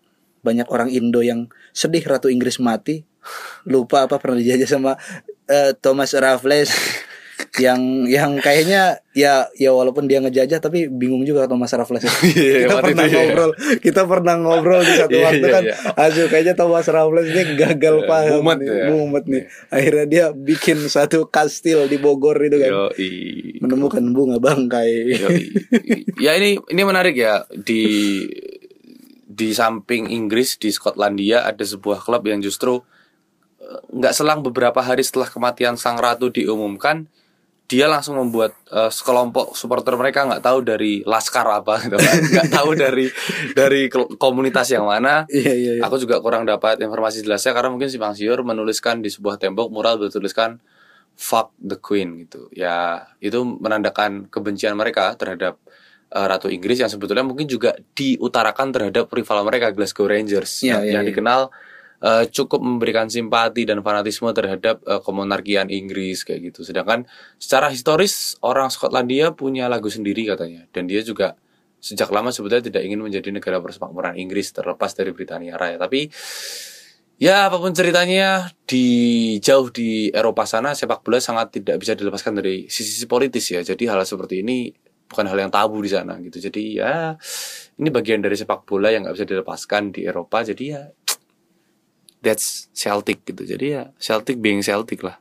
Banyak 0.41 0.73
orang 0.73 0.89
Indo 0.89 1.21
yang 1.21 1.53
sedih 1.75 2.01
Ratu 2.07 2.33
Inggris 2.33 2.63
mati, 2.63 3.03
lupa 3.73 4.07
apa 4.07 4.23
pernah 4.23 4.39
dijajah 4.39 4.69
sama 4.69 4.93
eh, 5.51 5.75
Thomas 5.77 6.15
Raffles 6.15 6.71
yang 7.59 8.07
yang 8.07 8.41
kayaknya 8.41 9.03
ya 9.11 9.51
ya 9.59 9.71
walaupun 9.75 10.07
dia 10.07 10.23
ngejajah 10.23 10.63
tapi 10.63 10.87
bingung 10.89 11.27
juga 11.27 11.45
Thomas 11.51 11.73
Raffles. 11.75 12.07
Iya, 12.31 12.67
kita 12.71 12.77
pernah 12.81 13.05
itu, 13.05 13.11
iya. 13.11 13.21
ngobrol, 13.27 13.51
kita 13.83 14.03
pernah 14.07 14.35
ngobrol 14.39 14.81
di 14.87 14.95
satu 14.97 15.17
Iya, 15.19 15.25
waktu 15.27 15.47
iya, 15.47 15.53
kan. 15.53 15.63
iya. 15.67 15.75
Aduh 15.99 16.27
kayaknya 16.31 16.55
Thomas 16.55 16.87
Raffles 16.89 17.27
ini 17.29 17.43
gagal 17.59 17.97
Iya, 18.01 18.09
paham 18.09 18.33
mumet 18.41 18.59
nih, 18.63 18.69
ya. 18.71 18.85
mumet 18.89 19.25
nih. 19.27 19.43
Akhirnya 19.69 20.05
dia 20.07 20.25
bikin 20.33 20.79
satu 20.87 21.27
kastil 21.29 21.91
di 21.91 21.97
Bogor 21.99 22.39
itu 22.41 22.57
kan. 22.57 22.71
Yoi. 22.71 23.11
Menemukan 23.61 24.05
bunga 24.15 24.39
bangkai. 24.39 24.93
Yoi. 25.21 25.45
ya 26.25 26.39
ini 26.39 26.57
ini 26.71 26.83
menarik 26.87 27.19
ya 27.19 27.45
di 27.53 27.83
di 29.31 29.55
samping 29.55 30.11
Inggris 30.11 30.59
di 30.59 30.69
Skotlandia 30.75 31.47
ada 31.47 31.63
sebuah 31.63 32.03
klub 32.03 32.27
yang 32.27 32.43
justru 32.43 32.83
eh, 33.63 33.81
nggak 33.95 34.15
selang 34.15 34.43
beberapa 34.43 34.83
hari 34.83 35.01
setelah 35.07 35.31
kematian 35.31 35.79
sang 35.79 35.97
ratu 35.99 36.29
diumumkan 36.29 37.07
dia 37.71 37.87
langsung 37.87 38.19
membuat 38.19 38.59
eh, 38.75 38.91
sekelompok 38.91 39.55
supporter 39.55 39.95
mereka 39.95 40.27
nggak 40.27 40.43
tahu 40.43 40.59
dari 40.67 41.07
laskar 41.07 41.47
apa 41.47 41.79
gitu 41.87 41.95
kan 41.95 42.19
nggak 42.35 42.49
tahu 42.51 42.71
dari 42.75 43.07
dari 43.55 43.87
komunitas 44.19 44.75
yang 44.75 44.91
mana 44.91 45.23
Iya 45.31 45.55
iya 45.55 45.73
iya. 45.79 45.83
Aku 45.87 45.97
juga 46.03 46.19
kurang 46.19 46.43
dapat 46.43 46.83
informasi 46.83 47.23
jelasnya 47.23 47.55
karena 47.55 47.71
mungkin 47.71 47.87
si 47.87 47.97
Bang 48.03 48.19
Siur 48.19 48.43
menuliskan 48.43 48.99
di 48.99 49.09
sebuah 49.09 49.39
tembok 49.39 49.71
mural 49.71 50.03
bertuliskan 50.03 50.59
fuck 51.15 51.53
the 51.61 51.77
queen 51.77 52.25
gitu. 52.27 52.49
Ya, 52.57 53.07
itu 53.21 53.39
menandakan 53.45 54.33
kebencian 54.33 54.73
mereka 54.73 55.13
terhadap 55.21 55.61
uh, 56.11 56.27
Ratu 56.27 56.49
Inggris 56.49 56.81
yang 56.81 56.89
sebetulnya 56.89 57.23
mungkin 57.23 57.45
juga 57.45 57.77
diutarakan 57.95 58.73
terhadap 58.73 59.07
rival 59.13 59.45
mereka 59.45 59.71
Glasgow 59.71 60.09
Rangers 60.09 60.65
Iya, 60.65 60.81
yang, 60.81 60.83
iya, 60.83 60.93
yang 60.99 61.05
iya. 61.05 61.11
dikenal 61.13 61.41
uh, 62.01 62.25
cukup 62.29 62.61
memberikan 62.61 63.07
simpati 63.07 63.69
dan 63.69 63.85
fanatisme 63.85 64.29
terhadap 64.33 64.81
uh, 64.89 65.01
kemonarkian 65.05 65.69
Inggris 65.69 66.25
kayak 66.25 66.53
gitu. 66.53 66.65
Sedangkan 66.65 67.07
secara 67.37 67.69
historis 67.71 68.37
orang 68.45 68.73
Skotlandia 68.73 69.33
punya 69.37 69.69
lagu 69.69 69.89
sendiri 69.89 70.29
katanya 70.29 70.67
dan 70.73 70.89
dia 70.89 71.01
juga 71.05 71.37
sejak 71.81 72.13
lama 72.13 72.29
sebetulnya 72.29 72.69
tidak 72.69 72.83
ingin 72.85 73.01
menjadi 73.01 73.33
negara 73.33 73.57
persemakmuran 73.59 74.21
Inggris 74.21 74.53
terlepas 74.53 74.93
dari 74.93 75.17
Britania 75.17 75.57
Raya. 75.57 75.81
Tapi 75.81 76.13
ya 77.21 77.49
apa 77.49 77.57
pun 77.57 77.73
ceritanya 77.73 78.53
di 78.69 79.37
jauh 79.41 79.73
di 79.73 80.13
Eropa 80.13 80.45
sana 80.45 80.77
sepak 80.77 81.01
bola 81.05 81.21
sangat 81.21 81.61
tidak 81.61 81.81
bisa 81.81 81.97
dilepaskan 81.97 82.37
dari 82.37 82.69
sisi-sisi 82.69 83.09
politis 83.09 83.49
ya. 83.49 83.65
Jadi 83.65 83.89
hal 83.89 84.05
seperti 84.05 84.45
ini 84.45 84.73
bukan 85.11 85.27
hal 85.27 85.39
yang 85.43 85.51
tabu 85.51 85.81
di 85.83 85.91
sana 85.91 86.21
gitu. 86.23 86.39
Jadi 86.39 86.79
ya 86.79 87.17
ini 87.81 87.89
bagian 87.89 88.23
dari 88.23 88.37
sepak 88.37 88.69
bola 88.69 88.93
yang 88.93 89.09
nggak 89.09 89.17
bisa 89.17 89.27
dilepaskan 89.27 89.91
di 89.91 90.07
Eropa. 90.07 90.45
Jadi 90.45 90.65
ya 90.71 90.85
that's 92.21 92.69
Celtic 92.71 93.25
gitu. 93.25 93.43
Jadi 93.43 93.67
ya 93.73 93.93
Celtic 93.97 94.39
being 94.39 94.61
Celtic 94.61 95.01
lah. 95.01 95.17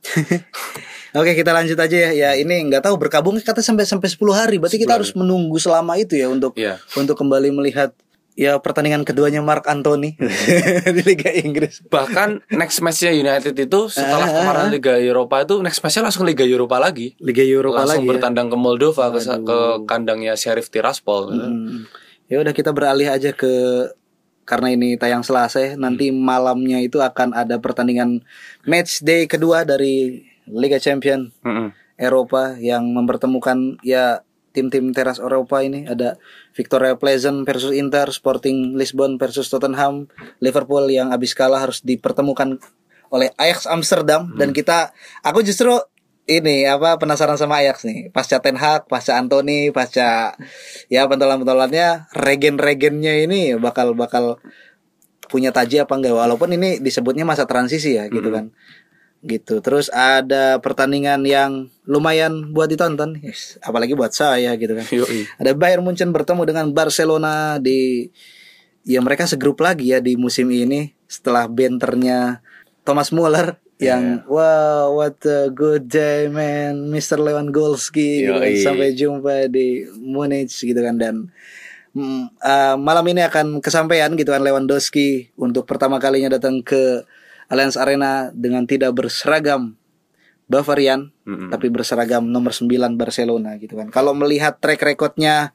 Oke 1.17 1.33
kita 1.33 1.49
lanjut 1.49 1.75
aja 1.75 1.97
ya. 1.97 2.11
Ya 2.11 2.29
ini 2.35 2.67
nggak 2.67 2.85
tahu 2.85 2.95
berkabung 2.95 3.39
kata 3.39 3.59
sampai 3.59 3.83
sampai 3.83 4.07
10 4.07 4.19
hari. 4.31 4.55
Berarti 4.57 4.77
10 4.77 4.83
kita 4.83 4.93
hari. 4.93 5.01
harus 5.01 5.11
menunggu 5.13 5.57
selama 5.57 5.95
itu 5.95 6.13
ya 6.13 6.27
untuk 6.27 6.53
Iya. 6.53 6.77
untuk 6.93 7.15
kembali 7.15 7.49
melihat 7.51 7.91
ya 8.35 8.55
pertandingan 8.55 9.03
keduanya 9.03 9.41
Mark 9.41 9.67
Anthony 9.67 10.15
di 10.95 11.01
Liga 11.03 11.33
Inggris. 11.33 11.81
Bahkan 11.83 12.47
next 12.51 12.79
matchnya 12.79 13.11
United 13.11 13.51
itu 13.51 13.79
setelah 13.89 14.23
Ah, 14.23 14.31
kemarin 14.31 14.65
Liga 14.69 14.95
Eropa 14.95 15.41
itu 15.41 15.59
next 15.59 15.81
matchnya 15.81 16.07
langsung 16.07 16.23
Liga 16.23 16.45
Eropa 16.45 16.77
lagi. 16.77 17.17
Liga 17.19 17.41
Eropa 17.41 17.83
langsung 17.83 17.99
lagi. 17.99 18.05
ya. 18.05 18.11
bertandang 18.15 18.47
ke 18.47 18.55
Moldova 18.55 19.09
ke, 19.09 19.19
ke 19.43 19.57
kandangnya 19.83 20.37
Sheriff 20.37 20.69
Tiraspol. 20.69 21.33
Hmm. 21.33 21.83
Ya 22.29 22.37
udah 22.37 22.53
kita 22.53 22.69
beralih 22.69 23.09
aja 23.09 23.33
ke 23.33 23.49
karena 24.49 24.73
ini 24.73 24.97
tayang 24.97 25.21
Selasa 25.21 25.77
nanti 25.77 26.09
malamnya 26.09 26.81
itu 26.81 26.97
akan 26.97 27.37
ada 27.37 27.61
pertandingan 27.61 28.25
match 28.65 29.05
day 29.05 29.29
kedua 29.29 29.61
dari 29.61 30.25
Liga 30.49 30.81
Champion 30.81 31.29
Mm-mm. 31.45 31.69
Eropa 32.01 32.57
yang 32.57 32.89
mempertemukan 32.89 33.77
ya 33.85 34.25
tim-tim 34.49 34.89
teras 34.91 35.21
Eropa 35.21 35.61
ini. 35.61 35.85
Ada 35.85 36.17
Victoria 36.57 36.97
Pleasant 36.97 37.45
versus 37.45 37.71
Inter, 37.71 38.09
Sporting 38.09 38.73
Lisbon 38.73 39.21
versus 39.21 39.47
Tottenham, 39.47 40.09
Liverpool 40.41 40.89
yang 40.89 41.13
habis 41.13 41.37
kalah 41.37 41.69
harus 41.69 41.85
dipertemukan 41.85 42.57
oleh 43.13 43.29
Ajax 43.37 43.69
Amsterdam. 43.69 44.33
Dan 44.33 44.51
kita 44.51 44.89
aku 45.21 45.45
justru 45.45 45.77
ini 46.29 46.69
apa 46.69 47.01
penasaran 47.01 47.35
sama 47.41 47.65
Ajax 47.65 47.89
nih. 47.89 48.13
Pasca 48.13 48.37
Ten 48.37 48.53
Hag, 48.53 48.85
pasca 48.85 49.17
Anthony, 49.17 49.73
pasca 49.73 50.37
ya 50.87 51.09
pentolan-pentolannya 51.09 52.13
regen-regennya 52.13 53.25
ini 53.25 53.57
bakal 53.57 53.97
bakal 53.97 54.37
punya 55.25 55.49
taji 55.49 55.81
apa 55.81 55.97
enggak? 55.97 56.13
Walaupun 56.13 56.53
ini 56.53 56.77
disebutnya 56.77 57.25
masa 57.25 57.49
transisi 57.49 57.97
ya 57.97 58.05
gitu 58.05 58.29
kan. 58.29 58.53
Gitu. 59.25 59.59
Terus 59.59 59.89
ada 59.89 60.61
pertandingan 60.61 61.25
yang 61.25 61.73
lumayan 61.89 62.53
buat 62.53 62.69
ditonton. 62.69 63.17
Yes, 63.25 63.57
apalagi 63.65 63.97
buat 63.97 64.13
saya 64.13 64.53
gitu 64.55 64.77
kan. 64.77 64.85
Yoi. 64.85 65.25
ada 65.41 65.51
Bayern 65.57 65.81
Munchen 65.81 66.13
bertemu 66.13 66.45
dengan 66.45 66.65
Barcelona 66.71 67.57
di 67.57 68.07
ya 68.85 69.01
mereka 69.01 69.25
segrup 69.25 69.59
lagi 69.59 69.91
ya 69.91 69.99
di 69.99 70.13
musim 70.15 70.47
ini 70.53 70.93
setelah 71.09 71.49
benternya 71.49 72.45
Thomas 72.85 73.09
Muller 73.09 73.57
yang 73.79 74.27
wow 74.27 74.91
what 74.91 75.15
a 75.23 75.47
good 75.47 75.87
day 75.87 76.27
man 76.27 76.91
Mr. 76.91 77.15
Lewandowski 77.15 78.27
gitu 78.27 78.35
kan. 78.35 78.51
Sampai 78.59 78.91
jumpa 78.91 79.47
di 79.47 79.87
Munich 79.95 80.51
gitu 80.51 80.75
kan 80.75 80.99
dan 80.99 81.31
mm, 81.95 82.23
eh, 82.43 82.75
malam 82.75 83.07
ini 83.07 83.23
akan 83.23 83.63
kesampaian 83.63 84.11
gitu 84.19 84.35
kan 84.35 84.43
Lewandowski 84.43 85.31
untuk 85.39 85.63
pertama 85.63 85.95
kalinya 85.97 86.35
datang 86.35 86.59
ke 86.59 87.07
Allianz 87.47 87.79
Arena 87.79 88.29
dengan 88.35 88.67
tidak 88.67 88.93
berseragam 88.93 89.79
Bavarian 90.49 91.13
Mm-mm. 91.29 91.53
tapi 91.53 91.69
berseragam 91.69 92.25
nomor 92.25 92.51
9 92.51 92.99
Barcelona 92.99 93.55
gitu 93.61 93.77
kan. 93.77 93.93
Kalau 93.93 94.17
melihat 94.17 94.57
track 94.57 94.81
recordnya 94.81 95.53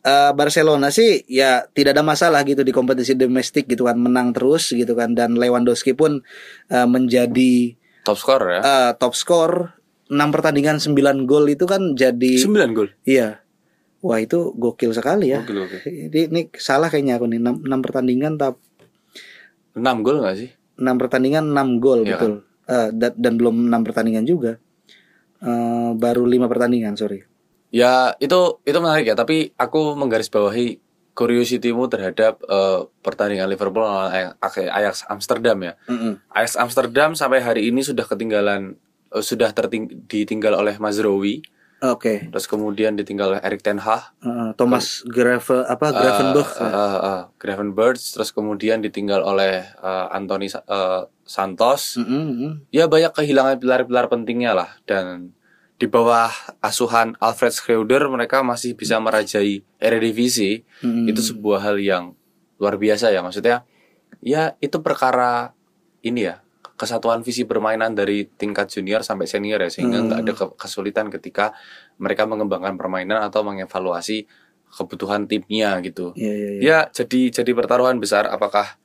eh, 0.00 0.32
Barcelona 0.32 0.88
sih 0.88 1.24
ya 1.26 1.64
tidak 1.66 1.92
ada 1.92 2.02
masalah 2.02 2.40
gitu 2.42 2.60
di 2.60 2.70
kompetisi 2.70 3.14
domestik 3.14 3.66
gitu 3.66 3.84
kan 3.84 3.96
menang 3.96 4.30
terus 4.30 4.70
gitu 4.70 4.92
kan 4.92 5.12
dan 5.12 5.34
Lewandowski 5.34 5.92
pun 5.92 6.20
eh, 6.66 6.86
menjadi 6.86 7.74
Top 8.00 8.16
skor 8.16 8.40
ya. 8.42 8.60
eh, 8.60 8.90
top 8.94 9.12
skor 9.12 9.76
6 10.06 10.16
pertandingan 10.30 10.76
9 10.76 10.96
gol 11.22 11.46
itu 11.46 11.64
kan 11.64 11.94
jadi 11.94 12.32
9 12.40 12.72
gol. 12.72 12.88
iya. 13.04 13.44
Wah 14.00 14.16
itu 14.16 14.56
gokil 14.56 14.90
sekali 14.90 15.28
ya. 15.28 15.38
Gokil, 15.38 15.60
gokil. 15.60 15.80
Ini, 16.08 16.20
ini 16.26 16.40
salah 16.56 16.88
kayaknya 16.88 17.14
aku 17.14 17.28
nih 17.28 17.36
6, 17.38 17.60
pertandingan 17.80 18.34
tapi 18.34 18.56
6 19.72 20.00
gol 20.00 20.18
gak 20.18 20.36
sih? 20.36 20.50
6 20.76 20.96
pertandingan 20.96 21.44
6 21.46 21.78
gol 21.78 22.02
Iya 22.02 22.16
betul. 22.16 22.32
Eh, 22.64 22.88
da- 22.92 23.12
dan 23.14 23.36
belum 23.36 23.68
6 23.68 23.82
pertandingan 23.84 24.24
juga. 24.24 24.56
Eh, 25.38 25.90
baru 25.94 26.24
5 26.24 26.46
pertandingan, 26.46 26.96
sorry. 26.96 27.20
Ya 27.70 28.18
itu 28.18 28.58
itu 28.62 28.78
menarik 28.78 29.06
ya. 29.06 29.14
Tapi 29.14 29.54
aku 29.54 29.94
menggarisbawahi 29.94 30.78
curiosity-mu 31.10 31.84
terhadap 31.86 32.38
eh, 32.42 32.80
pertandingan 33.00 33.46
Liverpool 33.46 33.82
lawan 33.82 34.34
Ajax 34.40 35.04
Amsterdam 35.06 35.58
ya. 35.60 35.72
Mm-mm. 35.84 36.16
Ajax 36.30 36.56
Amsterdam 36.56 37.12
sampai 37.12 37.40
hari 37.40 37.68
ini 37.68 37.82
sudah 37.82 38.02
ketinggalan 38.02 38.78
eh, 39.12 39.20
sudah 39.20 39.52
terting- 39.52 40.06
ditinggal 40.06 40.54
oleh 40.54 40.78
Mazraoui, 40.78 41.44
Oke. 41.82 42.30
terus 42.30 42.46
kemudian 42.46 42.96
ditinggal 42.96 43.36
oleh 43.36 43.42
Erik 43.42 43.60
ten 43.60 43.76
Hag, 43.78 44.16
Heeh, 44.18 44.48
Thomas 44.54 45.02
Gravel 45.04 45.66
apa 45.66 45.92
Gravenberch. 45.92 46.52
eh, 46.56 46.64
eh, 46.64 46.98
eh, 47.04 47.22
Gravenberch, 47.36 48.02
terus 48.16 48.30
kemudian 48.32 48.80
ditinggal 48.80 49.20
oleh 49.20 49.60
eh, 49.66 50.06
Anthony 50.10 50.48
eh, 50.48 51.02
Santos. 51.26 52.00
Mm-mm. 52.00 52.64
Ya 52.70 52.88
banyak 52.88 53.12
kehilangan 53.12 53.60
pilar-pilar 53.60 54.08
pentingnya 54.08 54.56
lah 54.56 54.70
dan 54.84 55.36
di 55.80 55.88
bawah 55.88 56.28
asuhan 56.60 57.16
Alfred 57.24 57.56
Schreuder 57.56 58.04
mereka 58.12 58.44
masih 58.44 58.76
bisa 58.76 59.00
merajai 59.00 59.64
Eredivisie. 59.80 60.68
Mm-mm. 60.84 61.08
Itu 61.08 61.24
sebuah 61.24 61.72
hal 61.72 61.80
yang 61.80 62.12
luar 62.60 62.76
biasa 62.76 63.08
ya 63.08 63.24
maksudnya. 63.24 63.64
Ya 64.20 64.60
itu 64.60 64.76
perkara 64.84 65.56
ini 66.04 66.28
ya 66.28 66.44
kesatuan 66.76 67.24
visi 67.24 67.48
permainan 67.48 67.96
dari 67.96 68.28
tingkat 68.28 68.68
junior 68.68 69.00
sampai 69.00 69.24
senior 69.24 69.60
ya 69.64 69.72
sehingga 69.72 70.04
nggak 70.04 70.20
ada 70.20 70.32
ke- 70.36 70.56
kesulitan 70.60 71.08
ketika 71.08 71.56
mereka 71.96 72.28
mengembangkan 72.28 72.76
permainan 72.76 73.24
atau 73.24 73.40
mengevaluasi 73.40 74.28
kebutuhan 74.68 75.24
timnya 75.24 75.80
gitu. 75.80 76.12
Iya, 76.12 76.32
iya, 76.32 76.50
iya. 76.56 76.60
Ya, 76.60 76.78
jadi 76.92 77.32
jadi 77.32 77.50
pertaruhan 77.56 77.96
besar 77.96 78.28
apakah 78.28 78.76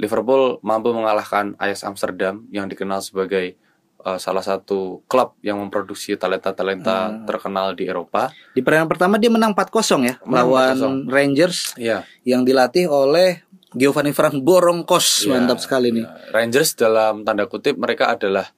Liverpool 0.00 0.64
mampu 0.64 0.96
mengalahkan 0.96 1.56
Ajax 1.60 1.84
Amsterdam 1.84 2.48
yang 2.48 2.72
dikenal 2.72 3.04
sebagai 3.04 3.60
uh, 4.00 4.16
salah 4.16 4.40
satu 4.40 5.02
klub 5.04 5.34
yang 5.40 5.58
memproduksi 5.58 6.14
talenta-talenta 6.14 7.24
terkenal 7.24 7.72
di 7.72 7.84
Eropa. 7.84 8.30
Di 8.50 8.60
pertandingan 8.60 8.88
pertama 8.88 9.14
dia 9.16 9.28
menang 9.28 9.52
4-0 9.52 9.68
ya 10.02 10.14
Menang 10.22 10.46
lawan 10.46 10.74
4-0. 11.04 11.10
Rangers 11.10 11.58
Ya. 11.74 12.02
yang 12.22 12.42
dilatih 12.42 12.86
oleh 12.86 13.42
Giovanni 13.70 14.10
Frank 14.10 14.40
Borongkos. 14.40 15.24
ya, 15.24 15.36
Mantap 15.36 15.58
sekali 15.58 15.92
nih. 15.92 16.04
ya. 16.04 16.32
Rangers 16.32 16.72
dalam 16.72 17.22
tanda 17.22 17.44
kutip 17.44 17.76
mereka 17.76 18.08
adalah 18.08 18.48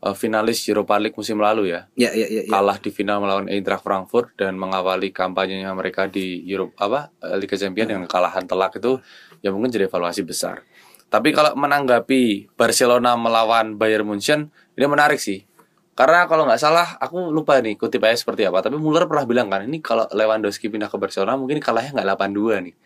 uh, 0.00 0.12
finalis 0.12 0.66
Europa 0.66 0.98
League 0.98 1.14
musim 1.14 1.38
lalu 1.38 1.70
ya. 1.70 1.86
Ya, 1.94 2.10
ya, 2.10 2.26
ya, 2.26 2.42
ya. 2.42 2.50
Kalah 2.50 2.76
di 2.76 2.90
final 2.90 3.22
melawan 3.22 3.46
Eintracht 3.46 3.82
Frankfurt 3.82 4.34
dan 4.34 4.58
mengawali 4.58 5.10
kampanyenya 5.10 5.70
mereka 5.72 6.10
di 6.10 6.42
Europe 6.42 6.74
apa 6.76 7.14
uh, 7.22 7.38
Liga 7.38 7.54
Champions 7.54 7.86
dengan 7.86 8.04
kekalahan 8.04 8.44
telak 8.44 8.76
itu 8.76 8.98
ya 9.38 9.54
mungkin 9.54 9.70
jadi 9.70 9.86
evaluasi 9.86 10.26
besar. 10.26 10.66
Tapi 11.08 11.32
kalau 11.32 11.56
menanggapi 11.56 12.52
Barcelona 12.52 13.16
melawan 13.16 13.80
Bayern 13.80 14.04
Munchen 14.04 14.52
ini 14.76 14.86
menarik 14.86 15.16
sih. 15.16 15.48
Karena 15.96 16.30
kalau 16.30 16.46
nggak 16.46 16.60
salah 16.62 16.94
aku 17.02 17.34
lupa 17.34 17.58
nih 17.58 17.74
kutip 17.74 18.04
aja 18.04 18.14
seperti 18.14 18.46
apa. 18.46 18.62
Tapi 18.62 18.78
Muller 18.78 19.08
pernah 19.08 19.26
bilang 19.26 19.50
kan 19.50 19.66
ini 19.66 19.82
kalau 19.82 20.06
Lewandowski 20.14 20.70
pindah 20.70 20.86
ke 20.86 20.94
Barcelona 21.00 21.34
mungkin 21.34 21.58
kalahnya 21.58 21.96
nggak 21.96 22.08
8-2 22.30 22.66
nih. 22.70 22.76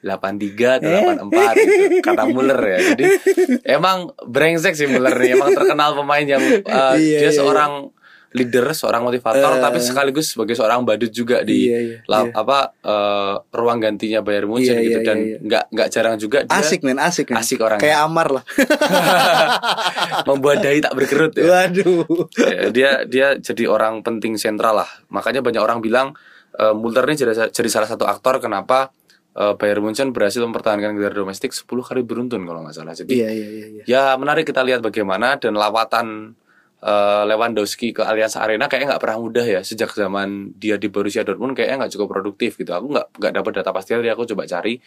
8-3 0.00 0.80
atau 0.80 0.88
8-4 1.28 1.56
gitu 1.56 1.72
kata 2.04 2.22
Muller 2.28 2.60
ya. 2.60 2.78
Jadi 2.92 3.04
emang 3.64 4.12
brengsek 4.26 4.74
sih 4.76 4.90
Muller 4.90 5.14
nih. 5.16 5.38
Emang 5.38 5.54
terkenal 5.56 5.96
pemain 5.96 6.26
yang 6.26 6.42
uh, 6.66 6.96
Iya, 6.98 7.16
dia 7.24 7.28
iya, 7.28 7.30
seorang 7.32 7.92
leader, 8.30 8.70
seorang 8.70 9.02
motivator 9.02 9.52
Eh. 9.52 9.58
tapi 9.58 9.78
sekaligus 9.78 10.30
sebagai 10.30 10.54
seorang 10.54 10.82
badut 10.82 11.10
juga 11.10 11.42
di 11.42 11.66
Iya, 11.66 11.78
iya, 11.80 11.96
la- 12.04 12.24
iya. 12.24 12.32
apa 12.32 12.58
eh, 12.78 13.34
ruang 13.50 13.78
gantinya 13.78 14.20
Bayern 14.20 14.46
Munchen 14.46 14.74
Iya, 14.74 14.84
gitu 14.84 14.98
iya, 14.98 15.06
dan 15.06 15.16
iya, 15.18 15.26
iya. 15.26 15.38
nggak 15.40 15.64
nggak 15.68 15.88
jarang 15.88 16.14
juga 16.14 16.38
dia 16.42 16.54
Asik 16.54 16.80
men, 16.80 16.96
asik 16.96 17.26
men. 17.28 17.38
Asik 17.38 17.58
orangnya. 17.58 17.82
Kayak 17.82 17.98
Amar 18.00 18.28
lah. 18.30 18.44
membuat 20.26 20.60
dai 20.60 20.78
tak 20.78 20.94
berkerut 20.94 21.32
ya. 21.34 21.44
Waduh. 21.66 22.06
Ya, 22.38 22.60
dia 22.70 22.90
dia 23.04 23.26
jadi 23.36 23.66
orang 23.66 24.00
penting 24.00 24.36
sentral 24.36 24.76
lah. 24.76 24.90
Makanya 25.08 25.40
banyak 25.40 25.58
orang 25.58 25.78
bilang 25.80 26.14
eh, 26.52 26.70
Muller 26.70 27.04
ini 27.04 27.16
jadi, 27.16 27.34
jadi 27.48 27.68
salah 27.68 27.88
satu 27.88 28.04
aktor 28.04 28.38
kenapa 28.38 28.90
eh, 29.32 29.54
Bayern 29.54 29.82
Munchen 29.82 30.10
berhasil 30.10 30.40
mempertahankan 30.40 30.94
gelar 30.94 31.14
domestik 31.16 31.50
10 31.50 31.66
kali 31.66 32.02
beruntun 32.02 32.42
kalau 32.42 32.62
nggak 32.62 32.74
salah. 32.74 32.92
Jadi 32.92 33.10
Iya, 33.12 33.28
iya, 33.28 33.46
iya, 33.48 33.66
iya. 33.68 33.82
ya 33.84 34.02
menarik 34.14 34.42
kita 34.44 34.62
lihat 34.62 34.80
bagaimana 34.80 35.34
dan 35.34 35.54
lawatan 35.54 36.34
eh, 36.80 37.22
Lewandowski 37.28 37.92
ke 37.92 38.02
Allianz 38.02 38.36
Arena 38.36 38.66
kayaknya 38.66 38.96
nggak 38.96 39.02
pernah 39.04 39.18
mudah 39.20 39.46
ya 39.46 39.60
sejak 39.60 39.92
zaman 39.92 40.52
dia 40.56 40.76
di 40.80 40.88
Borussia 40.88 41.22
Dortmund 41.22 41.52
kayaknya 41.56 41.86
nggak 41.86 41.92
cukup 41.96 42.08
produktif 42.12 42.56
gitu. 42.56 42.72
Aku 42.72 42.88
nggak 42.90 43.06
nggak 43.20 43.32
dapat 43.40 43.52
data 43.60 43.70
pasti 43.70 43.94
jadi 43.96 44.12
aku 44.16 44.24
coba 44.34 44.44
cari. 44.48 44.80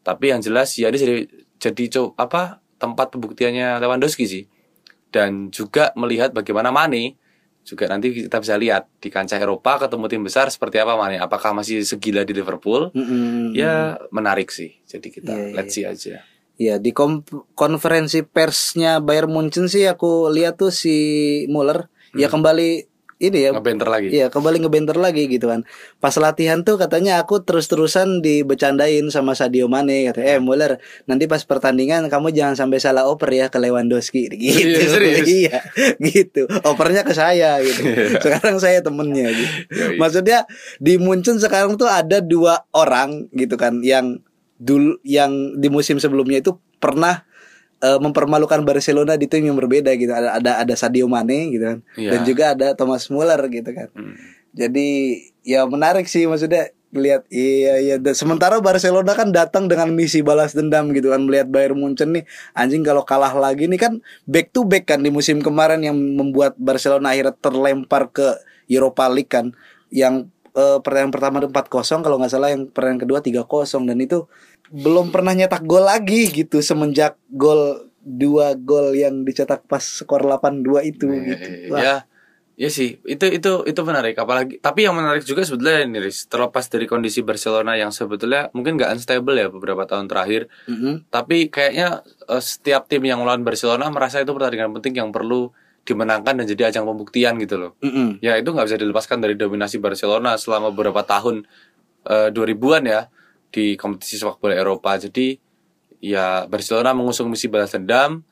Tapi 0.00 0.24
yang 0.32 0.40
jelas 0.40 0.72
ya 0.80 0.88
ini 0.88 0.98
jadi 1.00 1.14
jadi 1.60 1.84
co- 1.92 2.14
apa 2.16 2.60
tempat 2.80 3.12
pembuktiannya 3.12 3.80
Lewandowski 3.80 4.24
sih. 4.24 4.44
Dan 5.10 5.50
juga 5.50 5.90
melihat 5.98 6.30
bagaimana 6.30 6.70
Mane 6.70 7.18
juga 7.60 7.84
nanti 7.92 8.08
kita 8.24 8.40
bisa 8.40 8.56
lihat 8.56 8.88
di 8.98 9.12
kancah 9.12 9.36
Eropa 9.36 9.76
ketemu 9.84 10.04
tim 10.08 10.22
besar 10.24 10.48
seperti 10.48 10.80
apa 10.80 10.96
Mane. 10.96 11.20
Apakah 11.20 11.52
masih 11.52 11.84
segila 11.84 12.24
di 12.24 12.32
Liverpool? 12.32 12.88
Mm-mm. 12.96 13.52
Ya 13.52 14.00
menarik 14.08 14.48
sih. 14.48 14.80
Jadi 14.88 15.12
kita 15.12 15.34
Iya, 15.34 15.44
iya, 15.50 15.54
let's 15.56 15.74
see 15.76 15.84
aja. 15.84 16.24
Ya 16.60 16.76
di 16.76 16.92
konferensi 17.56 18.20
persnya 18.20 19.00
Bayern 19.00 19.32
Munchen 19.32 19.64
sih 19.64 19.88
aku 19.88 20.28
lihat 20.28 20.60
tuh 20.60 20.68
si 20.68 20.92
Muller 21.48 21.88
ya 22.12 22.28
kembali 22.28 22.90
ini 23.20 23.38
ya 23.44 23.52
Ngebenter 23.52 23.88
lagi. 23.88 24.08
Iya 24.08 24.32
kembali 24.32 24.64
ngebenter 24.64 24.96
lagi 24.96 25.28
gitu 25.28 25.52
kan. 25.52 25.68
Pas 26.00 26.16
latihan 26.16 26.64
tuh 26.64 26.80
katanya 26.80 27.20
aku 27.20 27.44
terus-terusan 27.44 28.24
dibecandain 28.24 29.04
sama 29.12 29.36
Sadio 29.36 29.68
Mane 29.68 30.08
kata 30.08 30.24
Eh 30.24 30.40
Muller 30.40 30.80
nanti 31.04 31.28
pas 31.28 31.44
pertandingan 31.44 32.08
kamu 32.08 32.32
jangan 32.32 32.56
sampai 32.56 32.80
salah 32.80 33.04
oper 33.04 33.28
ya 33.28 33.52
ke 33.52 33.60
Lewandowski. 33.60 34.32
Gitu. 34.40 34.72
Iya, 34.72 34.88
serius? 34.88 35.28
Iya 35.40 35.58
gitu. 36.00 36.48
Opernya 36.64 37.04
ke 37.04 37.12
saya 37.12 37.60
gitu. 37.60 37.84
Sekarang 38.24 38.56
saya 38.56 38.80
temennya 38.80 39.28
gitu. 39.28 39.54
Maksudnya 40.00 40.48
di 40.80 40.96
Munchen 40.96 41.36
sekarang 41.36 41.76
tuh 41.76 41.92
ada 41.92 42.24
dua 42.24 42.64
orang 42.72 43.28
gitu 43.36 43.60
kan 43.60 43.84
Yang 43.84 44.24
dulu 44.60 45.00
yang 45.00 45.56
di 45.56 45.72
musim 45.72 45.96
sebelumnya 45.96 46.44
itu 46.44 46.60
pernah 46.76 47.24
eh, 47.80 47.98
mempermalukan 47.98 48.60
Barcelona 48.60 49.16
di 49.16 49.24
tim 49.24 49.48
yang 49.48 49.56
berbeda 49.56 49.96
gitu. 49.96 50.12
Ada 50.12 50.36
ada 50.36 50.52
ada 50.60 50.74
Sadio 50.76 51.08
Mane 51.08 51.48
gitu 51.50 51.64
kan. 51.64 51.78
Iya. 51.96 52.10
dan 52.14 52.20
juga 52.28 52.44
ada 52.52 52.68
Thomas 52.76 53.08
Muller 53.08 53.40
gitu 53.48 53.72
kan. 53.72 53.88
Hmm. 53.96 54.14
jadi 54.50 55.14
ya 55.46 55.62
menarik 55.62 56.10
sih 56.10 56.26
maksudnya 56.26 56.74
lihat 56.90 57.22
iya 57.30 57.78
iya. 57.78 57.96
Dan 58.02 58.18
sementara 58.18 58.58
Barcelona 58.58 59.14
kan 59.14 59.30
datang 59.30 59.70
dengan 59.70 59.94
misi 59.94 60.20
balas 60.26 60.52
dendam 60.52 60.90
gitu 60.90 61.14
kan. 61.14 61.22
Melihat 61.22 61.46
Bayern 61.48 61.78
Munchen 61.78 62.12
nih 62.12 62.26
anjing 62.52 62.82
kalau 62.82 63.06
kalah 63.06 63.32
lagi 63.32 63.70
nih 63.70 63.78
kan 63.78 63.92
back 64.26 64.50
to 64.50 64.66
back 64.66 64.90
kan 64.90 65.00
di 65.00 65.08
musim 65.14 65.38
kemarin 65.40 65.80
yang 65.86 65.94
membuat 65.94 66.58
Barcelona 66.58 67.14
akhirnya 67.14 67.34
terlempar 67.38 68.10
ke 68.10 68.26
Europa 68.66 69.06
League 69.06 69.30
kan. 69.30 69.54
Yang 69.94 70.34
eh, 70.54 70.78
pertandingan 70.82 71.14
pertama 71.14 71.36
4-0 71.46 72.02
kalau 72.02 72.16
nggak 72.18 72.32
salah 72.32 72.50
yang 72.50 72.66
pertandingan 72.70 73.02
kedua 73.06 73.18
3-0 73.22 73.86
dan 73.86 73.98
itu 74.02 74.18
belum 74.70 75.10
pernah 75.10 75.34
nyetak 75.34 75.62
gol 75.62 75.82
lagi 75.82 76.30
gitu 76.30 76.58
semenjak 76.58 77.18
gol 77.28 77.84
dua 78.00 78.54
gol 78.54 78.94
yang 78.94 79.22
dicetak 79.22 79.66
pas 79.66 79.82
skor 79.82 80.22
8-2 80.22 80.80
itu 80.84 81.06
Iya, 81.06 81.20
gitu. 81.26 81.48
iya, 81.50 81.68
Wah, 81.68 81.78
Ya, 81.78 81.94
ya 82.56 82.68
sih. 82.68 82.96
Itu 83.02 83.28
itu 83.28 83.60
itu 83.62 83.80
menarik. 83.82 84.16
Apalagi, 84.16 84.56
tapi 84.56 84.88
yang 84.88 84.96
menarik 84.96 85.20
juga 85.20 85.44
sebetulnya 85.44 85.84
ini, 85.84 86.00
Riz, 86.00 86.24
terlepas 86.24 86.64
dari 86.66 86.86
kondisi 86.86 87.20
Barcelona 87.20 87.76
yang 87.76 87.92
sebetulnya 87.92 88.48
mungkin 88.50 88.76
nggak 88.76 88.94
unstable 88.94 89.36
ya 89.36 89.48
beberapa 89.48 89.84
tahun 89.84 90.08
terakhir. 90.08 90.48
mm-mm. 90.64 91.12
Tapi 91.12 91.50
kayaknya 91.50 92.00
eh, 92.26 92.40
setiap 92.40 92.88
tim 92.88 93.04
yang 93.04 93.20
melawan 93.20 93.42
Barcelona 93.42 93.90
merasa 93.90 94.16
itu 94.18 94.32
pertandingan 94.32 94.72
penting 94.72 94.96
yang 94.96 95.10
perlu 95.10 95.52
dimenangkan 95.80 96.40
dan 96.40 96.46
jadi 96.46 96.62
ajang 96.70 96.84
pembuktian 96.86 97.36
gitu 97.36 97.58
loh. 97.58 97.72
Mm-mm. 97.80 98.20
Ya 98.20 98.36
itu 98.36 98.48
nggak 98.48 98.64
bisa 98.64 98.78
dilepaskan 98.78 99.20
dari 99.20 99.36
dominasi 99.36 99.76
Barcelona 99.76 100.40
selama 100.40 100.72
beberapa 100.72 101.04
tahun 101.04 101.44
eh, 102.06 102.28
2000-an 102.32 102.84
ya 102.86 103.02
di 103.50 103.74
kompetisi 103.74 104.16
sepak 104.16 104.38
bola 104.38 104.54
Eropa. 104.54 104.94
Jadi 104.94 105.36
ya 106.00 106.46
Barcelona 106.46 106.90
mengusung 106.90 107.28
misi 107.28 107.46
balas 107.46 107.70
dendam 107.70 108.22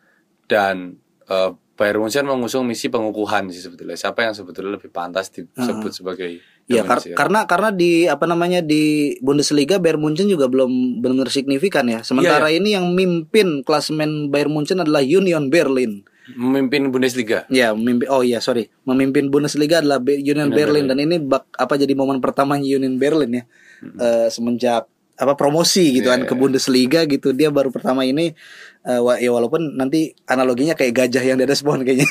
dan 0.46 0.96
eh, 1.26 1.50
Bayern 1.74 2.02
Munchen 2.02 2.26
mengusung 2.26 2.66
misi 2.66 2.88
pengukuhan 2.88 3.46
sih 3.48 3.60
sebetulnya. 3.60 3.94
Siapa 3.94 4.26
yang 4.26 4.34
sebetulnya 4.34 4.74
lebih 4.74 4.90
pantas 4.90 5.30
disebut 5.30 5.92
sebagai 5.92 6.42
Ya 6.66 6.82
kar- 6.82 6.98
Eropa. 7.00 7.16
karena 7.16 7.40
karena 7.46 7.70
di 7.70 8.04
apa 8.04 8.26
namanya 8.26 8.60
di 8.60 9.14
Bundesliga 9.18 9.78
Bayern 9.78 10.02
Munchen 10.02 10.26
juga 10.26 10.46
belum 10.46 10.98
benar 10.98 11.30
signifikan 11.30 11.86
ya. 11.86 12.02
Sementara 12.02 12.46
Iya, 12.46 12.58
ini 12.58 12.74
yang 12.74 12.92
mimpin 12.92 13.62
klasemen 13.62 14.28
Bayern 14.28 14.50
Munchen 14.50 14.76
adalah 14.76 15.00
Union 15.00 15.48
Berlin. 15.48 16.02
memimpin 16.28 16.92
Bundesliga. 16.92 17.48
Ya, 17.48 17.72
memimpin 17.72 18.04
oh 18.10 18.20
iya 18.20 18.36
sorry, 18.38 18.68
memimpin 18.84 19.32
Bundesliga 19.32 19.80
adalah 19.80 19.96
Be- 19.96 20.20
Union 20.20 20.52
Berlin 20.52 20.84
dan 20.84 21.00
ini 21.00 21.16
bak, 21.16 21.48
apa 21.54 21.72
jadi 21.74 21.94
momen 21.94 22.20
pertamanya 22.20 22.68
Union 22.68 23.00
Berlin 23.00 23.32
ya. 23.32 23.44
Eh, 23.80 24.28
semenjak 24.28 24.84
apa 25.18 25.34
promosi 25.34 25.98
gitu 25.98 26.08
kan 26.08 26.22
Iya, 26.22 26.28
ke 26.30 26.34
Bundesliga 26.34 27.02
gitu 27.04 27.34
dia 27.34 27.50
baru 27.50 27.68
pertama 27.68 28.02
ini 28.02 28.38
eh, 28.82 29.00
wa- 29.02 29.18
ya 29.18 29.28
walaupun 29.28 29.74
nanti 29.74 30.14
analoginya 30.24 30.72
kayak 30.72 30.94
gajah 30.94 31.24
yang 31.24 31.36
di 31.36 31.44
atas 31.44 31.60
pohon 31.60 31.82
kayaknya. 31.82 32.06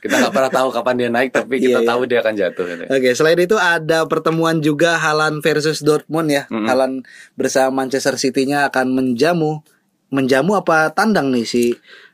Kita 0.00 0.16
nggak 0.16 0.32
pernah 0.32 0.48
tahu 0.48 0.68
kapan 0.70 0.94
dia 0.96 1.08
naik, 1.08 1.30
tapi 1.30 1.56
kita 1.58 1.76
Iya, 1.76 1.84
iya. 1.84 1.88
tahu 1.88 2.00
dia 2.04 2.18
akan 2.20 2.34
jatuh. 2.34 2.64
Gitu. 2.66 2.82
Oke, 2.88 3.08
selain 3.12 3.36
itu 3.36 3.56
ada 3.56 4.04
pertemuan 4.04 4.60
juga 4.60 4.96
Halan 4.96 5.40
versus 5.40 5.80
Dortmund 5.80 6.28
ya. 6.28 6.44
Mm-mm. 6.48 6.64
Halan 6.64 6.92
bersama 7.34 7.84
Manchester 7.84 8.16
City-nya 8.16 8.68
akan 8.68 8.92
menjamu 8.92 9.60
menjamu 10.08 10.56
apa 10.56 10.90
tandang 10.90 11.30
nih 11.30 11.44
si 11.44 11.64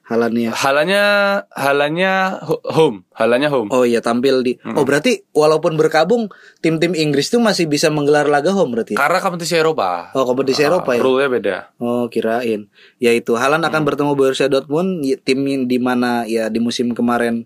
Halannya. 0.07 0.55
Halannya 0.55 1.05
halannya 1.51 2.13
ho- 2.47 2.63
home, 2.63 3.03
halannya 3.11 3.51
home. 3.51 3.75
Oh 3.75 3.83
iya 3.83 3.99
tampil 3.99 4.39
di. 4.41 4.55
Oh 4.63 4.87
berarti 4.87 5.27
walaupun 5.35 5.75
berkabung 5.75 6.31
tim-tim 6.63 6.95
Inggris 6.95 7.27
tuh 7.27 7.43
masih 7.43 7.67
bisa 7.67 7.91
menggelar 7.91 8.31
laga 8.31 8.55
home 8.55 8.71
berarti. 8.71 8.95
ya? 8.95 9.03
Karena 9.03 9.19
kompetisi 9.19 9.59
Eropa. 9.59 10.15
Oh 10.15 10.23
kompetisi 10.23 10.63
Eropa 10.63 10.95
ya. 10.95 11.03
Rule-nya 11.03 11.29
beda. 11.29 11.57
Oh 11.77 12.07
kirain. 12.07 12.71
Ya 12.97 13.11
itu 13.11 13.35
Halan 13.35 13.61
akan 13.61 13.83
bertemu 13.83 14.15
Borussia 14.15 14.47
Dortmund 14.47 15.03
y- 15.03 15.19
tim 15.19 15.43
di 15.43 15.79
mana 15.79 16.23
ya 16.23 16.47
di 16.47 16.63
musim 16.63 16.95
kemarin 16.95 17.43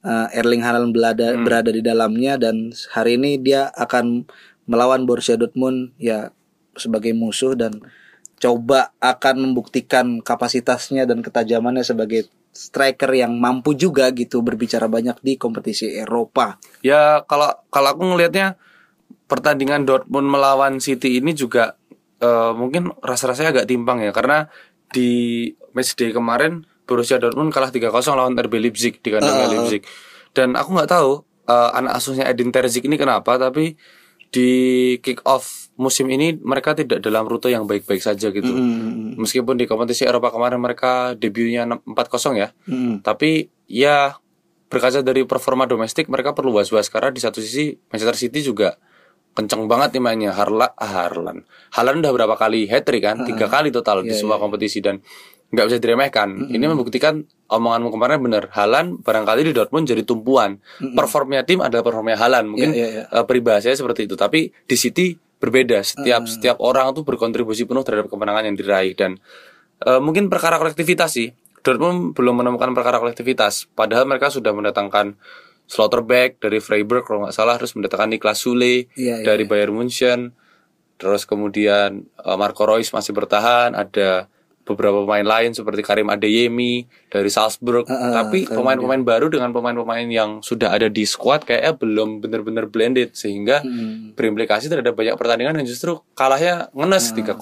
eh, 0.00 0.38
Erling 0.38 0.62
Haaland 0.62 0.94
berada 0.94 1.34
berada 1.42 1.70
di 1.70 1.82
dalamnya 1.82 2.38
dan 2.38 2.70
hari 2.94 3.18
ini 3.18 3.42
dia 3.42 3.74
akan 3.74 4.22
melawan 4.64 5.02
Borussia 5.02 5.34
Dortmund 5.34 5.90
ya 5.98 6.30
sebagai 6.74 7.10
musuh 7.10 7.58
dan 7.58 7.82
coba 8.38 8.92
akan 9.00 9.50
membuktikan 9.50 10.20
kapasitasnya 10.20 11.06
dan 11.06 11.22
ketajamannya 11.22 11.86
sebagai 11.86 12.28
striker 12.54 13.10
yang 13.10 13.34
mampu 13.34 13.74
juga 13.74 14.08
gitu 14.14 14.40
berbicara 14.40 14.86
banyak 14.86 15.18
di 15.20 15.34
kompetisi 15.34 15.90
Eropa. 15.90 16.62
Ya 16.86 17.26
kalau 17.26 17.50
kalau 17.68 17.98
aku 17.98 18.14
ngelihatnya 18.14 18.54
pertandingan 19.26 19.82
Dortmund 19.82 20.30
melawan 20.30 20.78
City 20.78 21.18
ini 21.18 21.34
juga 21.34 21.74
eh, 22.22 22.52
mungkin 22.54 22.94
rasa-rasanya 23.02 23.60
agak 23.60 23.66
timpang 23.66 23.98
ya 24.00 24.14
karena 24.14 24.46
di 24.94 25.50
matchday 25.74 26.14
kemarin 26.14 26.62
Borussia 26.86 27.18
Dortmund 27.18 27.50
kalah 27.50 27.74
3-0 27.74 27.90
lawan 28.14 28.38
RB 28.38 28.54
Leipzig 28.62 29.02
di 29.02 29.08
kandangnya 29.10 29.50
Leipzig. 29.50 29.82
Dan 30.30 30.54
aku 30.54 30.78
nggak 30.78 30.90
tahu 30.94 31.26
eh, 31.50 31.70
anak 31.74 31.98
asuhnya 31.98 32.30
Edin 32.30 32.54
Terzic 32.54 32.86
ini 32.86 32.94
kenapa 32.94 33.34
tapi 33.34 33.74
di 34.30 34.50
kick 35.02 35.22
off 35.26 35.63
musim 35.74 36.06
ini 36.06 36.38
mereka 36.38 36.74
tidak 36.74 37.02
dalam 37.02 37.26
rute 37.26 37.50
yang 37.50 37.66
baik-baik 37.66 37.98
saja 37.98 38.30
gitu. 38.30 38.46
Hmm. 38.46 39.18
Meskipun 39.18 39.58
di 39.58 39.66
kompetisi 39.66 40.06
Eropa 40.06 40.30
kemarin 40.30 40.62
mereka 40.62 41.18
debutnya 41.18 41.66
4-0 41.66 42.38
ya. 42.38 42.48
Hmm. 42.66 43.02
Tapi 43.02 43.50
ya 43.66 44.14
berkaca 44.70 45.02
dari 45.02 45.26
performa 45.26 45.66
domestik 45.66 46.10
mereka 46.10 46.34
perlu 46.34 46.54
was-was 46.58 46.90
karena 46.90 47.10
di 47.10 47.20
satu 47.22 47.38
sisi 47.38 47.74
Manchester 47.90 48.18
City 48.18 48.42
juga 48.42 48.74
kenceng 49.34 49.66
banget 49.66 49.98
nih 49.98 50.02
mainnya 50.02 50.30
Harla 50.30 50.74
ah, 50.78 51.06
Harlan. 51.06 51.42
Harlan 51.74 51.98
udah 51.98 52.12
berapa 52.14 52.34
kali 52.38 52.70
hat 52.70 52.86
trick 52.86 53.02
kan? 53.02 53.26
Tiga 53.26 53.50
kali 53.50 53.74
total 53.74 54.06
di 54.06 54.14
semua 54.14 54.38
kompetisi 54.38 54.78
dan 54.78 55.02
nggak 55.50 55.66
bisa 55.70 55.78
diremehkan. 55.82 56.50
Ini 56.50 56.64
membuktikan 56.66 57.22
omonganmu 57.50 57.88
kemarin 57.94 58.18
bener. 58.22 58.44
Halan 58.50 58.98
barangkali 59.02 59.46
di 59.46 59.52
Dortmund 59.54 59.86
jadi 59.86 60.02
tumpuan. 60.02 60.58
Performnya 60.78 61.46
tim 61.46 61.62
adalah 61.62 61.86
performnya 61.86 62.18
Halan. 62.18 62.50
Mungkin 62.50 62.70
Iya, 62.74 62.86
iya, 62.90 63.02
iya. 63.06 63.20
eh, 63.22 63.24
peribahasanya 63.26 63.78
seperti 63.78 64.10
itu. 64.10 64.14
Tapi 64.18 64.50
di 64.50 64.76
City 64.78 65.14
berbeda. 65.44 65.84
Setiap 65.84 66.24
setiap 66.24 66.56
orang 66.64 66.96
tuh 66.96 67.04
berkontribusi 67.04 67.68
penuh 67.68 67.84
terhadap 67.84 68.08
kemenangan 68.08 68.48
yang 68.48 68.56
diraih 68.56 68.96
dan 68.96 69.20
eh, 69.84 70.00
mungkin 70.00 70.32
perkara 70.32 70.56
kolektivitas 70.56 71.12
sih. 71.12 71.28
Dortmund 71.64 72.12
belum 72.12 72.44
menemukan 72.44 72.72
perkara 72.76 73.00
kolektivitas. 73.00 73.68
Padahal 73.72 74.04
mereka 74.04 74.28
sudah 74.28 74.52
mendatangkan 74.52 75.16
Slotterbeck 75.64 76.36
dari 76.44 76.60
Freiburg 76.60 77.08
kalau 77.08 77.24
nggak 77.24 77.32
salah, 77.32 77.56
terus 77.56 77.72
mendatangkan 77.72 78.12
Niklas 78.12 78.36
Sule 78.44 78.92
Iya, 78.92 79.20
iya, 79.20 79.24
dari 79.24 79.48
Bayern 79.48 79.72
Munchen. 79.72 80.36
Terus 81.00 81.24
kemudian 81.24 82.04
eh, 82.04 82.36
Marco 82.36 82.64
Reus 82.68 82.92
masih 82.92 83.16
bertahan, 83.16 83.72
ada 83.72 84.28
beberapa 84.64 85.04
pemain 85.04 85.24
lain 85.24 85.52
seperti 85.52 85.84
Karim 85.84 86.08
Adeyemi 86.08 86.88
dari 87.12 87.28
Salzburg. 87.28 87.84
Tapi 87.88 88.48
pemain-pemain 88.48 89.04
baru 89.04 89.28
dengan 89.28 89.52
pemain-pemain 89.52 90.08
yang 90.08 90.40
sudah 90.40 90.72
ada 90.72 90.88
di 90.88 91.04
squad 91.04 91.44
kayaknya 91.44 91.76
belum 91.76 92.24
benar-benar 92.24 92.72
blended 92.72 93.12
sehingga 93.12 93.60
berimplikasi 94.16 94.72
terhadap 94.72 94.96
banyak 94.96 95.14
pertandingan 95.20 95.60
yang 95.60 95.68
justru 95.68 96.00
kalahnya 96.16 96.72
ngenes 96.72 97.12
3-0. 97.12 97.36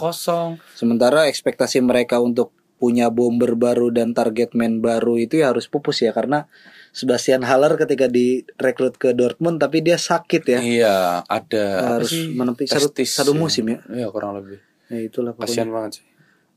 Sementara 0.75 1.31
ekspektasi 1.31 1.79
mereka 1.81 2.19
untuk 2.19 2.51
punya 2.83 3.15
bomber 3.15 3.55
baru 3.55 3.95
dan 3.95 4.11
target 4.11 4.59
man 4.59 4.83
baru 4.83 5.15
itu 5.15 5.39
ya 5.39 5.55
harus 5.55 5.71
pupus 5.71 6.03
ya 6.03 6.11
karena 6.11 6.51
Sebastian 6.91 7.47
Haller 7.47 7.79
ketika 7.79 8.11
direkrut 8.11 8.99
ke 9.01 9.15
Dortmund 9.15 9.63
tapi 9.63 9.81
dia 9.81 9.97
sakit 9.97 10.43
ya. 10.45 10.59
Iya, 10.61 10.97
ada 11.25 11.97
harus 11.97 12.11
menempuh 12.11 12.67
satu, 12.69 12.91
satu 13.01 13.33
musim 13.33 13.71
ya. 13.71 13.79
Iya, 13.87 14.11
kurang 14.11 14.37
lebih. 14.37 14.59
Ya 14.93 14.99
itulah 14.99 15.33
pokoknya. 15.33 15.71
Banget 15.73 16.03
sih. 16.03 16.05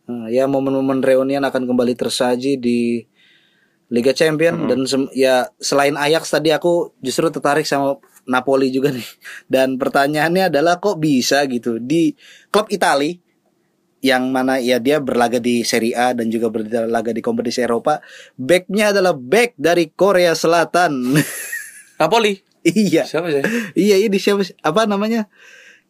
Nah, 0.06 0.30
ya 0.30 0.45
momen-momen 0.45 1.01
reunian 1.01 1.41
akan 1.41 1.66
kembali 1.66 1.97
tersaji 1.97 2.62
di 2.62 3.01
Liga 3.89 4.14
Champion 4.14 4.66
dan 4.66 4.86
sem- 4.89 5.14
ya 5.14 5.49
selain 5.62 5.93
Ajax 5.93 6.34
tadi 6.34 6.49
aku 6.49 6.97
justru 7.01 7.30
tertarik 7.30 7.66
sama 7.70 8.01
Napoli 8.26 8.74
juga 8.74 8.89
nih. 8.89 9.06
Dan 9.53 9.78
pertanyaannya 9.78 10.49
adalah 10.49 10.82
kok 10.82 10.97
bisa 10.97 11.45
gitu 11.45 11.78
di 11.78 12.18
klub 12.49 12.66
Itali 12.74 13.22
yang 14.06 14.30
mana 14.30 14.62
ya 14.62 14.78
dia 14.78 15.01
berlaga 15.01 15.41
di 15.41 15.66
Serie 15.66 15.97
A 15.97 16.14
dan 16.14 16.30
juga 16.30 16.53
berlaga 16.53 17.10
di 17.10 17.26
kompetisi 17.26 17.66
Eropa, 17.66 18.06
backnya 18.38 18.93
adalah 18.93 19.18
back 19.18 19.58
dari 19.58 19.89
Korea 19.89 20.38
Selatan. 20.38 21.18
Napoli. 22.01 22.38
iya. 22.62 23.01
Siapa 23.01 23.34
sih? 23.34 23.41
Iya, 23.74 24.06
ini 24.06 24.18
siapa 24.22 24.45
sih? 24.45 24.53
apa 24.62 24.86
namanya? 24.86 25.26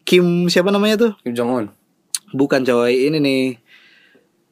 Kim 0.07 0.47
siapa 0.47 0.71
namanya 0.71 0.95
tuh? 0.95 1.11
Kim 1.27 1.35
Jong 1.35 1.51
Un. 1.51 1.65
Bukan 2.31 2.63
coy, 2.63 3.11
ini 3.11 3.19
nih. 3.19 3.43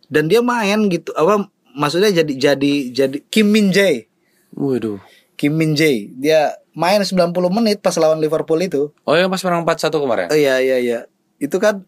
Dan 0.06 0.28
dia 0.28 0.40
main 0.40 0.88
gitu 0.88 1.10
apa 1.14 1.48
maksudnya 1.74 2.14
jadi 2.14 2.34
jadi 2.54 2.74
jadi 2.92 3.18
Kim 3.28 3.50
Min 3.50 3.70
Jae. 3.70 4.06
Waduh. 4.52 5.00
Kim 5.34 5.54
Min 5.54 5.74
Jae. 5.74 6.12
Dia 6.12 6.54
main 6.72 7.02
90 7.02 7.14
menit 7.50 7.80
pas 7.80 7.94
lawan 7.94 8.18
Liverpool 8.18 8.60
itu. 8.60 8.90
Oh 9.04 9.14
yang 9.14 9.28
pas 9.28 9.42
menang 9.42 9.64
4-1 9.64 9.90
kemarin. 9.94 10.28
Oh 10.30 10.38
iya 10.38 10.58
iya 10.58 10.78
iya. 10.78 11.00
Itu 11.38 11.58
kan 11.58 11.84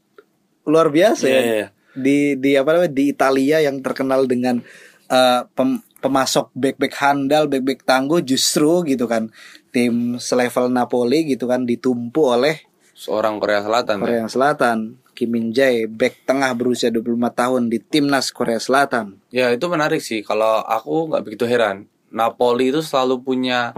luar 0.63 0.89
biasa 0.89 1.25
Iya, 1.25 1.31
ya. 1.31 1.41
iya, 1.41 1.55
iya. 1.55 1.67
Di 1.95 2.17
di 2.35 2.51
apa 2.53 2.73
namanya 2.73 2.91
di 2.91 3.03
Italia 3.07 3.61
yang 3.61 3.79
terkenal 3.79 4.25
dengan 4.25 4.59
eh, 5.05 5.41
pem- 5.53 5.85
pemasok 5.97 6.49
back-back 6.51 6.93
handal, 6.95 7.45
back-back 7.45 7.81
tangguh 7.81 8.19
justru 8.19 8.81
gitu 8.83 9.05
kan. 9.05 9.29
Tim 9.69 10.17
selevel 10.17 10.69
Napoli 10.69 11.27
gitu 11.27 11.45
kan 11.45 11.63
ditumpu 11.63 12.25
oleh 12.25 12.63
Seorang 12.95 13.37
Korea 13.37 13.59
Selatan. 13.59 13.95
ya. 13.97 14.01
Korea 14.01 14.25
Selatan. 14.25 14.77
Kim 15.15 15.31
Min 15.31 15.55
Jae, 15.55 15.87
back 15.87 16.27
tengah 16.27 16.51
berusia 16.51 16.91
25 16.91 17.15
tahun 17.31 17.61
di 17.71 17.79
timnas 17.79 18.35
Korea 18.35 18.59
Selatan. 18.59 19.17
Ya 19.31 19.49
itu 19.55 19.65
menarik 19.71 20.03
sih. 20.03 20.21
Kalau 20.21 20.59
aku 20.61 21.09
nggak 21.15 21.23
begitu 21.23 21.47
heran. 21.47 21.87
Napoli 22.11 22.69
itu 22.75 22.83
selalu 22.83 23.23
punya 23.23 23.71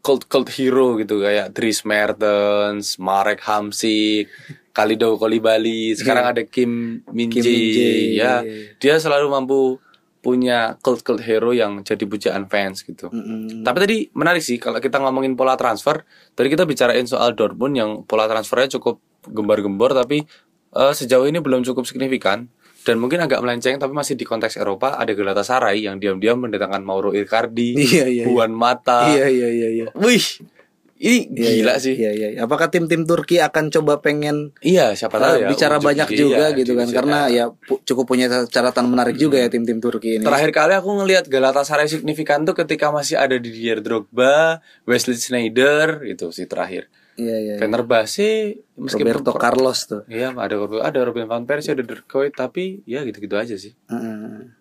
cult 0.00 0.24
cult 0.32 0.48
hero 0.56 0.96
gitu 0.96 1.20
kayak 1.20 1.52
Dries 1.52 1.84
Mertens, 1.84 2.96
Marek 2.96 3.44
Hamsik, 3.44 4.32
Kalido 4.72 5.20
Kolibali. 5.20 5.92
Sekarang 5.92 6.32
ada 6.32 6.42
Kim 6.48 7.04
Min 7.12 7.28
Kim 7.28 7.44
Jae. 7.44 8.16
Ya, 8.16 8.40
iya. 8.40 8.72
dia 8.80 8.94
selalu 8.96 9.28
mampu 9.28 9.60
punya 10.26 10.74
cult 10.82 11.06
cult 11.06 11.22
hero 11.22 11.54
yang 11.54 11.86
jadi 11.86 12.02
pujaan 12.02 12.50
fans 12.50 12.82
gitu. 12.82 13.06
Mm-mm. 13.14 13.62
Tapi 13.62 13.78
tadi 13.78 13.96
menarik 14.10 14.42
sih 14.42 14.58
kalau 14.58 14.82
kita 14.82 14.98
ngomongin 14.98 15.38
pola 15.38 15.54
transfer. 15.54 16.02
Tadi 16.34 16.50
kita 16.50 16.66
bicarain 16.66 17.06
soal 17.06 17.38
Dortmund 17.38 17.78
yang 17.78 17.90
pola 18.02 18.26
transfernya 18.26 18.74
cukup 18.74 18.98
gembar-gembor 19.26 19.94
tapi 19.94 20.26
eh, 20.78 20.92
sejauh 20.92 21.24
ini 21.24 21.38
belum 21.38 21.60
cukup 21.62 21.82
signifikan 21.82 22.46
dan 22.82 22.96
mungkin 22.96 23.18
agak 23.18 23.40
melenceng 23.40 23.76
tapi 23.76 23.90
masih 23.90 24.14
di 24.14 24.22
konteks 24.22 24.54
Eropa 24.56 24.94
ada 24.94 25.10
Galatasaray 25.10 25.80
yang 25.80 25.96
diam-diam 25.96 26.38
mendatangkan 26.38 26.80
Mauro 26.80 27.10
Icardi, 27.10 27.74
Iya, 27.80 28.04
iya, 28.04 28.06
iya. 28.06 28.24
Juan 28.24 28.52
Mata. 28.52 29.08
Iya 29.08 29.26
iya 29.26 29.48
iya 29.50 29.68
iya. 29.74 29.86
Wih, 29.92 30.22
ini 30.96 31.28
Iya, 31.28 31.50
gila 31.56 31.72
iya, 31.72 31.74
sih. 31.76 31.94
Iya 31.94 32.10
iya. 32.14 32.28
Apakah 32.40 32.68
tim-tim 32.68 33.02
Turki 33.02 33.36
akan 33.38 33.68
coba 33.70 33.98
pengen 33.98 34.54
Iya, 34.60 34.94
siapa 34.94 35.18
tahu 35.18 35.28
uh, 35.30 35.40
ya. 35.42 35.48
bicara 35.50 35.76
banyak 35.78 36.08
iya, 36.08 36.16
juga 36.16 36.44
di 36.48 36.56
gitu 36.56 36.72
kan 36.72 36.86
usia- 36.86 36.96
karena 36.96 37.18
ya 37.28 37.44
pu- 37.50 37.82
cukup 37.82 38.04
punya 38.06 38.26
catatan 38.46 38.86
menarik 38.86 39.18
juga 39.18 39.36
ya 39.36 39.50
tim-tim 39.50 39.76
Turki 39.76 40.16
ini. 40.16 40.24
Terakhir 40.24 40.50
kali 40.52 40.72
aku 40.72 40.88
ngelihat 40.96 41.26
Galatasaray 41.26 41.84
signifikan 41.86 42.44
tuh 42.44 42.54
ketika 42.54 42.88
masih 42.88 43.18
ada 43.18 43.34
Didier 43.34 43.82
Drogba, 43.82 44.62
Wesley 44.84 45.18
Sneijder 45.18 46.06
itu 46.06 46.30
sih 46.30 46.46
terakhir. 46.46 46.86
Iya 47.16 47.36
iya. 47.40 47.54
Fenerbahce 47.56 48.60
meskipun 48.76 49.16
Roberto 49.16 49.32
Carlos 49.40 49.88
tuh. 49.88 50.02
Iya, 50.06 50.36
ada 50.36 50.54
ada 50.84 50.98
Robin 51.00 51.24
van 51.24 51.48
Persie, 51.48 51.72
ada 51.72 51.80
Dirk 51.80 52.04
Kuyt, 52.04 52.36
tapi 52.36 52.84
ya 52.84 53.02
gitu-gitu 53.02 53.34
aja 53.40 53.56
sih. 53.56 53.72
Heeh. 53.88 54.52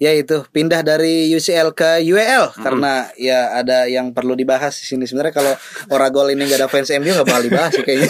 Ya 0.00 0.16
itu 0.16 0.40
pindah 0.48 0.80
dari 0.80 1.28
UCL 1.28 1.76
ke 1.76 2.00
UEL 2.00 2.56
karena 2.56 3.12
ya 3.20 3.52
ada 3.60 3.84
yang 3.84 4.16
perlu 4.16 4.32
dibahas 4.32 4.72
di 4.80 4.88
sini 4.88 5.04
sebenarnya 5.04 5.36
kalau 5.36 5.52
Oragol 5.92 6.32
ini 6.32 6.48
gak 6.48 6.64
ada 6.64 6.68
fans 6.72 6.88
MU 6.96 7.12
gak 7.12 7.28
bakal 7.28 7.44
dibahas 7.44 7.76
sih 7.76 7.84
kayaknya. 7.84 8.08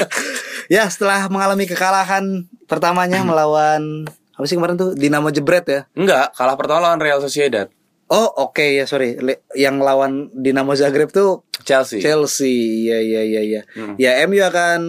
ya 0.80 0.88
setelah 0.88 1.28
mengalami 1.28 1.68
kekalahan 1.68 2.48
pertamanya 2.64 3.20
melawan 3.28 4.08
apa 4.08 4.46
sih 4.48 4.56
kemarin 4.56 4.80
tuh 4.80 4.96
Dinamo 4.96 5.28
Jebret 5.28 5.68
ya. 5.68 5.80
Enggak, 5.92 6.32
kalah 6.32 6.56
pertama 6.56 6.88
lawan 6.88 6.96
Real 6.96 7.20
Sociedad. 7.20 7.68
Oh 8.12 8.28
oke 8.48 8.76
ya 8.76 8.88
sorry 8.88 9.16
yang 9.52 9.80
lawan 9.80 10.28
Dinamo 10.32 10.72
Zagreb 10.72 11.12
tuh 11.12 11.44
Chelsea. 11.62 11.98
Chelsea 12.02 12.90
ya 12.90 12.98
ya 13.00 13.22
ya 13.24 13.42
ya. 13.42 13.62
Hmm. 13.74 13.94
Ya 13.96 14.22
MU 14.26 14.42
akan 14.42 14.80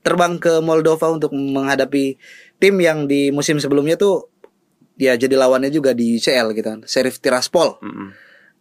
terbang 0.00 0.40
ke 0.40 0.60
Moldova 0.64 1.12
untuk 1.12 1.32
menghadapi 1.32 2.16
tim 2.58 2.74
yang 2.80 3.06
di 3.06 3.28
musim 3.30 3.60
sebelumnya 3.60 3.94
tuh 4.00 4.28
ya 4.96 5.18
jadi 5.18 5.34
lawannya 5.34 5.70
juga 5.70 5.92
di 5.92 6.16
UCL 6.18 6.56
gitu 6.56 6.68
kan. 6.68 6.80
Sheriff 6.88 7.20
Tiraspol. 7.20 7.78
Mm-mm. 7.82 8.08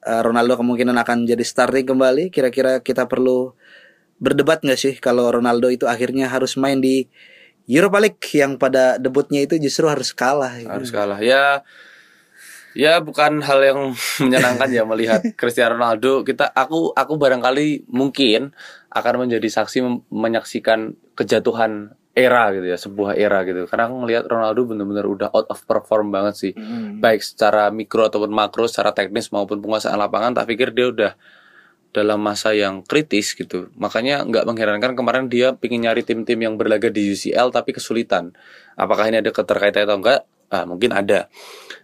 Eh, 0.04 0.22
Ronaldo 0.22 0.60
kemungkinan 0.60 1.00
akan 1.00 1.24
jadi 1.24 1.44
starting 1.44 1.88
kembali. 1.88 2.28
Kira-kira 2.28 2.84
kita 2.84 3.08
perlu 3.08 3.56
berdebat 4.20 4.60
nggak 4.64 4.80
sih 4.80 4.94
kalau 5.00 5.32
Ronaldo 5.32 5.72
itu 5.72 5.88
akhirnya 5.88 6.28
harus 6.28 6.56
main 6.60 6.80
di 6.84 7.08
Europa 7.68 8.00
League 8.04 8.20
yang 8.36 8.60
pada 8.60 9.00
debutnya 9.00 9.44
itu 9.48 9.56
justru 9.56 9.88
harus 9.88 10.12
kalah. 10.12 10.60
gitu. 10.60 10.68
Harus 10.68 10.92
kalah. 10.92 11.20
Ya 11.24 11.64
Ya 12.74 13.00
bukan 13.02 13.42
hal 13.46 13.60
yang 13.62 13.80
menyenangkan 14.24 14.70
ya 14.70 14.84
melihat 14.86 15.22
Cristiano 15.38 15.78
Ronaldo. 15.78 16.26
Kita 16.26 16.50
aku 16.54 16.94
aku 16.94 17.14
barangkali 17.18 17.90
mungkin 17.90 18.54
akan 18.94 19.26
menjadi 19.26 19.48
saksi 19.50 20.10
menyaksikan 20.10 20.94
kejatuhan 21.14 21.98
era 22.14 22.54
gitu 22.54 22.66
ya, 22.70 22.78
sebuah 22.78 23.18
era 23.18 23.42
gitu. 23.42 23.66
Karena 23.66 23.90
aku 23.90 24.06
ngelihat 24.06 24.24
Ronaldo 24.30 24.70
benar-benar 24.70 25.06
udah 25.10 25.30
out 25.34 25.50
of 25.50 25.60
perform 25.66 26.14
banget 26.14 26.34
sih. 26.38 26.54
Baik 27.02 27.26
secara 27.26 27.74
mikro 27.74 28.06
ataupun 28.06 28.30
makro, 28.30 28.70
secara 28.70 28.94
teknis 28.94 29.34
maupun 29.34 29.58
penguasaan 29.62 29.98
lapangan, 29.98 30.38
tak 30.38 30.46
pikir 30.54 30.78
dia 30.78 30.94
udah 30.94 31.12
dalam 31.94 32.22
masa 32.22 32.54
yang 32.58 32.82
kritis 32.82 33.38
gitu. 33.38 33.70
Makanya 33.78 34.26
nggak 34.26 34.46
mengherankan 34.50 34.98
kemarin 34.98 35.30
dia 35.30 35.54
pingin 35.54 35.86
nyari 35.86 36.02
tim-tim 36.02 36.42
yang 36.42 36.58
berlaga 36.58 36.90
di 36.90 37.14
UCL 37.14 37.54
tapi 37.54 37.74
kesulitan. 37.74 38.34
Apakah 38.74 39.10
ini 39.10 39.22
ada 39.22 39.30
keterkaitan 39.30 39.86
atau 39.86 39.98
enggak? 40.02 40.22
Ah, 40.50 40.66
mungkin 40.70 40.94
ada. 40.94 41.30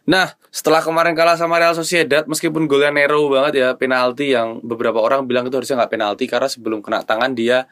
Nah, 0.07 0.31
setelah 0.49 0.79
kemarin 0.81 1.13
kalah 1.13 1.35
sama 1.35 1.59
Real 1.59 1.75
Sociedad, 1.75 2.25
meskipun 2.25 2.65
golnya 2.65 2.89
narrow 2.93 3.27
banget 3.29 3.53
ya, 3.61 3.69
penalti 3.75 4.33
yang 4.33 4.63
beberapa 4.63 4.97
orang 5.01 5.25
bilang 5.27 5.45
itu 5.45 5.55
harusnya 5.57 5.83
nggak 5.83 5.91
penalti 5.93 6.25
karena 6.25 6.47
sebelum 6.49 6.79
kena 6.81 7.03
tangan 7.05 7.35
dia 7.35 7.69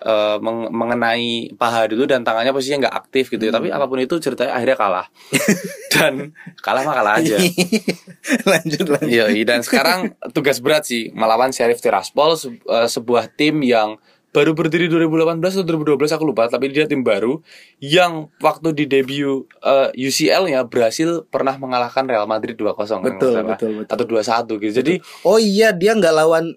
eh, 0.00 0.36
meng- 0.40 0.72
mengenai 0.72 1.52
paha 1.56 1.84
dulu 1.88 2.08
dan 2.08 2.24
tangannya 2.24 2.52
posisinya 2.52 2.88
nggak 2.88 2.96
aktif 3.04 3.28
gitu 3.32 3.48
ya. 3.48 3.52
Tapi 3.52 3.68
apa 3.72 3.84
pun 3.84 4.00
itu 4.00 4.16
ceritanya 4.20 4.56
akhirnya 4.56 4.76
kalah. 4.80 5.06
dan 5.94 6.32
kalah 6.64 6.82
mah 6.84 6.94
kalah 6.96 7.14
aja. 7.20 7.36
lanjut 8.50 8.86
lanjut. 8.88 9.08
Iya, 9.08 9.24
dan 9.44 9.60
sekarang 9.64 10.16
tugas 10.32 10.60
berat 10.60 10.84
sih 10.88 11.12
melawan 11.12 11.52
Sheriff 11.52 11.80
Tiraspol 11.84 12.36
se- 12.36 12.60
eh, 12.60 12.88
sebuah 12.88 13.28
tim 13.32 13.60
yang 13.64 13.96
baru 14.30 14.54
berdiri 14.54 14.86
2018 14.86 15.42
atau 15.42 15.66
2012 15.66 16.14
aku 16.14 16.24
lupa, 16.24 16.46
tapi 16.46 16.70
dia 16.70 16.86
tim 16.86 17.02
baru 17.02 17.42
yang 17.82 18.30
waktu 18.38 18.70
di 18.70 18.84
debut 18.86 19.50
eh, 19.58 19.90
UCL-nya 19.98 20.62
berhasil 20.70 21.26
pernah 21.26 21.58
mengalahkan 21.58 22.06
Real 22.06 22.30
Madrid 22.30 22.54
2-0 22.54 22.78
kalau 22.78 23.02
nggak 23.02 23.18
Betul, 23.18 23.32
salah. 23.34 23.48
betul, 23.58 23.70
betul. 23.82 23.90
atau 23.90 24.04
2-1 24.06 24.62
gitu. 24.62 24.74
Jadi 24.82 24.94
Oh 25.26 25.38
iya 25.42 25.74
dia 25.74 25.98
nggak 25.98 26.14
lawan 26.14 26.54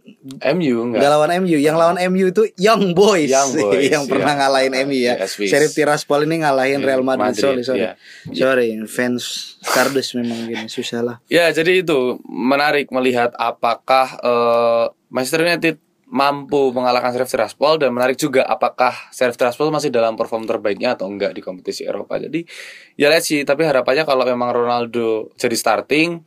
MU 0.54 0.78
nggak 0.94 1.10
lawan 1.10 1.32
MU, 1.42 1.58
yang 1.58 1.74
lawan 1.74 1.98
MU 2.14 2.30
itu 2.30 2.46
Young 2.62 2.94
Boys, 2.94 3.34
Young 3.34 3.52
Boys, 3.66 3.90
yang 3.90 4.06
pernah 4.06 4.38
iya. 4.38 4.40
ngalahin 4.46 4.74
MU 4.86 4.98
ya. 4.98 5.14
Yes, 5.18 5.34
yes. 5.42 5.50
Sheriff 5.50 5.74
Tiraspol 5.74 6.30
ini 6.30 6.46
ngalahin 6.46 6.78
Iya, 6.78 6.88
Real 6.94 7.02
Madrid. 7.02 7.34
Madrid, 7.34 7.42
sorry 7.42 7.62
sorry, 7.66 7.82
iya. 7.90 7.92
sorry 8.32 8.70
fans 8.86 9.58
kardus 9.66 10.14
memang 10.14 10.46
gini 10.46 10.70
susah 10.70 11.02
lah. 11.02 11.18
Ya, 11.26 11.50
jadi 11.50 11.82
itu 11.82 12.22
menarik 12.30 12.94
melihat 12.94 13.34
apakah 13.34 14.14
eh, 14.22 14.86
Manchester 15.10 15.42
United 15.42 15.76
mampu 16.14 16.70
mengalahkan 16.70 17.10
Sheriff 17.10 17.34
Tiraspol 17.34 17.82
dan 17.82 17.90
menarik 17.90 18.14
juga 18.22 18.46
apakah 18.46 18.94
Sheriff 19.10 19.34
Tiraspol 19.34 19.74
masih 19.74 19.90
dalam 19.90 20.14
perform 20.14 20.46
terbaiknya 20.46 20.94
atau 20.94 21.10
enggak 21.10 21.34
di 21.34 21.42
kompetisi 21.42 21.90
Eropa. 21.90 22.22
Jadi 22.22 22.46
ya 22.94 23.10
lihat 23.10 23.26
sih, 23.26 23.42
tapi 23.42 23.66
harapannya 23.66 24.06
kalau 24.06 24.22
memang 24.22 24.54
Ronaldo 24.54 25.34
jadi 25.42 25.58
starting 25.58 26.22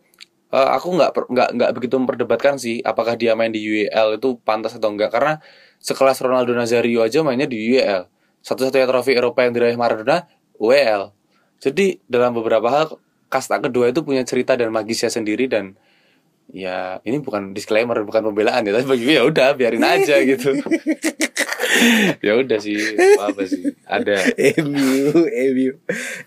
eh, 0.50 0.70
aku 0.74 0.90
nggak 0.90 1.10
nggak 1.30 1.48
nggak 1.54 1.70
begitu 1.78 1.94
memperdebatkan 2.02 2.58
sih 2.58 2.82
apakah 2.82 3.14
dia 3.14 3.38
main 3.38 3.54
di 3.54 3.62
UEL 3.62 4.18
itu 4.18 4.42
pantas 4.42 4.74
atau 4.74 4.90
enggak 4.90 5.14
karena 5.14 5.38
sekelas 5.78 6.18
Ronaldo 6.18 6.50
Nazario 6.58 7.06
aja 7.06 7.22
mainnya 7.22 7.46
di 7.46 7.54
UEL. 7.70 8.10
Satu-satunya 8.42 8.90
trofi 8.90 9.14
Eropa 9.14 9.46
yang 9.46 9.54
diraih 9.54 9.78
Maradona 9.78 10.26
UEL. 10.58 11.14
Jadi 11.62 12.02
dalam 12.10 12.34
beberapa 12.34 12.66
hal 12.74 12.98
kasta 13.30 13.62
kedua 13.62 13.94
itu 13.94 14.02
punya 14.02 14.26
cerita 14.26 14.58
dan 14.58 14.74
magisnya 14.74 15.14
sendiri 15.14 15.46
dan 15.46 15.78
ya 16.54 17.02
ini 17.02 17.18
bukan 17.18 17.52
disclaimer 17.52 17.98
bukan 18.06 18.22
pembelaan 18.30 18.62
ya 18.62 18.72
tapi 18.74 18.86
bagi 18.86 19.02
gue 19.02 19.14
ya 19.18 19.24
udah 19.26 19.48
biarin 19.58 19.82
aja 19.82 20.22
gitu 20.30 20.54
ya 22.22 22.32
udah 22.38 22.58
sih 22.62 22.76
apa 23.18 23.42
sih 23.44 23.74
ada 23.86 24.32
MU, 24.64 25.12
MU. 25.54 25.72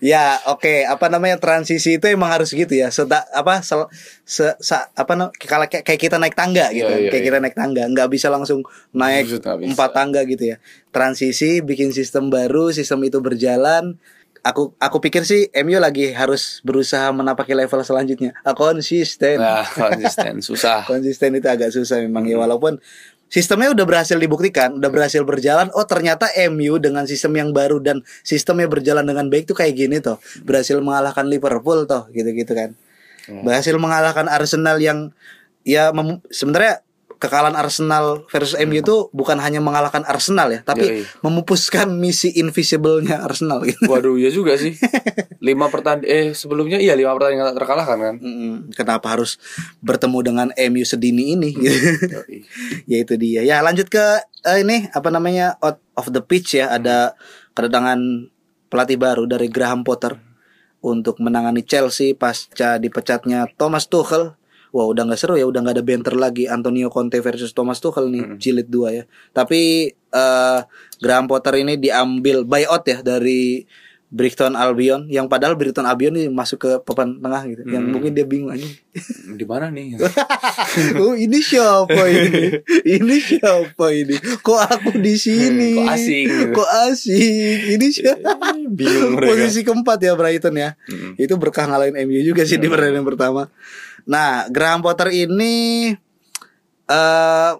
Ya, 0.00 0.38
oke, 0.48 0.86
apa 0.86 1.06
namanya 1.12 1.36
transisi 1.36 1.98
itu 1.98 2.06
emang 2.08 2.30
harus 2.32 2.54
gitu 2.54 2.70
ya. 2.72 2.88
Seta, 2.88 3.26
apa 3.34 3.60
sel, 3.60 3.90
se, 4.24 4.54
sa- 4.62 4.88
apa 4.94 5.12
no, 5.18 5.28
kalau 5.44 5.66
kayak, 5.66 5.84
kayak 5.84 6.00
kita 6.00 6.16
naik 6.16 6.36
tangga 6.38 6.70
gitu. 6.72 6.88
Iya, 6.88 7.08
iya, 7.08 7.10
kayak 7.12 7.22
iya. 7.22 7.28
kita 7.28 7.38
naik 7.42 7.56
tangga, 7.56 7.82
nggak 7.90 8.08
bisa 8.08 8.32
langsung 8.32 8.64
naik 8.94 9.28
empat 9.44 9.90
tangga 9.92 10.24
gitu 10.24 10.54
ya. 10.54 10.56
Transisi, 10.90 11.60
bikin 11.60 11.92
sistem 11.92 12.32
baru, 12.32 12.72
sistem 12.72 13.04
itu 13.04 13.18
berjalan. 13.20 13.98
Aku 14.40 14.72
aku 14.80 14.96
pikir 15.04 15.28
sih 15.28 15.52
MU 15.64 15.76
lagi 15.76 16.16
harus 16.16 16.64
berusaha 16.64 17.12
menapaki 17.12 17.52
level 17.52 17.80
selanjutnya. 17.84 18.32
Ah, 18.40 18.56
konsisten. 18.56 19.36
nah 19.36 19.64
konsisten 19.68 20.40
susah 20.40 20.84
Konsisten 20.90 21.36
itu 21.36 21.48
agak 21.48 21.70
susah 21.76 22.00
memang 22.00 22.24
ya 22.24 22.40
walaupun 22.40 22.80
sistemnya 23.30 23.70
udah 23.70 23.86
berhasil 23.86 24.18
dibuktikan, 24.18 24.76
udah 24.76 24.90
berhasil 24.90 25.22
berjalan. 25.22 25.70
Oh 25.72 25.86
ternyata 25.86 26.28
MU 26.50 26.82
dengan 26.82 27.06
sistem 27.06 27.38
yang 27.38 27.50
baru 27.54 27.78
dan 27.78 28.02
sistemnya 28.26 28.66
berjalan 28.66 29.06
dengan 29.06 29.30
baik 29.30 29.46
tuh 29.46 29.56
kayak 29.56 29.78
gini 29.78 30.02
toh, 30.02 30.18
berhasil 30.42 30.76
mengalahkan 30.82 31.24
Liverpool 31.30 31.86
toh, 31.86 32.10
gitu-gitu 32.10 32.52
kan. 32.52 32.74
Berhasil 33.30 33.78
mengalahkan 33.78 34.26
Arsenal 34.26 34.82
yang 34.82 35.14
ya 35.62 35.94
sebenarnya 36.34 36.82
kekalahan 37.20 37.52
Arsenal 37.52 38.24
versus 38.32 38.56
MU 38.56 38.80
itu 38.80 38.96
bukan 39.12 39.36
hanya 39.38 39.60
mengalahkan 39.60 40.02
Arsenal 40.08 40.48
ya, 40.48 40.64
tapi 40.64 41.04
Yoi. 41.04 41.04
memupuskan 41.20 41.92
misi 41.92 42.32
invisible-nya 42.32 43.20
Arsenal 43.20 43.60
gitu. 43.68 43.84
waduh 43.86 44.16
ya 44.16 44.32
juga 44.32 44.56
sih. 44.56 44.72
Lima 45.44 45.68
pertandingan 45.68 46.08
eh 46.08 46.26
sebelumnya 46.32 46.80
iya 46.80 46.96
lima 46.96 47.12
pertandingan 47.12 47.52
tak 47.52 47.58
terkalahkan 47.60 47.98
kan? 48.00 48.14
Kenapa 48.72 49.06
harus 49.12 49.36
bertemu 49.84 50.18
dengan 50.24 50.48
MU 50.56 50.84
sedini 50.84 51.36
ini? 51.36 51.50
Gitu. 51.52 51.78
Ya 52.90 53.04
itu 53.04 53.14
dia. 53.20 53.44
Ya 53.44 53.60
lanjut 53.60 53.92
ke 53.92 54.00
eh, 54.48 54.58
ini 54.64 54.88
apa 54.96 55.12
namanya 55.12 55.60
out 55.60 55.78
of 55.96 56.12
the 56.12 56.24
pitch 56.24 56.56
ya. 56.56 56.72
Ada 56.72 57.14
kedatangan 57.52 58.30
pelatih 58.72 58.96
baru 58.96 59.28
dari 59.28 59.52
Graham 59.52 59.84
Potter 59.84 60.16
untuk 60.80 61.20
menangani 61.20 61.60
Chelsea 61.60 62.16
pasca 62.16 62.80
dipecatnya 62.80 63.48
Thomas 63.60 63.88
Tuchel 63.88 64.39
Wah 64.70 64.86
udah 64.86 65.02
nggak 65.02 65.18
seru 65.18 65.34
ya 65.34 65.46
udah 65.50 65.66
nggak 65.66 65.76
ada 65.78 65.84
banter 65.84 66.14
lagi 66.14 66.44
Antonio 66.46 66.88
Conte 66.88 67.18
versus 67.18 67.50
Thomas 67.50 67.82
Tuchel 67.82 68.06
nih 68.06 68.38
jilid 68.38 68.70
2 68.70 68.98
ya 68.98 69.04
tapi 69.34 69.90
eh 69.90 70.60
Graham 71.02 71.26
Potter 71.26 71.58
ini 71.58 71.74
diambil 71.74 72.46
buyout 72.46 72.86
ya 72.86 73.02
dari 73.02 73.66
Brighton 74.10 74.58
Albion 74.58 75.06
yang 75.06 75.30
padahal 75.30 75.54
Brighton 75.54 75.86
Albion 75.86 76.18
ini 76.18 76.26
masuk 76.26 76.58
ke 76.66 76.70
papan 76.82 77.22
tengah 77.22 77.46
gitu 77.46 77.62
yang 77.66 77.86
mungkin 77.86 78.10
dia 78.10 78.26
bingung 78.26 78.50
aja 78.50 78.66
di 79.38 79.46
mana 79.46 79.70
nih 79.70 79.98
oh 81.02 81.14
ini 81.14 81.38
siapa 81.42 82.02
ini? 82.10 82.62
ini 82.98 83.16
siapa 83.18 83.86
ini? 83.90 84.16
Kok 84.18 84.60
aku 84.60 84.90
di 84.98 85.14
sini? 85.18 85.78
Kok 85.78 85.88
asing? 85.90 86.26
Kok 86.54 86.70
asing? 86.90 87.56
Ini 87.76 87.86
siapa? 87.90 88.54
Bingung 88.70 89.18
mereka. 89.18 89.30
Posisi 89.34 89.60
keempat 89.66 89.98
ya 90.02 90.12
Brighton 90.14 90.56
ya. 90.56 90.76
Mm. 90.88 91.12
Itu 91.18 91.34
berkah 91.36 91.66
ngalahin 91.66 91.96
MU 92.06 92.20
juga 92.22 92.46
sih 92.46 92.58
di 92.58 92.68
pertandingan 92.70 93.06
pertama. 93.06 93.50
Nah, 94.10 94.50
Graham 94.50 94.82
Potter 94.82 95.14
ini 95.14 95.86
eh 96.90 97.52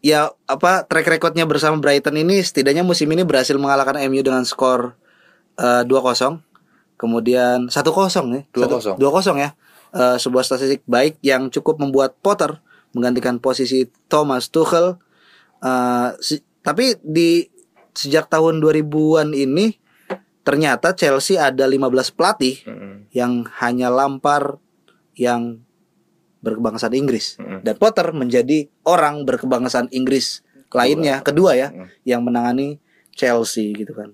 ya 0.00 0.20
apa 0.48 0.88
track 0.88 1.04
recordnya 1.04 1.44
bersama 1.44 1.76
Brighton 1.76 2.16
ini 2.16 2.40
setidaknya 2.40 2.80
musim 2.80 3.10
ini 3.12 3.26
berhasil 3.28 3.52
mengalahkan 3.60 4.00
MU 4.08 4.24
dengan 4.24 4.48
skor 4.48 4.96
eh 5.60 5.84
2-0. 5.84 6.40
Kemudian 6.96 7.68
1-0 7.68 8.32
ya. 8.32 8.42
2-0. 8.56 8.96
2-0 8.96 9.36
ya. 9.36 9.50
Eh, 9.92 10.16
sebuah 10.16 10.42
statistik 10.42 10.80
baik 10.88 11.20
yang 11.20 11.52
cukup 11.52 11.76
membuat 11.78 12.16
Potter 12.18 12.58
menggantikan 12.96 13.36
posisi 13.38 13.84
Thomas 14.08 14.48
Tuchel. 14.48 14.96
Eh, 15.60 16.08
si- 16.18 16.44
tapi 16.64 16.96
di 17.00 17.44
sejak 17.92 18.30
tahun 18.30 18.60
2000-an 18.60 19.34
ini 19.34 19.76
ternyata 20.40 20.96
Chelsea 20.96 21.36
ada 21.36 21.66
15 21.66 22.08
pelatih 22.08 22.64
Mm-mm. 22.64 23.10
yang 23.12 23.44
hanya 23.60 23.90
Lampard 23.90 24.56
yang 25.12 25.60
berkebangsaan 26.48 26.92
Inggris 26.92 27.36
Mm-mm. 27.36 27.60
dan 27.60 27.76
Potter 27.76 28.08
menjadi 28.10 28.66
orang 28.82 29.22
berkebangsaan 29.22 29.88
Inggris 29.90 30.40
lainnya 30.68 31.20
kedua 31.20 31.52
ya 31.52 31.68
Mm. 31.68 31.86
yang 32.04 32.20
menangani 32.20 32.80
Chelsea 33.12 33.72
gitu 33.72 33.92
kan. 33.92 34.12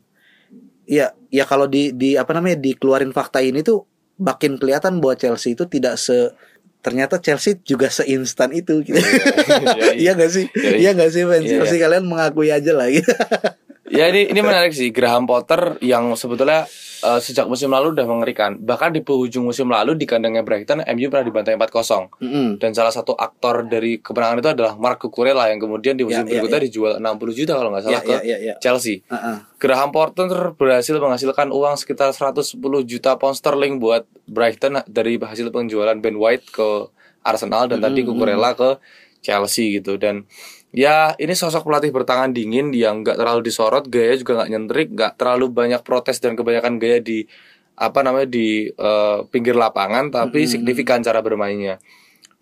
Iya, 0.85 1.13
ya 1.29 1.45
kalau 1.45 1.65
di 1.65 1.91
di 1.91 2.15
apa 2.15 2.31
namanya 2.31 2.57
dikeluarin 2.57 3.11
fakta 3.11 3.39
ini 3.39 3.61
tuh 3.61 3.85
makin 4.17 4.55
kelihatan 4.55 5.01
bahwa 5.01 5.15
Chelsea 5.15 5.53
itu 5.53 5.65
tidak 5.65 5.97
se 5.97 6.31
ternyata 6.79 7.17
Chelsea 7.17 7.57
juga 7.61 7.89
seinstan 7.89 8.53
itu 8.53 8.85
gitu. 8.85 9.01
Iya, 9.01 9.97
Iya 9.97 10.11
gak 10.21 10.31
sih? 10.31 10.45
Iya, 10.53 10.71
Iya 10.77 10.91
gak 10.95 11.11
sih 11.11 11.23
fans 11.25 11.43
Iya, 11.43 11.53
Chelsea 11.59 11.79
kalian 11.81 12.05
mengakui 12.05 12.49
aja 12.49 12.73
lah 12.73 12.87
gitu. 12.87 13.09
Ya 13.95 14.11
ini 14.11 14.27
ini 14.27 14.41
menarik 14.43 14.75
sih 14.75 14.91
Graham 14.91 15.23
Potter 15.23 15.79
yang 15.79 16.19
sebetulnya 16.19 16.67
eh, 17.07 17.21
sejak 17.23 17.47
musim 17.47 17.71
lalu 17.71 17.95
udah 17.95 18.03
mengerikan. 18.11 18.59
Bahkan 18.59 18.91
di 18.91 19.07
penghujung 19.07 19.47
musim 19.47 19.71
lalu 19.71 19.95
di 19.95 20.03
kandangnya 20.03 20.43
Brighton 20.43 20.83
MU 20.83 21.07
pernah 21.07 21.23
dibantai 21.23 21.55
4-0. 21.55 22.11
Mm-mm. 22.19 22.49
Dan 22.59 22.75
salah 22.75 22.91
satu 22.91 23.15
aktor 23.15 23.71
dari 23.71 24.03
kemenangan 24.03 24.43
itu 24.43 24.51
adalah 24.51 24.75
Mark 24.75 24.99
Cucurella 24.99 25.47
yang 25.47 25.63
kemudian 25.63 25.95
di 25.95 26.03
musim 26.03 26.27
Ya, 26.27 26.27
ya, 26.27 26.43
berikutnya 26.43 26.61
ya. 26.61 26.67
dijual 26.67 26.93
60 26.99 27.39
juta 27.39 27.53
kalau 27.55 27.71
nggak 27.71 27.85
salah 27.87 28.03
ke 28.03 28.11
ya, 28.11 28.21
ya, 28.27 28.37
ya. 28.43 28.55
Chelsea. 28.59 29.07
Uh-uh. 29.07 29.37
Graham 29.63 29.95
Potter 29.95 30.31
berhasil 30.59 30.95
menghasilkan 30.99 31.55
uang 31.55 31.79
sekitar 31.79 32.11
110 32.11 32.59
juta 32.91 33.15
pound 33.15 33.39
sterling 33.39 33.79
buat 33.79 34.11
Brighton 34.27 34.83
dari 34.91 35.23
hasil 35.23 35.55
penjualan 35.55 35.95
Ben 36.03 36.19
White 36.19 36.51
ke 36.51 36.91
Arsenal 37.23 37.71
dan 37.71 37.79
tadi 37.79 38.03
Cucurella 38.03 38.59
ke 38.59 38.77
Chelsea 39.25 39.81
gitu 39.81 39.97
dan 39.97 40.29
ya 40.75 41.15
ini 41.23 41.39
sosok 41.39 41.63
pelatih 41.71 41.95
bertangan 41.95 42.35
dingin 42.35 42.75
yang 42.75 43.07
nggak 43.07 43.15
terlalu 43.15 43.47
disorot 43.47 43.87
gaya 43.87 44.19
juga 44.19 44.43
nggak 44.43 44.51
nyentrik 44.51 44.89
nggak 44.91 45.13
terlalu 45.15 45.47
banyak 45.55 45.81
protes 45.87 46.19
dan 46.19 46.35
kebanyakan 46.35 46.83
gaya 46.83 46.99
di 46.99 47.31
apa 47.79 48.03
namanya 48.03 48.27
di 48.31 48.71
eh, 48.71 49.19
pinggir 49.31 49.55
lapangan 49.55 50.11
tapi 50.11 50.47
signifikan 50.51 51.03
cara 51.03 51.23
bermainnya. 51.23 51.79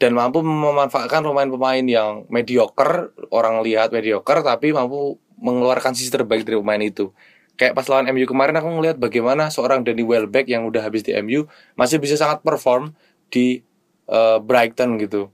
Dan 0.00 0.18
mampu 0.18 0.42
memanfaatkan 0.42 1.22
pemain-pemain 1.22 1.84
yang 1.86 2.26
mediocre 2.26 3.14
orang 3.30 3.62
lihat 3.62 3.94
mediocre 3.94 4.42
tapi 4.42 4.74
mampu 4.74 5.20
mengeluarkan 5.38 5.94
sisi 5.94 6.10
terbaik 6.10 6.42
dari 6.42 6.58
pemain 6.58 6.82
itu. 6.82 7.14
Kayak 7.54 7.78
pas 7.78 7.86
lawan 7.86 8.10
MU 8.10 8.26
kemarin 8.26 8.56
aku 8.58 8.68
ngelihat 8.80 8.96
bagaimana 8.98 9.52
seorang 9.52 9.86
Danny 9.86 10.02
Welbeck 10.02 10.50
yang 10.50 10.66
udah 10.66 10.82
habis 10.82 11.06
di 11.06 11.14
MU 11.22 11.46
masih 11.78 12.02
bisa 12.02 12.18
sangat 12.18 12.42
perform 12.42 12.96
di 13.30 13.62
eh, 14.10 14.38
Brighton 14.40 14.98
gitu 14.98 15.30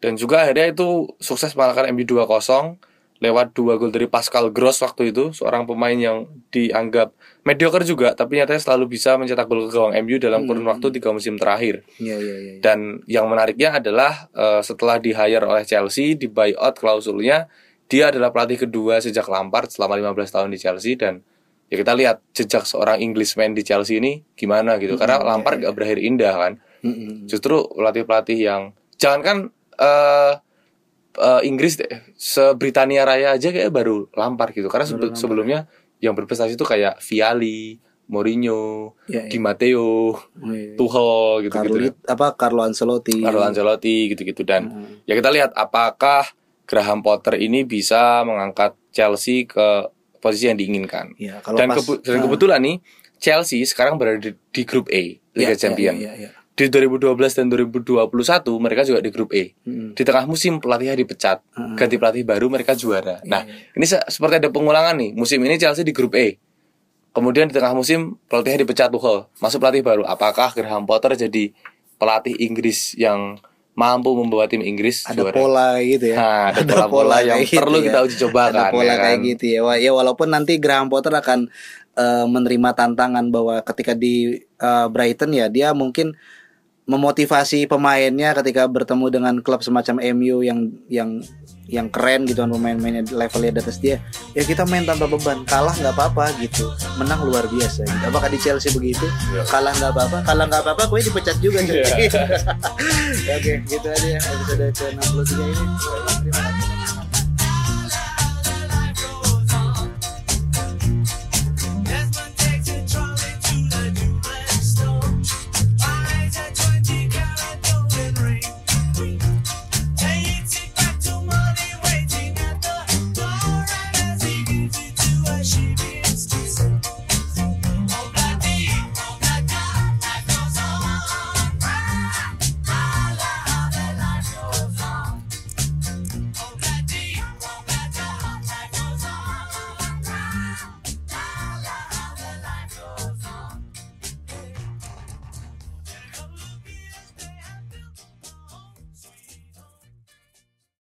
dan 0.00 0.16
juga 0.16 0.48
akhirnya 0.48 0.72
itu 0.72 1.12
sukses 1.20 1.52
mengalahkan 1.52 1.92
MU 1.92 2.04
2-0 2.04 2.80
lewat 3.20 3.52
dua 3.52 3.76
gol 3.76 3.92
dari 3.92 4.08
Pascal 4.08 4.48
Gross 4.48 4.80
waktu 4.80 5.12
itu 5.12 5.36
seorang 5.36 5.68
pemain 5.68 5.92
yang 5.92 6.24
dianggap 6.48 7.12
mediocre 7.44 7.84
juga 7.84 8.16
tapi 8.16 8.40
nyatanya 8.40 8.64
selalu 8.64 8.96
bisa 8.96 9.20
mencetak 9.20 9.44
gol 9.44 9.68
ke 9.68 9.76
gawang 9.76 9.92
MU 10.00 10.16
dalam 10.16 10.48
kurun 10.48 10.64
waktu 10.64 10.88
tiga 10.88 11.12
musim 11.12 11.36
terakhir. 11.36 11.84
Iya 12.00 12.16
iya 12.16 12.36
iya. 12.40 12.52
dan 12.64 13.04
yang 13.04 13.28
menariknya 13.28 13.76
adalah 13.76 14.32
eh, 14.32 14.64
setelah 14.64 14.96
di 14.96 15.12
hire 15.12 15.44
oleh 15.44 15.68
Chelsea 15.68 16.16
di 16.16 16.32
buyout 16.32 16.80
klausulnya 16.80 17.52
dia 17.90 18.08
adalah 18.14 18.30
pelatih 18.30 18.64
kedua 18.64 19.02
sejak 19.02 19.26
Lampard 19.26 19.68
selama 19.68 19.98
15 19.98 20.30
tahun 20.30 20.48
di 20.54 20.58
Chelsea. 20.62 20.94
Dan 20.94 21.20
ya 21.68 21.76
kita 21.76 21.92
lihat 21.98 22.22
jejak 22.32 22.64
seorang 22.64 23.02
Englishman 23.02 23.52
di 23.52 23.66
Chelsea 23.66 23.98
ini 23.98 24.22
gimana 24.38 24.78
gitu. 24.78 24.94
Karena 24.94 25.20
Lampard 25.20 25.60
gak 25.60 25.74
berakhir 25.74 25.98
indah 26.00 26.34
kan. 26.38 26.54
Mm-mm. 26.80 27.28
justru 27.28 27.60
pelatih-pelatih 27.76 28.40
yang 28.40 28.72
jangankan 28.96 29.52
eh 29.80 30.32
eh, 31.12 31.40
Inggris 31.42 31.74
deh 31.74 31.88
se 32.14 32.54
Britania 32.54 33.02
Raya 33.02 33.34
aja 33.34 33.48
kayak 33.48 33.68
baru 33.68 34.06
Lampard 34.12 34.52
gitu 34.52 34.68
karena 34.68 34.84
sebe- 34.84 35.12
sebelumnya 35.14 35.66
yang 35.98 36.12
berprestasi 36.12 36.54
itu 36.54 36.62
kayak 36.62 36.96
Viali, 36.98 37.76
Mourinho, 38.06 38.94
Iya, 39.06 39.22
iya. 39.22 39.28
Di 39.28 39.38
Matteo, 39.38 40.12
Oh, 40.12 40.16
iya. 40.46 40.74
Tuchel 40.74 41.10
gitu-gitu. 41.42 41.74
Carlit 41.74 41.96
apa 42.04 42.26
Carlo 42.34 42.60
Ancelotti. 42.60 43.18
Carlo 43.18 43.40
Ancelotti 43.40 43.96
gitu-gitu 44.08 44.42
dan 44.42 44.62
Hmm. 44.66 45.02
ya 45.02 45.12
kita 45.12 45.28
lihat 45.28 45.50
apakah 45.52 46.24
Graham 46.64 47.00
Potter 47.00 47.36
ini 47.36 47.62
bisa 47.64 48.22
mengangkat 48.22 48.78
Chelsea 48.90 49.44
ke 49.44 49.90
posisi 50.16 50.46
yang 50.46 50.56
diinginkan. 50.56 51.12
Kalau 51.40 51.56
Dan, 51.56 51.68
pas 51.68 51.76
kebu- 51.76 52.00
dan 52.00 52.16
Ah. 52.16 52.22
kebetulan 52.22 52.60
nih 52.60 52.76
Chelsea 53.16 53.60
sekarang 53.62 53.94
berada 53.94 54.18
di, 54.18 54.32
di 54.32 54.62
grup 54.62 54.88
A 54.88 55.02
Liga 55.30 55.52
Iya, 55.52 55.58
Champion. 55.58 55.94
Iya, 55.94 56.12
iya, 56.14 56.26
iya. 56.26 56.30
Di 56.60 56.68
2012 56.68 57.16
dan 57.32 57.48
2021 57.48 58.04
mereka 58.56 58.84
juga 58.84 59.00
di 59.00 59.08
grup 59.08 59.32
A. 59.32 59.48
Mm-mm. 59.64 59.96
Di 59.96 60.02
tengah 60.04 60.24
musim 60.24 60.60
pelatihnya 60.60 60.92
dipecat, 60.94 61.40
Hmm. 61.50 61.72
ganti 61.72 61.96
pelatih 61.96 62.20
baru 62.22 62.46
mereka 62.46 62.76
juara. 62.76 63.16
Nah, 63.24 63.40
Iya, 63.42 63.72
ini 63.72 63.86
se- 63.86 64.04
seperti 64.06 64.38
ada 64.38 64.48
pengulangan 64.48 64.92
nih. 64.94 65.16
Musim 65.16 65.40
ini 65.40 65.56
Chelsea 65.56 65.80
di 65.80 65.90
grup 65.90 66.12
A. 66.12 66.36
Kemudian 67.10 67.48
di 67.48 67.56
tengah 67.56 67.72
musim 67.72 68.20
pelatihnya 68.28 68.60
dipecat 68.60 68.88
Tuchel, 68.88 69.24
masuk 69.40 69.58
pelatih 69.58 69.80
baru. 69.80 70.04
Apakah 70.04 70.52
Graham 70.52 70.84
Potter 70.84 71.16
jadi 71.18 71.50
pelatih 71.96 72.36
Inggris 72.38 72.92
yang 72.94 73.40
mampu 73.72 74.12
membawa 74.12 74.44
tim 74.44 74.60
Inggris 74.60 75.02
Ada 75.02 75.16
juara? 75.16 75.32
pola 75.34 75.66
kayak 75.74 75.88
gitu 75.90 76.06
ya. 76.06 76.16
Nah, 76.18 76.44
ada 76.52 76.60
pola-pola 76.68 77.16
yang 77.20 77.40
kayak 77.40 77.56
perlu 77.56 77.76
gitu 77.78 77.86
kita 77.88 77.96
ya. 77.96 78.04
uji 78.04 78.16
coba 78.20 78.40
Ada 78.44 78.52
kan, 78.60 78.70
pola 78.70 78.84
ya 78.84 78.94
kayak 78.94 79.16
kan? 79.16 79.26
gitu 79.26 79.44
ya. 79.48 79.60
Ya 79.80 79.90
walaupun 79.90 80.28
nanti 80.28 80.52
Graham 80.60 80.86
Potter 80.86 81.10
akan 81.10 81.48
eh, 81.96 82.26
menerima 82.28 82.70
tantangan 82.70 83.24
bahwa 83.32 83.64
ketika 83.64 83.96
di 83.96 84.36
eh, 84.38 84.86
Brighton 84.86 85.32
ya 85.32 85.48
dia 85.48 85.72
mungkin 85.72 86.12
memotivasi 86.90 87.70
pemainnya 87.70 88.34
ketika 88.34 88.66
bertemu 88.66 89.06
dengan 89.14 89.34
klub 89.38 89.62
semacam 89.62 90.02
MU 90.10 90.42
yang 90.42 90.74
yang 90.90 91.22
yang 91.70 91.86
keren 91.86 92.26
gitu 92.26 92.42
kan 92.42 92.50
pemain-pemainnya 92.50 93.14
levelnya 93.14 93.54
di 93.54 93.60
atas 93.62 93.78
dia. 93.78 94.02
Ya 94.34 94.42
kita 94.42 94.66
main 94.66 94.82
tanpa 94.82 95.06
beban. 95.06 95.46
Kalah 95.46 95.70
nggak 95.78 95.94
apa-apa 95.94 96.34
gitu. 96.42 96.66
Menang 96.98 97.22
luar 97.22 97.46
biasa 97.46 97.86
gitu. 97.86 98.04
apakah 98.10 98.26
di 98.26 98.38
Chelsea 98.42 98.74
begitu? 98.74 99.06
Iya. 99.30 99.46
kalah 99.46 99.70
nggak 99.78 99.92
apa-apa. 99.94 100.18
Kalah 100.26 100.44
nggak 100.50 100.62
apa-apa 100.66 100.82
gue 100.90 101.00
dipecat 101.06 101.38
juga. 101.38 101.62
Cuy. 101.62 101.78
oke 103.38 103.52
gitu 103.70 103.86
aja 103.86 104.08
ya. 104.18 104.20
Episode 104.20 104.66
ke 104.74 104.86
63 104.98 105.46
ini. 105.46 105.64
Terima 106.26 106.42
kasih 106.42 106.69